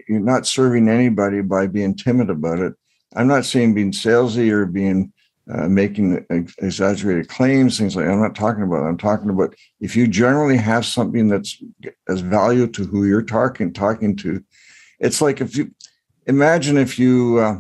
you're 0.08 0.20
not 0.20 0.48
serving 0.48 0.90
anybody 0.90 1.42
by 1.42 1.68
being 1.68 1.96
timid 1.96 2.30
about 2.30 2.60
it. 2.60 2.74
I'm 3.16 3.28
not 3.28 3.46
saying 3.46 3.74
being 3.74 3.92
salesy 3.92 4.52
or 4.52 4.66
being 4.66 5.14
uh, 5.52 5.68
making 5.68 6.26
exaggerated 6.60 7.28
claims, 7.28 7.78
things 7.78 7.96
like. 7.96 8.08
I'm 8.08 8.22
not 8.22 8.36
talking 8.36 8.64
about. 8.64 8.84
I'm 8.84 8.98
talking 8.98 9.30
about 9.30 9.56
if 9.80 9.96
you 9.96 10.08
generally 10.08 10.58
have 10.58 10.86
something 10.86 11.28
that's 11.28 11.62
as 12.10 12.22
value 12.22 12.68
to 12.68 12.86
who 12.86 13.06
you're 13.06 13.22
talking 13.22 13.72
talking 13.72 14.16
to. 14.18 14.44
It's 15.00 15.22
like 15.22 15.42
if 15.42 15.56
you 15.56 15.72
imagine 16.26 16.78
if 16.78 16.98
you 16.98 17.40
uh, 17.40 17.60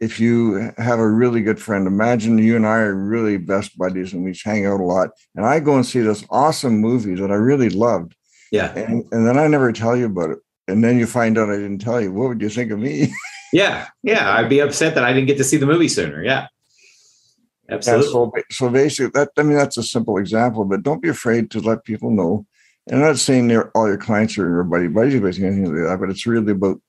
if 0.00 0.18
you 0.18 0.72
have 0.78 0.98
a 0.98 1.08
really 1.08 1.42
good 1.42 1.60
friend. 1.60 1.86
Imagine 1.86 2.38
you 2.38 2.56
and 2.56 2.66
I 2.66 2.78
are 2.78 2.94
really 2.94 3.36
best 3.36 3.76
buddies 3.76 4.12
and 4.12 4.24
we 4.24 4.34
hang 4.42 4.66
out 4.66 4.80
a 4.80 4.84
lot. 4.84 5.10
And 5.36 5.44
I 5.44 5.60
go 5.60 5.76
and 5.76 5.84
see 5.84 6.00
this 6.00 6.24
awesome 6.30 6.78
movie 6.78 7.14
that 7.14 7.30
I 7.30 7.34
really 7.34 7.68
loved. 7.68 8.16
Yeah. 8.50 8.72
And, 8.72 9.04
and 9.12 9.26
then 9.26 9.38
I 9.38 9.46
never 9.46 9.72
tell 9.72 9.96
you 9.96 10.06
about 10.06 10.30
it. 10.30 10.38
And 10.66 10.82
then 10.82 10.98
you 10.98 11.06
find 11.06 11.36
out 11.36 11.50
I 11.50 11.56
didn't 11.56 11.80
tell 11.80 12.00
you. 12.00 12.12
What 12.12 12.28
would 12.28 12.40
you 12.40 12.48
think 12.48 12.70
of 12.70 12.78
me? 12.78 13.12
yeah. 13.52 13.88
Yeah. 14.02 14.34
I'd 14.34 14.48
be 14.48 14.60
upset 14.60 14.94
that 14.94 15.04
I 15.04 15.12
didn't 15.12 15.26
get 15.26 15.36
to 15.36 15.44
see 15.44 15.58
the 15.58 15.66
movie 15.66 15.88
sooner. 15.88 16.24
Yeah. 16.24 16.46
Absolutely. 17.70 18.06
so, 18.06 18.32
so 18.50 18.68
basically, 18.70 19.10
that 19.14 19.30
I 19.36 19.42
mean, 19.42 19.56
that's 19.56 19.76
a 19.76 19.82
simple 19.82 20.18
example, 20.18 20.64
but 20.64 20.82
don't 20.82 21.02
be 21.02 21.08
afraid 21.08 21.50
to 21.52 21.60
let 21.60 21.84
people 21.84 22.10
know. 22.10 22.46
And 22.86 23.00
I'm 23.00 23.08
not 23.08 23.18
saying 23.18 23.56
all 23.74 23.86
your 23.86 23.98
clients 23.98 24.36
are 24.38 24.48
your 24.48 24.64
buddy 24.64 24.88
buddies, 24.88 25.20
but 25.20 25.38
anything 25.38 25.64
like 25.66 25.88
that. 25.88 26.00
But 26.00 26.10
it's 26.10 26.26
really 26.26 26.52
about 26.52 26.80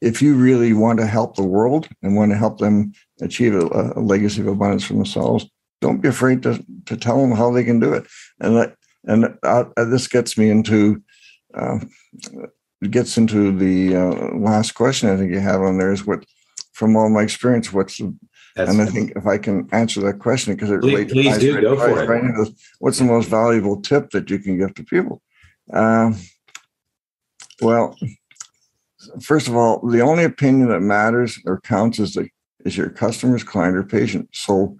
if 0.00 0.22
you 0.22 0.34
really 0.36 0.72
want 0.72 1.00
to 1.00 1.06
help 1.06 1.36
the 1.36 1.42
world 1.42 1.88
and 2.02 2.16
want 2.16 2.30
to 2.30 2.38
help 2.38 2.58
them 2.58 2.92
achieve 3.20 3.54
a, 3.54 3.92
a 3.96 4.00
legacy 4.00 4.40
of 4.40 4.46
abundance 4.46 4.84
for 4.84 4.94
themselves, 4.94 5.46
don't 5.80 6.00
be 6.00 6.08
afraid 6.08 6.42
to 6.42 6.64
to 6.86 6.96
tell 6.96 7.20
them 7.20 7.32
how 7.32 7.50
they 7.50 7.64
can 7.64 7.80
do 7.80 7.92
it. 7.92 8.06
And 8.40 8.56
that, 8.56 8.74
and 9.04 9.36
uh, 9.42 9.64
this 9.76 10.06
gets 10.06 10.38
me 10.38 10.50
into. 10.50 11.02
Uh, 11.54 11.78
gets 12.90 13.16
into 13.16 13.56
the 13.56 13.96
uh, 13.96 14.36
last 14.36 14.72
question 14.72 15.10
I 15.10 15.16
think 15.16 15.32
you 15.32 15.40
have 15.40 15.60
on 15.60 15.78
there 15.78 15.92
is 15.92 16.06
what, 16.06 16.24
from 16.72 16.96
all 16.96 17.08
my 17.08 17.22
experience, 17.22 17.72
what's 17.72 17.98
the 17.98 18.14
that's 18.54 18.70
and 18.70 18.80
I 18.80 18.86
think 18.86 19.12
if 19.16 19.26
I 19.26 19.38
can 19.38 19.68
answer 19.72 20.00
that 20.02 20.18
question, 20.18 20.54
because 20.54 20.70
it 20.70 20.80
please, 20.80 20.92
relates 20.92 21.12
please 21.12 21.38
do 21.38 21.60
go 21.60 21.76
for 21.76 22.14
it. 22.14 22.54
What's 22.80 22.98
the 22.98 23.04
most 23.04 23.28
valuable 23.28 23.80
tip 23.80 24.10
that 24.10 24.30
you 24.30 24.38
can 24.38 24.58
give 24.58 24.74
to 24.74 24.84
people? 24.84 25.22
Um, 25.72 26.16
well, 27.60 27.96
first 29.20 29.48
of 29.48 29.56
all, 29.56 29.86
the 29.86 30.00
only 30.00 30.24
opinion 30.24 30.68
that 30.68 30.80
matters 30.80 31.38
or 31.44 31.60
counts 31.60 31.98
is 31.98 32.14
the 32.14 32.28
is 32.64 32.76
your 32.76 32.90
customer's 32.90 33.44
client 33.44 33.76
or 33.76 33.84
patient. 33.84 34.28
So 34.32 34.76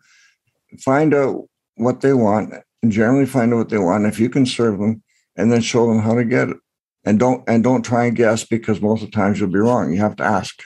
find 0.80 1.14
out 1.14 1.48
what 1.76 2.00
they 2.00 2.12
want 2.12 2.52
and 2.82 2.92
generally 2.92 3.26
find 3.26 3.52
out 3.52 3.58
what 3.58 3.68
they 3.68 3.78
want. 3.78 4.06
If 4.06 4.18
you 4.18 4.28
can 4.28 4.46
serve 4.46 4.78
them, 4.78 5.02
and 5.38 5.52
then 5.52 5.62
show 5.62 5.86
them 5.86 6.00
how 6.00 6.14
to 6.14 6.24
get 6.24 6.50
it. 6.50 6.56
And 7.04 7.18
don't 7.18 7.42
and 7.48 7.64
don't 7.64 7.84
try 7.84 8.06
and 8.06 8.16
guess 8.16 8.44
because 8.44 8.82
most 8.82 9.02
of 9.02 9.10
the 9.10 9.16
times 9.16 9.40
you'll 9.40 9.48
be 9.48 9.60
wrong. 9.60 9.92
You 9.92 10.00
have 10.00 10.16
to 10.16 10.24
ask. 10.24 10.62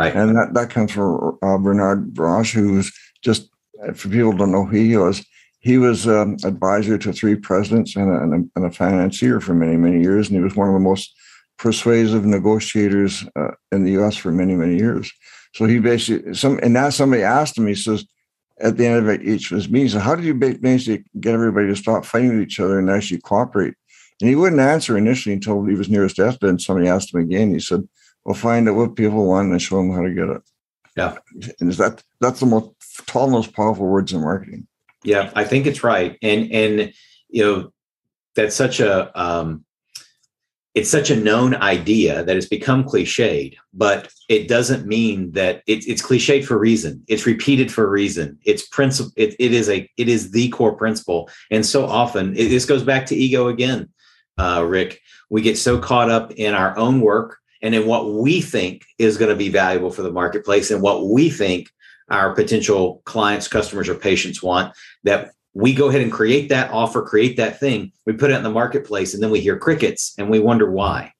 Right. 0.00 0.16
And 0.16 0.34
that, 0.34 0.54
that 0.54 0.70
comes 0.70 0.92
from 0.92 1.38
uh, 1.42 1.58
Bernard 1.58 2.14
Baruch, 2.14 2.48
who's 2.48 2.90
just, 3.22 3.50
for 3.94 4.08
people 4.08 4.32
who 4.32 4.38
don't 4.38 4.52
know 4.52 4.64
who 4.64 4.76
he 4.76 4.96
was, 4.96 5.22
he 5.58 5.76
was 5.76 6.08
um, 6.08 6.38
advisor 6.42 6.96
to 6.96 7.12
three 7.12 7.36
presidents 7.36 7.94
and 7.96 8.10
a, 8.10 8.22
and, 8.22 8.32
a, 8.34 8.48
and 8.56 8.64
a, 8.64 8.70
financier 8.70 9.40
for 9.40 9.52
many, 9.52 9.76
many 9.76 10.00
years. 10.00 10.28
And 10.28 10.38
he 10.38 10.42
was 10.42 10.56
one 10.56 10.68
of 10.68 10.74
the 10.74 10.80
most 10.80 11.14
persuasive 11.58 12.24
negotiators 12.24 13.26
uh, 13.36 13.50
in 13.72 13.84
the 13.84 14.02
US 14.02 14.16
for 14.16 14.32
many, 14.32 14.54
many 14.54 14.78
years. 14.78 15.12
So 15.54 15.66
he 15.66 15.78
basically, 15.78 16.32
some, 16.32 16.58
and 16.62 16.72
now 16.72 16.88
somebody 16.88 17.22
asked 17.22 17.58
him, 17.58 17.66
he 17.66 17.74
says, 17.74 18.06
at 18.62 18.78
the 18.78 18.86
end 18.86 19.06
of 19.06 19.22
each 19.22 19.50
of 19.50 19.56
his 19.56 19.68
meetings, 19.68 19.92
how 19.92 20.14
did 20.14 20.24
you 20.24 20.34
basically 20.34 21.04
get 21.18 21.34
everybody 21.34 21.66
to 21.66 21.76
stop 21.76 22.06
fighting 22.06 22.30
with 22.30 22.40
each 22.40 22.58
other 22.58 22.78
and 22.78 22.88
actually 22.88 23.20
cooperate? 23.20 23.74
And 24.20 24.30
he 24.30 24.36
wouldn't 24.36 24.60
answer 24.60 24.96
initially 24.96 25.34
until 25.34 25.64
he 25.64 25.74
was 25.74 25.88
near 25.90 26.04
his 26.04 26.14
deathbed. 26.14 26.48
And 26.48 26.60
somebody 26.60 26.88
asked 26.88 27.14
him 27.14 27.20
again. 27.20 27.52
He 27.52 27.60
said, 27.60 27.86
"We'll 28.30 28.38
find 28.38 28.68
out 28.68 28.76
what 28.76 28.94
people 28.94 29.26
want 29.26 29.50
and 29.50 29.60
show 29.60 29.78
them 29.78 29.92
how 29.92 30.02
to 30.02 30.14
get 30.14 30.28
it." 30.28 30.42
Yeah, 30.96 31.18
and 31.58 31.68
is 31.68 31.78
that 31.78 32.04
that's 32.20 32.38
the 32.40 32.46
most 32.46 32.70
tall, 33.06 33.28
most 33.28 33.52
powerful 33.54 33.86
words 33.86 34.12
in 34.12 34.20
marketing. 34.20 34.68
Yeah, 35.02 35.32
I 35.34 35.44
think 35.44 35.66
it's 35.66 35.82
right, 35.82 36.16
and 36.22 36.52
and 36.52 36.92
you 37.28 37.42
know 37.42 37.72
that's 38.36 38.54
such 38.54 38.78
a 38.78 39.10
um, 39.20 39.64
it's 40.74 40.90
such 40.90 41.10
a 41.10 41.16
known 41.16 41.56
idea 41.56 42.22
that 42.22 42.36
it's 42.36 42.46
become 42.46 42.84
cliched, 42.84 43.56
but 43.74 44.08
it 44.28 44.46
doesn't 44.46 44.86
mean 44.86 45.32
that 45.32 45.62
it, 45.66 45.86
it's 45.88 46.02
cliched 46.02 46.44
for 46.44 46.54
a 46.54 46.58
reason. 46.58 47.02
It's 47.08 47.26
repeated 47.26 47.72
for 47.72 47.84
a 47.84 47.90
reason. 47.90 48.38
It's 48.44 48.68
principle. 48.68 49.12
It, 49.16 49.34
it 49.40 49.52
is 49.52 49.68
a 49.68 49.90
it 49.96 50.08
is 50.08 50.30
the 50.30 50.48
core 50.50 50.76
principle, 50.76 51.28
and 51.50 51.66
so 51.66 51.84
often 51.86 52.36
it, 52.36 52.48
this 52.48 52.64
goes 52.64 52.84
back 52.84 53.06
to 53.06 53.16
ego 53.16 53.48
again 53.48 53.88
uh, 54.40 54.64
Rick. 54.66 55.00
We 55.28 55.42
get 55.42 55.58
so 55.58 55.78
caught 55.78 56.10
up 56.10 56.32
in 56.32 56.54
our 56.54 56.76
own 56.76 57.00
work 57.00 57.38
and 57.62 57.74
in 57.74 57.86
what 57.86 58.12
we 58.12 58.40
think 58.40 58.84
is 58.98 59.16
going 59.16 59.30
to 59.30 59.36
be 59.36 59.48
valuable 59.48 59.90
for 59.90 60.02
the 60.02 60.12
marketplace 60.12 60.70
and 60.70 60.82
what 60.82 61.08
we 61.08 61.30
think 61.30 61.70
our 62.08 62.34
potential 62.34 63.02
clients, 63.04 63.48
customers, 63.48 63.88
or 63.88 63.94
patients 63.94 64.42
want 64.42 64.74
that 65.04 65.30
we 65.54 65.74
go 65.74 65.88
ahead 65.88 66.00
and 66.00 66.12
create 66.12 66.48
that 66.48 66.70
offer, 66.70 67.02
create 67.02 67.36
that 67.36 67.58
thing. 67.58 67.92
We 68.06 68.12
put 68.12 68.30
it 68.30 68.36
in 68.36 68.42
the 68.42 68.50
marketplace 68.50 69.14
and 69.14 69.22
then 69.22 69.30
we 69.30 69.40
hear 69.40 69.58
crickets 69.58 70.14
and 70.18 70.30
we 70.30 70.38
wonder 70.38 70.70
why. 70.70 71.12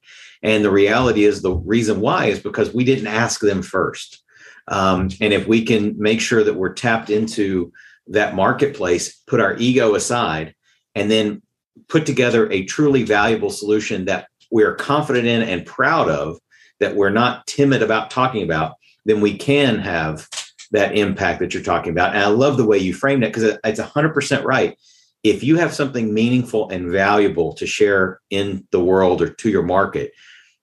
And 0.43 0.64
the 0.64 0.70
reality 0.70 1.24
is 1.24 1.43
the 1.43 1.55
reason 1.55 2.01
why 2.01 2.26
is 2.26 2.41
because 2.41 2.72
we 2.72 2.84
didn't 2.84 3.09
ask 3.09 3.41
them 3.41 3.62
first. 3.62 4.22
Um, 4.68 5.11
and 5.20 5.32
if 5.32 5.47
we 5.47 5.64
can 5.64 5.99
make 5.99 6.20
sure 6.20 6.45
that 6.45 6.55
we're 6.55 6.72
tapped 6.72 7.11
into 7.11 7.72
that 8.07 8.34
marketplace, 8.34 9.20
put 9.26 9.41
our 9.41 9.57
ego 9.57 9.95
aside, 9.95 10.55
and 10.95 11.11
then 11.11 11.43
put 11.88 12.07
together 12.07 12.51
a 12.51 12.64
truly 12.64 13.03
valuable 13.03 13.51
solution 13.51 14.05
that 14.07 14.28
we're 14.51 14.74
confident 14.74 15.26
in 15.26 15.42
and 15.42 15.66
proud 15.66 16.09
of, 16.09 16.38
that 16.80 16.96
we're 16.96 17.11
not 17.11 17.46
timid 17.46 17.82
about 17.82 18.11
talking 18.11 18.42
about, 18.42 18.74
then 19.05 19.20
we 19.20 19.36
can 19.36 19.78
have 19.78 20.28
that 20.72 20.96
impact 20.96 21.40
that 21.40 21.53
you're 21.53 21.62
talking 21.62 21.92
about. 21.92 22.14
And 22.14 22.22
I 22.22 22.28
love 22.28 22.57
the 22.57 22.66
way 22.66 22.78
you 22.78 22.94
framed 22.94 23.24
it 23.24 23.32
because 23.32 23.59
it's 23.64 23.80
100% 23.80 24.44
right. 24.44 24.76
If 25.22 25.44
you 25.44 25.57
have 25.57 25.74
something 25.74 26.14
meaningful 26.14 26.70
and 26.70 26.90
valuable 26.90 27.53
to 27.55 27.66
share 27.66 28.20
in 28.30 28.66
the 28.70 28.80
world 28.80 29.20
or 29.20 29.28
to 29.28 29.51
your 29.51 29.62
market, 29.62 30.12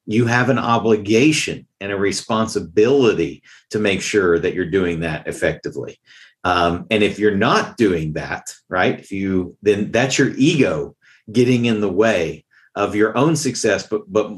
you 0.07 0.25
have 0.25 0.49
an 0.49 0.57
obligation 0.57 1.67
and 1.81 1.91
a 1.91 1.97
responsibility 1.97 3.43
to 3.69 3.79
make 3.79 4.01
sure 4.01 4.39
that 4.39 4.53
you're 4.53 4.65
doing 4.65 5.01
that 5.01 5.27
effectively. 5.27 5.99
Um, 6.43 6.87
and 6.89 7.03
if 7.03 7.19
you're 7.19 7.35
not 7.35 7.77
doing 7.77 8.13
that, 8.13 8.53
right, 8.69 8.97
if 8.97 9.11
you 9.11 9.57
then 9.61 9.91
that's 9.91 10.17
your 10.17 10.33
ego 10.37 10.95
getting 11.31 11.65
in 11.65 11.81
the 11.81 11.91
way 11.91 12.45
of 12.77 12.95
your 12.95 13.17
own 13.17 13.35
success, 13.35 13.85
but 13.85 14.01
but 14.07 14.31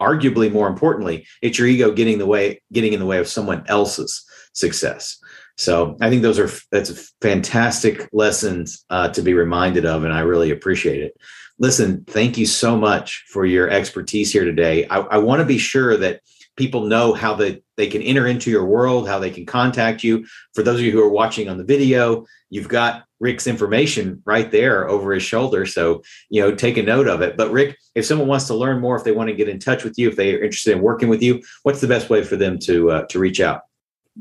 arguably 0.00 0.52
more 0.52 0.68
importantly, 0.68 1.26
it's 1.42 1.58
your 1.58 1.66
ego 1.66 1.90
getting 1.90 2.18
the 2.18 2.26
way 2.26 2.60
getting 2.72 2.92
in 2.92 3.00
the 3.00 3.06
way 3.06 3.18
of 3.18 3.28
someone 3.28 3.64
else's 3.66 4.24
success. 4.52 5.18
So 5.56 5.96
I 6.00 6.10
think 6.10 6.22
those 6.22 6.38
are 6.38 6.50
that's 6.70 7.12
fantastic 7.22 8.08
lessons 8.12 8.84
uh, 8.90 9.08
to 9.08 9.22
be 9.22 9.34
reminded 9.34 9.86
of, 9.86 10.04
and 10.04 10.12
I 10.12 10.20
really 10.20 10.50
appreciate 10.50 11.02
it. 11.02 11.16
Listen, 11.58 12.04
thank 12.04 12.36
you 12.36 12.44
so 12.44 12.76
much 12.76 13.24
for 13.32 13.46
your 13.46 13.70
expertise 13.70 14.30
here 14.30 14.44
today. 14.44 14.86
I, 14.88 14.98
I 14.98 15.18
want 15.18 15.40
to 15.40 15.46
be 15.46 15.56
sure 15.56 15.96
that 15.96 16.20
people 16.56 16.84
know 16.84 17.14
how 17.14 17.34
they, 17.34 17.62
they 17.78 17.86
can 17.86 18.02
enter 18.02 18.26
into 18.26 18.50
your 18.50 18.66
world, 18.66 19.08
how 19.08 19.18
they 19.18 19.30
can 19.30 19.46
contact 19.46 20.04
you. 20.04 20.26
For 20.54 20.62
those 20.62 20.80
of 20.80 20.84
you 20.84 20.92
who 20.92 21.02
are 21.02 21.08
watching 21.08 21.48
on 21.48 21.56
the 21.56 21.64
video, 21.64 22.26
you've 22.50 22.68
got 22.68 23.05
Rick's 23.20 23.46
information 23.46 24.22
right 24.24 24.50
there 24.50 24.88
over 24.88 25.12
his 25.12 25.22
shoulder. 25.22 25.66
So, 25.66 26.02
you 26.28 26.40
know, 26.40 26.54
take 26.54 26.76
a 26.76 26.82
note 26.82 27.08
of 27.08 27.22
it. 27.22 27.36
But 27.36 27.50
Rick, 27.50 27.78
if 27.94 28.04
someone 28.04 28.28
wants 28.28 28.46
to 28.46 28.54
learn 28.54 28.80
more, 28.80 28.96
if 28.96 29.04
they 29.04 29.12
want 29.12 29.28
to 29.28 29.34
get 29.34 29.48
in 29.48 29.58
touch 29.58 29.84
with 29.84 29.98
you, 29.98 30.08
if 30.08 30.16
they 30.16 30.34
are 30.34 30.42
interested 30.42 30.76
in 30.76 30.82
working 30.82 31.08
with 31.08 31.22
you, 31.22 31.42
what's 31.62 31.80
the 31.80 31.88
best 31.88 32.10
way 32.10 32.22
for 32.22 32.36
them 32.36 32.58
to 32.60 32.90
uh, 32.90 33.06
to 33.06 33.18
reach 33.18 33.40
out? 33.40 33.62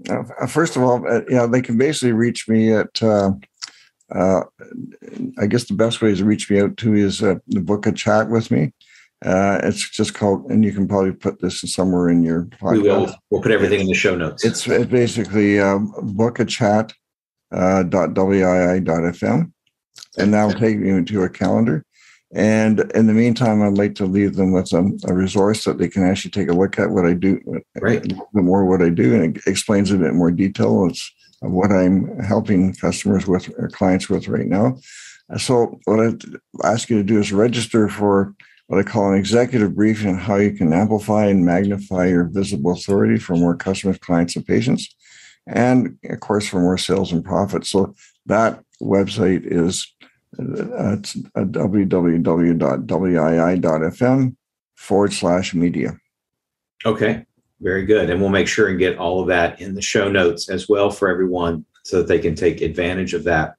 Uh, 0.09 0.47
first 0.47 0.75
of 0.75 0.83
all, 0.83 1.05
uh, 1.07 1.21
you 1.27 1.35
know, 1.35 1.47
they 1.47 1.61
can 1.61 1.77
basically 1.77 2.13
reach 2.13 2.47
me 2.47 2.73
at. 2.73 3.01
Uh, 3.01 3.31
uh 4.13 4.41
I 5.39 5.47
guess 5.47 5.63
the 5.63 5.73
best 5.73 5.99
way 5.99 6.13
to 6.13 6.25
reach 6.25 6.49
me 6.51 6.61
out 6.61 6.77
to 6.77 6.93
is 6.93 7.23
uh, 7.23 7.35
the 7.47 7.59
book 7.59 7.87
a 7.87 7.91
chat 7.91 8.29
with 8.29 8.51
me. 8.51 8.71
Uh, 9.25 9.59
it's 9.63 9.89
just 9.89 10.13
called, 10.13 10.45
and 10.51 10.63
you 10.63 10.71
can 10.71 10.87
probably 10.87 11.11
put 11.11 11.41
this 11.41 11.61
somewhere 11.61 12.09
in 12.09 12.21
your 12.21 12.43
podcast. 12.45 12.71
We 12.73 12.81
will. 12.81 13.15
We'll 13.31 13.41
put 13.41 13.51
everything 13.51 13.79
in 13.79 13.87
the 13.87 13.95
show 13.95 14.15
notes. 14.15 14.45
It's, 14.45 14.67
it's 14.67 14.85
basically 14.85 15.59
um, 15.59 15.91
book 16.15 16.39
a 16.39 16.45
chat 16.45 16.93
uh, 17.51 17.83
.wii.fm, 17.83 19.51
and 20.17 20.33
that 20.33 20.45
will 20.45 20.53
take 20.53 20.77
you 20.77 20.95
into 20.95 21.23
a 21.23 21.29
calendar. 21.29 21.85
And 22.33 22.79
in 22.93 23.07
the 23.07 23.13
meantime, 23.13 23.61
I'd 23.61 23.77
like 23.77 23.95
to 23.95 24.05
leave 24.05 24.35
them 24.35 24.51
with 24.51 24.73
a, 24.73 24.91
a 25.07 25.13
resource 25.13 25.63
that 25.63 25.77
they 25.77 25.87
can 25.87 26.03
actually 26.03 26.31
take 26.31 26.49
a 26.49 26.53
look 26.53 26.77
at 26.79 26.89
what 26.89 27.05
I 27.05 27.13
do, 27.13 27.39
right. 27.79 28.05
a 28.11 28.41
more 28.41 28.65
what 28.65 28.81
I 28.81 28.89
do, 28.89 29.15
and 29.15 29.37
it 29.37 29.43
explains 29.47 29.91
a 29.91 29.97
bit 29.97 30.13
more 30.13 30.31
detail 30.31 30.85
of 30.85 30.97
what 31.41 31.71
I'm 31.71 32.19
helping 32.19 32.73
customers 32.73 33.27
with 33.27 33.49
or 33.57 33.69
clients 33.69 34.09
with 34.09 34.27
right 34.27 34.47
now. 34.47 34.77
So 35.37 35.79
what 35.85 35.99
I 35.99 36.67
ask 36.67 36.89
you 36.89 36.97
to 36.97 37.03
do 37.03 37.19
is 37.19 37.31
register 37.31 37.87
for 37.89 38.33
what 38.67 38.79
I 38.79 38.83
call 38.83 39.11
an 39.11 39.17
executive 39.17 39.75
briefing 39.75 40.09
on 40.09 40.17
how 40.17 40.37
you 40.37 40.51
can 40.51 40.73
amplify 40.73 41.27
and 41.27 41.45
magnify 41.45 42.07
your 42.07 42.25
visible 42.25 42.71
authority 42.71 43.17
for 43.17 43.35
more 43.35 43.55
customers, 43.55 43.97
clients, 43.99 44.35
and 44.35 44.45
patients 44.45 44.93
and 45.47 45.97
of 46.09 46.19
course 46.19 46.47
for 46.47 46.59
more 46.59 46.77
sales 46.77 47.11
and 47.11 47.23
profits. 47.23 47.69
So 47.69 47.95
that 48.25 48.63
website 48.81 49.43
is 49.45 49.91
uh, 50.39 50.97
www.wii.fm 51.37 51.95
forward 54.75 55.13
slash 55.13 55.53
media. 55.53 55.97
Okay, 56.85 57.25
very 57.61 57.85
good. 57.85 58.09
And 58.09 58.19
we'll 58.19 58.29
make 58.29 58.47
sure 58.47 58.67
and 58.69 58.79
get 58.79 58.97
all 58.97 59.21
of 59.21 59.27
that 59.27 59.61
in 59.61 59.75
the 59.75 59.81
show 59.81 60.09
notes 60.09 60.49
as 60.49 60.67
well 60.67 60.89
for 60.91 61.09
everyone 61.09 61.65
so 61.83 61.97
that 61.97 62.07
they 62.07 62.19
can 62.19 62.35
take 62.35 62.61
advantage 62.61 63.13
of 63.13 63.23
that. 63.25 63.55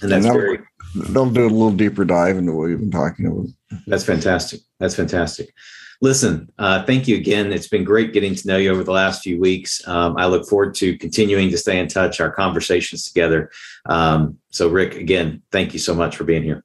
And 0.00 0.10
that's 0.10 0.26
and 0.26 0.34
very. 0.34 0.58
They'll 0.94 1.30
do 1.30 1.46
a 1.46 1.48
little 1.48 1.72
deeper 1.72 2.04
dive 2.04 2.36
into 2.36 2.52
what 2.52 2.68
we've 2.68 2.78
been 2.78 2.90
talking 2.90 3.26
about. 3.26 3.46
That's 3.86 4.04
fantastic. 4.04 4.60
That's 4.78 4.94
fantastic. 4.94 5.54
Listen, 6.02 6.50
uh, 6.58 6.82
thank 6.82 7.06
you 7.06 7.16
again. 7.16 7.52
It's 7.52 7.68
been 7.68 7.84
great 7.84 8.12
getting 8.12 8.34
to 8.34 8.48
know 8.48 8.56
you 8.56 8.72
over 8.72 8.82
the 8.82 8.90
last 8.90 9.22
few 9.22 9.40
weeks. 9.40 9.86
Um, 9.86 10.16
I 10.18 10.26
look 10.26 10.48
forward 10.48 10.74
to 10.74 10.98
continuing 10.98 11.48
to 11.50 11.56
stay 11.56 11.78
in 11.78 11.86
touch, 11.86 12.20
our 12.20 12.30
conversations 12.30 13.04
together. 13.04 13.52
Um, 13.86 14.36
so, 14.50 14.68
Rick, 14.68 14.96
again, 14.96 15.42
thank 15.52 15.72
you 15.72 15.78
so 15.78 15.94
much 15.94 16.16
for 16.16 16.24
being 16.24 16.42
here. 16.42 16.64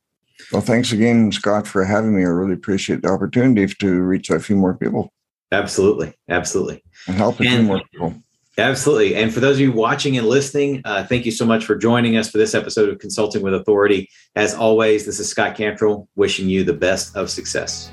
Well, 0.51 0.63
thanks 0.63 0.91
again, 0.91 1.31
Scott, 1.31 1.67
for 1.67 1.85
having 1.85 2.15
me. 2.15 2.23
I 2.23 2.29
really 2.29 2.53
appreciate 2.53 3.03
the 3.03 3.09
opportunity 3.09 3.71
to 3.71 4.01
reach 4.01 4.31
a 4.31 4.39
few 4.39 4.55
more 4.55 4.73
people. 4.73 5.13
Absolutely. 5.51 6.15
Absolutely. 6.27 6.83
And 7.07 7.15
help 7.15 7.39
a 7.39 7.43
few 7.43 7.61
more 7.61 7.81
people. 7.91 8.15
Absolutely. 8.57 9.13
And 9.13 9.31
for 9.31 9.39
those 9.39 9.57
of 9.57 9.61
you 9.61 9.71
watching 9.71 10.17
and 10.17 10.25
listening, 10.25 10.81
uh, 10.83 11.05
thank 11.05 11.27
you 11.27 11.31
so 11.31 11.45
much 11.45 11.63
for 11.63 11.75
joining 11.75 12.17
us 12.17 12.31
for 12.31 12.39
this 12.39 12.55
episode 12.55 12.89
of 12.89 12.97
Consulting 12.97 13.43
with 13.43 13.53
Authority. 13.53 14.09
As 14.35 14.55
always, 14.55 15.05
this 15.05 15.19
is 15.19 15.29
Scott 15.29 15.55
Cantrell 15.55 16.09
wishing 16.15 16.49
you 16.49 16.63
the 16.63 16.73
best 16.73 17.15
of 17.15 17.29
success. 17.29 17.91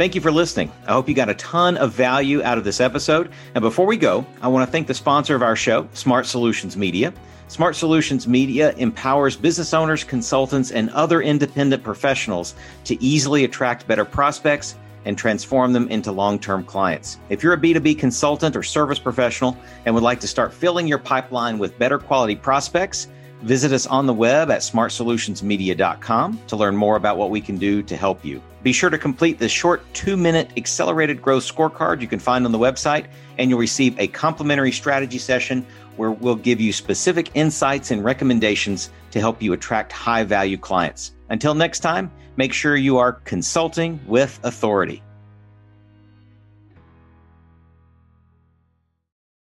Thank 0.00 0.14
you 0.14 0.22
for 0.22 0.32
listening. 0.32 0.72
I 0.86 0.92
hope 0.92 1.10
you 1.10 1.14
got 1.14 1.28
a 1.28 1.34
ton 1.34 1.76
of 1.76 1.92
value 1.92 2.42
out 2.42 2.56
of 2.56 2.64
this 2.64 2.80
episode. 2.80 3.30
And 3.54 3.60
before 3.60 3.84
we 3.84 3.98
go, 3.98 4.24
I 4.40 4.48
want 4.48 4.66
to 4.66 4.72
thank 4.72 4.86
the 4.86 4.94
sponsor 4.94 5.34
of 5.34 5.42
our 5.42 5.54
show, 5.54 5.86
Smart 5.92 6.24
Solutions 6.24 6.74
Media. 6.74 7.12
Smart 7.48 7.76
Solutions 7.76 8.26
Media 8.26 8.72
empowers 8.78 9.36
business 9.36 9.74
owners, 9.74 10.02
consultants, 10.02 10.70
and 10.70 10.88
other 10.92 11.20
independent 11.20 11.82
professionals 11.82 12.54
to 12.84 12.98
easily 13.04 13.44
attract 13.44 13.86
better 13.86 14.06
prospects 14.06 14.74
and 15.04 15.18
transform 15.18 15.74
them 15.74 15.86
into 15.88 16.12
long 16.12 16.38
term 16.38 16.64
clients. 16.64 17.18
If 17.28 17.42
you're 17.42 17.52
a 17.52 17.60
B2B 17.60 17.98
consultant 17.98 18.56
or 18.56 18.62
service 18.62 18.98
professional 18.98 19.54
and 19.84 19.94
would 19.94 20.02
like 20.02 20.20
to 20.20 20.26
start 20.26 20.54
filling 20.54 20.86
your 20.86 20.96
pipeline 20.96 21.58
with 21.58 21.78
better 21.78 21.98
quality 21.98 22.36
prospects, 22.36 23.08
Visit 23.42 23.72
us 23.72 23.86
on 23.86 24.06
the 24.06 24.12
web 24.12 24.50
at 24.50 24.60
smartsolutionsmedia.com 24.60 26.40
to 26.46 26.56
learn 26.56 26.76
more 26.76 26.96
about 26.96 27.16
what 27.16 27.30
we 27.30 27.40
can 27.40 27.56
do 27.56 27.82
to 27.82 27.96
help 27.96 28.24
you. 28.24 28.42
Be 28.62 28.72
sure 28.72 28.90
to 28.90 28.98
complete 28.98 29.38
the 29.38 29.48
short 29.48 29.82
two 29.94 30.16
minute 30.16 30.50
accelerated 30.58 31.22
growth 31.22 31.44
scorecard 31.44 32.02
you 32.02 32.08
can 32.08 32.18
find 32.18 32.44
on 32.44 32.52
the 32.52 32.58
website, 32.58 33.06
and 33.38 33.48
you'll 33.48 33.58
receive 33.58 33.98
a 33.98 34.08
complimentary 34.08 34.72
strategy 34.72 35.16
session 35.16 35.64
where 35.96 36.10
we'll 36.10 36.36
give 36.36 36.60
you 36.60 36.72
specific 36.72 37.30
insights 37.34 37.90
and 37.90 38.04
recommendations 38.04 38.90
to 39.10 39.20
help 39.20 39.40
you 39.40 39.54
attract 39.54 39.90
high 39.90 40.22
value 40.22 40.58
clients. 40.58 41.12
Until 41.30 41.54
next 41.54 41.80
time, 41.80 42.10
make 42.36 42.52
sure 42.52 42.76
you 42.76 42.98
are 42.98 43.12
consulting 43.12 43.98
with 44.06 44.38
authority. 44.42 45.02